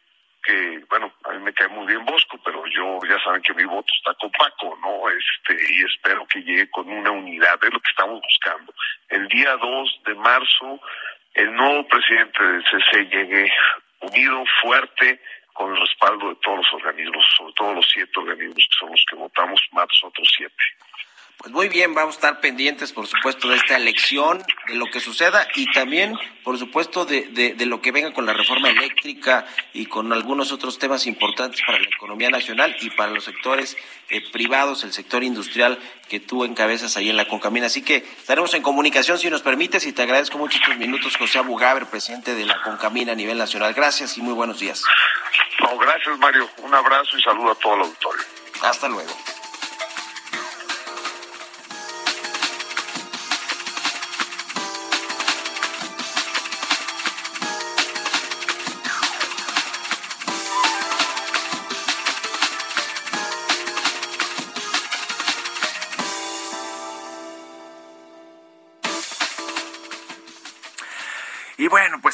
que, 0.44 0.84
bueno, 0.90 1.12
a 1.26 1.32
mí 1.32 1.40
me 1.40 1.54
cae 1.54 1.68
muy 1.68 1.88
bien 1.88 2.06
Bosco, 2.06 2.40
pero 2.44 2.64
yo 2.68 3.00
ya 3.08 3.22
saben 3.24 3.42
que 3.42 3.54
mi 3.54 3.66
voto 3.66 3.92
está 3.98 4.14
con 4.16 4.32
Paco, 4.32 4.78
¿no? 4.82 5.10
Este, 5.10 5.74
y 5.74 5.84
espero 5.84 6.26
que 6.28 6.42
llegue 6.42 6.70
con 6.70 6.90
una 6.90 7.12
unidad, 7.12 7.60
es 7.64 7.74
lo 7.74 7.80
que 7.80 7.90
estamos 7.90 8.22
buscando. 8.22 8.74
El 9.10 9.28
día 9.28 9.56
2 9.58 10.02
de 10.06 10.16
marzo, 10.16 10.80
el 11.34 11.54
nuevo 11.54 11.88
presidente 11.88 12.44
del 12.44 12.64
CC 12.64 13.06
llegue 13.06 13.52
unido, 14.02 14.44
fuerte, 14.62 15.22
con 15.54 15.74
el 15.74 15.82
respaldo 15.82 16.30
de 16.30 16.36
todos 16.36 16.58
los 16.58 16.74
organismos, 16.74 17.26
sobre 17.38 17.54
todo 17.54 17.74
los 17.74 17.90
siete 17.92 18.18
organismos 18.18 18.56
que 18.56 18.78
son 18.80 18.92
los 18.92 19.06
que 19.10 19.16
votamos, 19.18 19.62
más 19.74 19.88
otros 20.04 20.34
siete. 20.38 20.64
Pues 21.42 21.54
muy 21.54 21.70
bien, 21.70 21.94
vamos 21.94 22.16
a 22.16 22.18
estar 22.18 22.42
pendientes, 22.42 22.92
por 22.92 23.08
supuesto, 23.08 23.48
de 23.48 23.56
esta 23.56 23.78
elección, 23.78 24.44
de 24.68 24.76
lo 24.76 24.88
que 24.88 25.00
suceda 25.00 25.48
y 25.56 25.72
también, 25.72 26.14
por 26.44 26.60
supuesto, 26.60 27.06
de, 27.06 27.22
de, 27.56 27.66
lo 27.66 27.82
que 27.82 27.94
venga 27.94 28.12
con 28.12 28.26
la 28.26 28.34
reforma 28.34 28.70
eléctrica 28.70 29.46
y 29.72 29.86
con 29.86 30.12
algunos 30.12 30.52
otros 30.52 30.80
temas 30.80 31.08
importantes 31.08 31.62
para 31.66 31.80
la 31.80 31.88
economía 31.88 32.30
nacional 32.30 32.76
y 32.82 32.90
para 32.90 33.14
los 33.14 33.24
sectores 33.24 33.78
eh, 34.10 34.22
privados, 34.34 34.84
el 34.84 34.92
sector 34.92 35.24
industrial 35.24 35.80
que 36.10 36.20
tú 36.20 36.44
encabezas 36.44 36.98
ahí 36.98 37.10
en 37.10 37.16
la 37.16 37.26
Concamina. 37.26 37.68
Así 37.68 37.84
que 37.84 37.96
estaremos 37.96 38.54
en 38.54 38.62
comunicación, 38.62 39.18
si 39.18 39.30
nos 39.30 39.42
permites, 39.42 39.86
y 39.86 39.94
te 39.94 40.02
agradezco 40.02 40.38
mucho 40.38 40.58
estos 40.58 40.76
minutos, 40.76 41.16
José 41.16 41.40
Abugaber, 41.40 41.86
presidente 41.86 42.36
de 42.36 42.46
la 42.46 42.62
Concamina 42.64 43.14
a 43.14 43.16
nivel 43.16 43.38
nacional. 43.38 43.74
Gracias 43.74 44.18
y 44.18 44.22
muy 44.22 44.34
buenos 44.34 44.60
días. 44.60 44.84
No, 45.62 45.78
gracias, 45.78 46.20
Mario. 46.20 46.50
Un 46.58 46.76
abrazo 46.76 47.18
y 47.18 47.22
saludo 47.22 47.52
a 47.52 47.56
todo 47.56 47.76
el 47.76 47.82
auditorio. 47.84 48.26
Hasta 48.62 48.90
luego. 48.90 49.39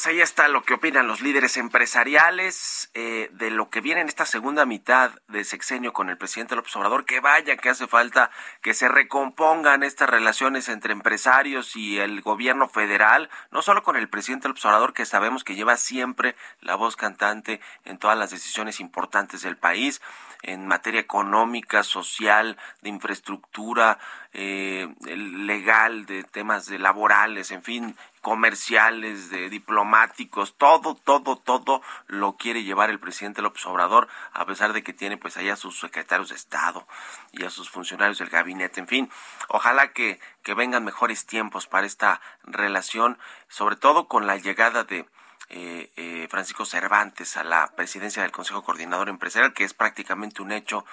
Pues 0.06 0.14
ahí 0.14 0.22
está 0.22 0.48
lo 0.50 0.62
que 0.62 0.76
opinan 0.76 1.08
los 1.08 1.22
líderes 1.22 1.58
empresariales 1.58 2.92
eh, 2.94 3.28
de 3.32 3.50
lo 3.50 3.72
que 3.72 3.82
viene 3.82 4.02
en 4.02 4.08
esta 4.08 4.28
segunda 4.28 4.64
mitad 4.68 5.10
de 5.30 5.44
sexenio 5.44 5.94
con 5.94 6.12
el 6.12 6.18
presidente 6.18 6.56
López 6.56 6.76
Obrador. 6.76 7.06
Que 7.06 7.22
vaya, 7.22 7.58
que 7.58 7.70
hace 7.70 7.88
falta 7.88 8.30
que 8.62 8.76
se 8.76 8.88
recompongan 8.88 9.82
estas 9.82 10.08
relaciones 10.08 10.70
entre 10.70 10.94
empresarios 10.94 11.76
y 11.76 11.98
el 11.98 12.22
gobierno 12.22 12.70
federal, 12.70 13.32
no 13.50 13.64
solo 13.64 13.82
con 13.82 13.96
el 13.96 14.08
presidente 14.08 14.48
López 14.48 14.64
Obrador, 14.66 14.94
que 14.94 15.08
sabemos 15.08 15.44
que 15.44 15.56
lleva 15.56 15.76
siempre 15.76 16.36
la 16.62 16.76
voz 16.76 16.96
cantante 16.96 17.60
en 17.84 17.98
todas 17.98 18.16
las 18.16 18.30
decisiones 18.30 18.80
importantes 18.80 19.42
del 19.42 19.58
país, 19.58 20.04
en 20.46 20.68
materia 20.68 21.02
económica, 21.02 21.84
social, 21.84 22.58
de 22.82 22.90
infraestructura, 22.90 23.98
eh, 24.34 24.88
legal, 25.06 26.06
de 26.06 26.24
temas 26.24 26.68
de 26.68 26.78
laborales, 26.78 27.52
en 27.52 27.64
fin, 27.64 27.98
comerciales, 28.22 29.30
de 29.30 29.50
diplomáticos, 29.50 30.56
todo, 30.58 30.96
todo, 30.96 31.36
todo 31.36 31.82
lo 32.08 32.38
quiere 32.38 32.64
llevar 32.64 32.90
el 32.90 33.00
presidente 33.00 33.42
López 33.42 33.66
Obrador, 33.66 34.08
a 34.34 34.46
pesar 34.46 34.74
de 34.74 34.84
que 34.84 34.94
tiene 34.94 35.18
pues 35.18 35.38
allá 35.38 35.54
a 35.54 35.58
sus 35.58 35.80
secretarios 35.80 36.30
de 36.30 36.36
Estado 36.36 36.88
y 37.32 37.44
a 37.44 37.50
sus 37.50 37.70
funcionarios 37.70 38.20
del 38.20 38.30
gabinete, 38.30 38.80
en 38.80 38.88
fin, 38.88 39.12
ojalá 39.48 39.94
que, 39.94 40.20
que 40.44 40.54
vengan 40.54 40.86
mejores 40.86 41.26
tiempos 41.26 41.68
para 41.68 41.88
esta 41.88 42.22
relación, 42.44 43.18
sobre 43.48 43.76
todo 43.76 44.08
con 44.08 44.28
la 44.28 44.38
llegada 44.38 44.84
de 44.84 45.08
eh, 45.50 45.92
eh, 45.96 46.28
Francisco 46.30 46.66
Cervantes 46.66 47.38
a 47.38 47.44
la 47.44 47.68
presidencia 47.76 48.22
del 48.22 48.32
Consejo 48.32 48.64
Coordinador 48.64 49.10
Empresarial, 49.10 49.54
que 49.54 49.64
es 49.64 49.74
prácticamente 49.74 50.42
un 50.42 50.52
hecho 50.52 50.86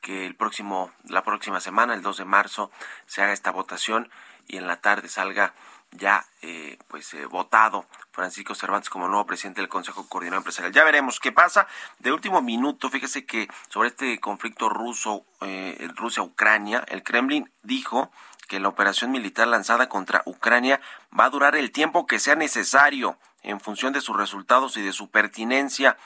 que 0.00 0.26
el 0.26 0.34
próximo, 0.34 0.90
la 1.04 1.22
próxima 1.22 1.60
semana, 1.60 1.94
el 1.94 2.02
2 2.02 2.18
de 2.18 2.24
marzo, 2.24 2.70
se 3.06 3.22
haga 3.22 3.32
esta 3.32 3.52
votación 3.52 4.10
y 4.48 4.56
en 4.56 4.66
la 4.66 4.80
tarde 4.80 5.08
salga 5.08 5.54
ya 5.92 6.24
eh, 6.40 6.78
pues 6.88 7.12
eh, 7.14 7.26
votado 7.26 7.86
Francisco 8.12 8.54
Cervantes 8.54 8.90
como 8.90 9.08
nuevo 9.08 9.26
presidente 9.26 9.60
del 9.60 9.68
Consejo 9.68 10.08
Coordinador 10.08 10.40
Empresarial. 10.40 10.72
Ya 10.72 10.84
veremos 10.84 11.20
qué 11.20 11.32
pasa. 11.32 11.66
De 11.98 12.12
último 12.12 12.42
minuto, 12.42 12.90
fíjese 12.90 13.24
que 13.24 13.48
sobre 13.68 13.88
este 13.88 14.18
conflicto 14.18 14.68
ruso, 14.68 15.24
eh, 15.42 15.88
Rusia-Ucrania, 15.94 16.84
el 16.88 17.02
Kremlin 17.02 17.50
dijo 17.62 18.10
que 18.48 18.60
la 18.60 18.68
operación 18.68 19.10
militar 19.10 19.48
lanzada 19.48 19.88
contra 19.88 20.22
Ucrania 20.26 20.80
va 21.18 21.26
a 21.26 21.30
durar 21.30 21.56
el 21.56 21.70
tiempo 21.70 22.06
que 22.06 22.18
sea 22.18 22.36
necesario 22.36 23.16
en 23.42 23.60
función 23.60 23.92
de 23.92 24.00
sus 24.00 24.16
resultados 24.16 24.76
y 24.76 24.82
de 24.82 24.92
su 24.92 25.10
pertinencia, 25.10 25.96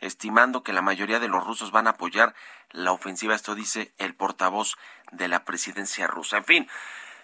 estimando 0.00 0.62
que 0.62 0.72
la 0.72 0.82
mayoría 0.82 1.20
de 1.20 1.28
los 1.28 1.44
rusos 1.44 1.70
van 1.70 1.86
a 1.86 1.90
apoyar 1.90 2.34
la 2.70 2.92
ofensiva. 2.92 3.34
Esto 3.34 3.54
dice 3.54 3.92
el 3.98 4.14
portavoz 4.14 4.76
de 5.12 5.28
la 5.28 5.44
presidencia 5.44 6.06
rusa. 6.06 6.38
En 6.38 6.44
fin, 6.44 6.68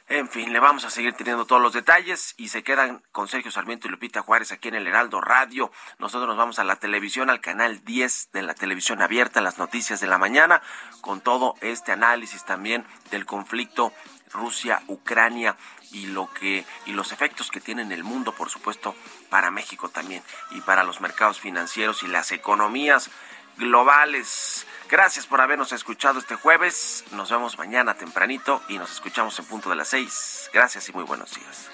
en 0.06 0.28
fin, 0.28 0.52
le 0.52 0.60
vamos 0.60 0.84
a 0.84 0.90
seguir 0.90 1.14
teniendo 1.14 1.46
todos 1.46 1.62
los 1.62 1.72
detalles 1.72 2.34
y 2.36 2.48
se 2.48 2.62
quedan 2.62 3.02
con 3.10 3.26
Sergio 3.26 3.50
Sarmiento 3.50 3.88
y 3.88 3.90
Lupita 3.90 4.20
Juárez 4.20 4.52
aquí 4.52 4.68
en 4.68 4.74
el 4.74 4.86
Heraldo 4.86 5.22
Radio. 5.22 5.72
Nosotros 5.98 6.28
nos 6.28 6.36
vamos 6.36 6.58
a 6.58 6.64
la 6.64 6.76
televisión, 6.76 7.30
al 7.30 7.40
canal 7.40 7.82
10 7.84 8.30
de 8.32 8.42
la 8.42 8.54
televisión 8.54 9.00
abierta, 9.00 9.40
las 9.40 9.58
noticias 9.58 10.00
de 10.00 10.06
la 10.06 10.18
mañana, 10.18 10.60
con 11.00 11.22
todo 11.22 11.54
este 11.62 11.92
análisis 11.92 12.44
también 12.44 12.84
del 13.10 13.24
conflicto 13.24 13.94
Rusia-Ucrania 14.30 15.56
y 15.90 16.06
lo 16.06 16.30
que 16.34 16.66
y 16.84 16.92
los 16.92 17.12
efectos 17.12 17.50
que 17.50 17.60
tiene 17.60 17.80
en 17.80 17.92
el 17.92 18.04
mundo, 18.04 18.34
por 18.34 18.50
supuesto, 18.50 18.94
para 19.30 19.50
México 19.50 19.88
también 19.88 20.22
y 20.50 20.60
para 20.60 20.84
los 20.84 21.00
mercados 21.00 21.40
financieros 21.40 22.02
y 22.02 22.08
las 22.08 22.30
economías 22.30 23.10
globales. 23.56 24.66
Gracias 24.90 25.26
por 25.26 25.40
habernos 25.40 25.72
escuchado 25.72 26.18
este 26.18 26.36
jueves. 26.36 27.04
Nos 27.12 27.30
vemos 27.30 27.58
mañana 27.58 27.94
tempranito 27.94 28.62
y 28.68 28.78
nos 28.78 28.92
escuchamos 28.92 29.38
en 29.38 29.46
punto 29.46 29.70
de 29.70 29.76
las 29.76 29.88
seis. 29.88 30.50
Gracias 30.52 30.88
y 30.88 30.92
muy 30.92 31.04
buenos 31.04 31.34
días. 31.34 31.70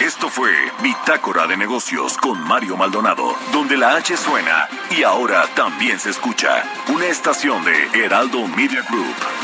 Esto 0.00 0.28
fue 0.28 0.52
Bitácora 0.82 1.46
de 1.46 1.56
Negocios 1.56 2.18
con 2.18 2.38
Mario 2.38 2.76
Maldonado, 2.76 3.36
donde 3.52 3.76
la 3.76 3.96
H 3.96 4.16
suena 4.16 4.68
y 4.90 5.02
ahora 5.02 5.46
también 5.54 5.98
se 5.98 6.10
escucha. 6.10 6.62
Una 6.88 7.06
estación 7.06 7.64
de 7.64 8.04
Heraldo 8.04 8.46
Media 8.48 8.82
Group. 8.90 9.43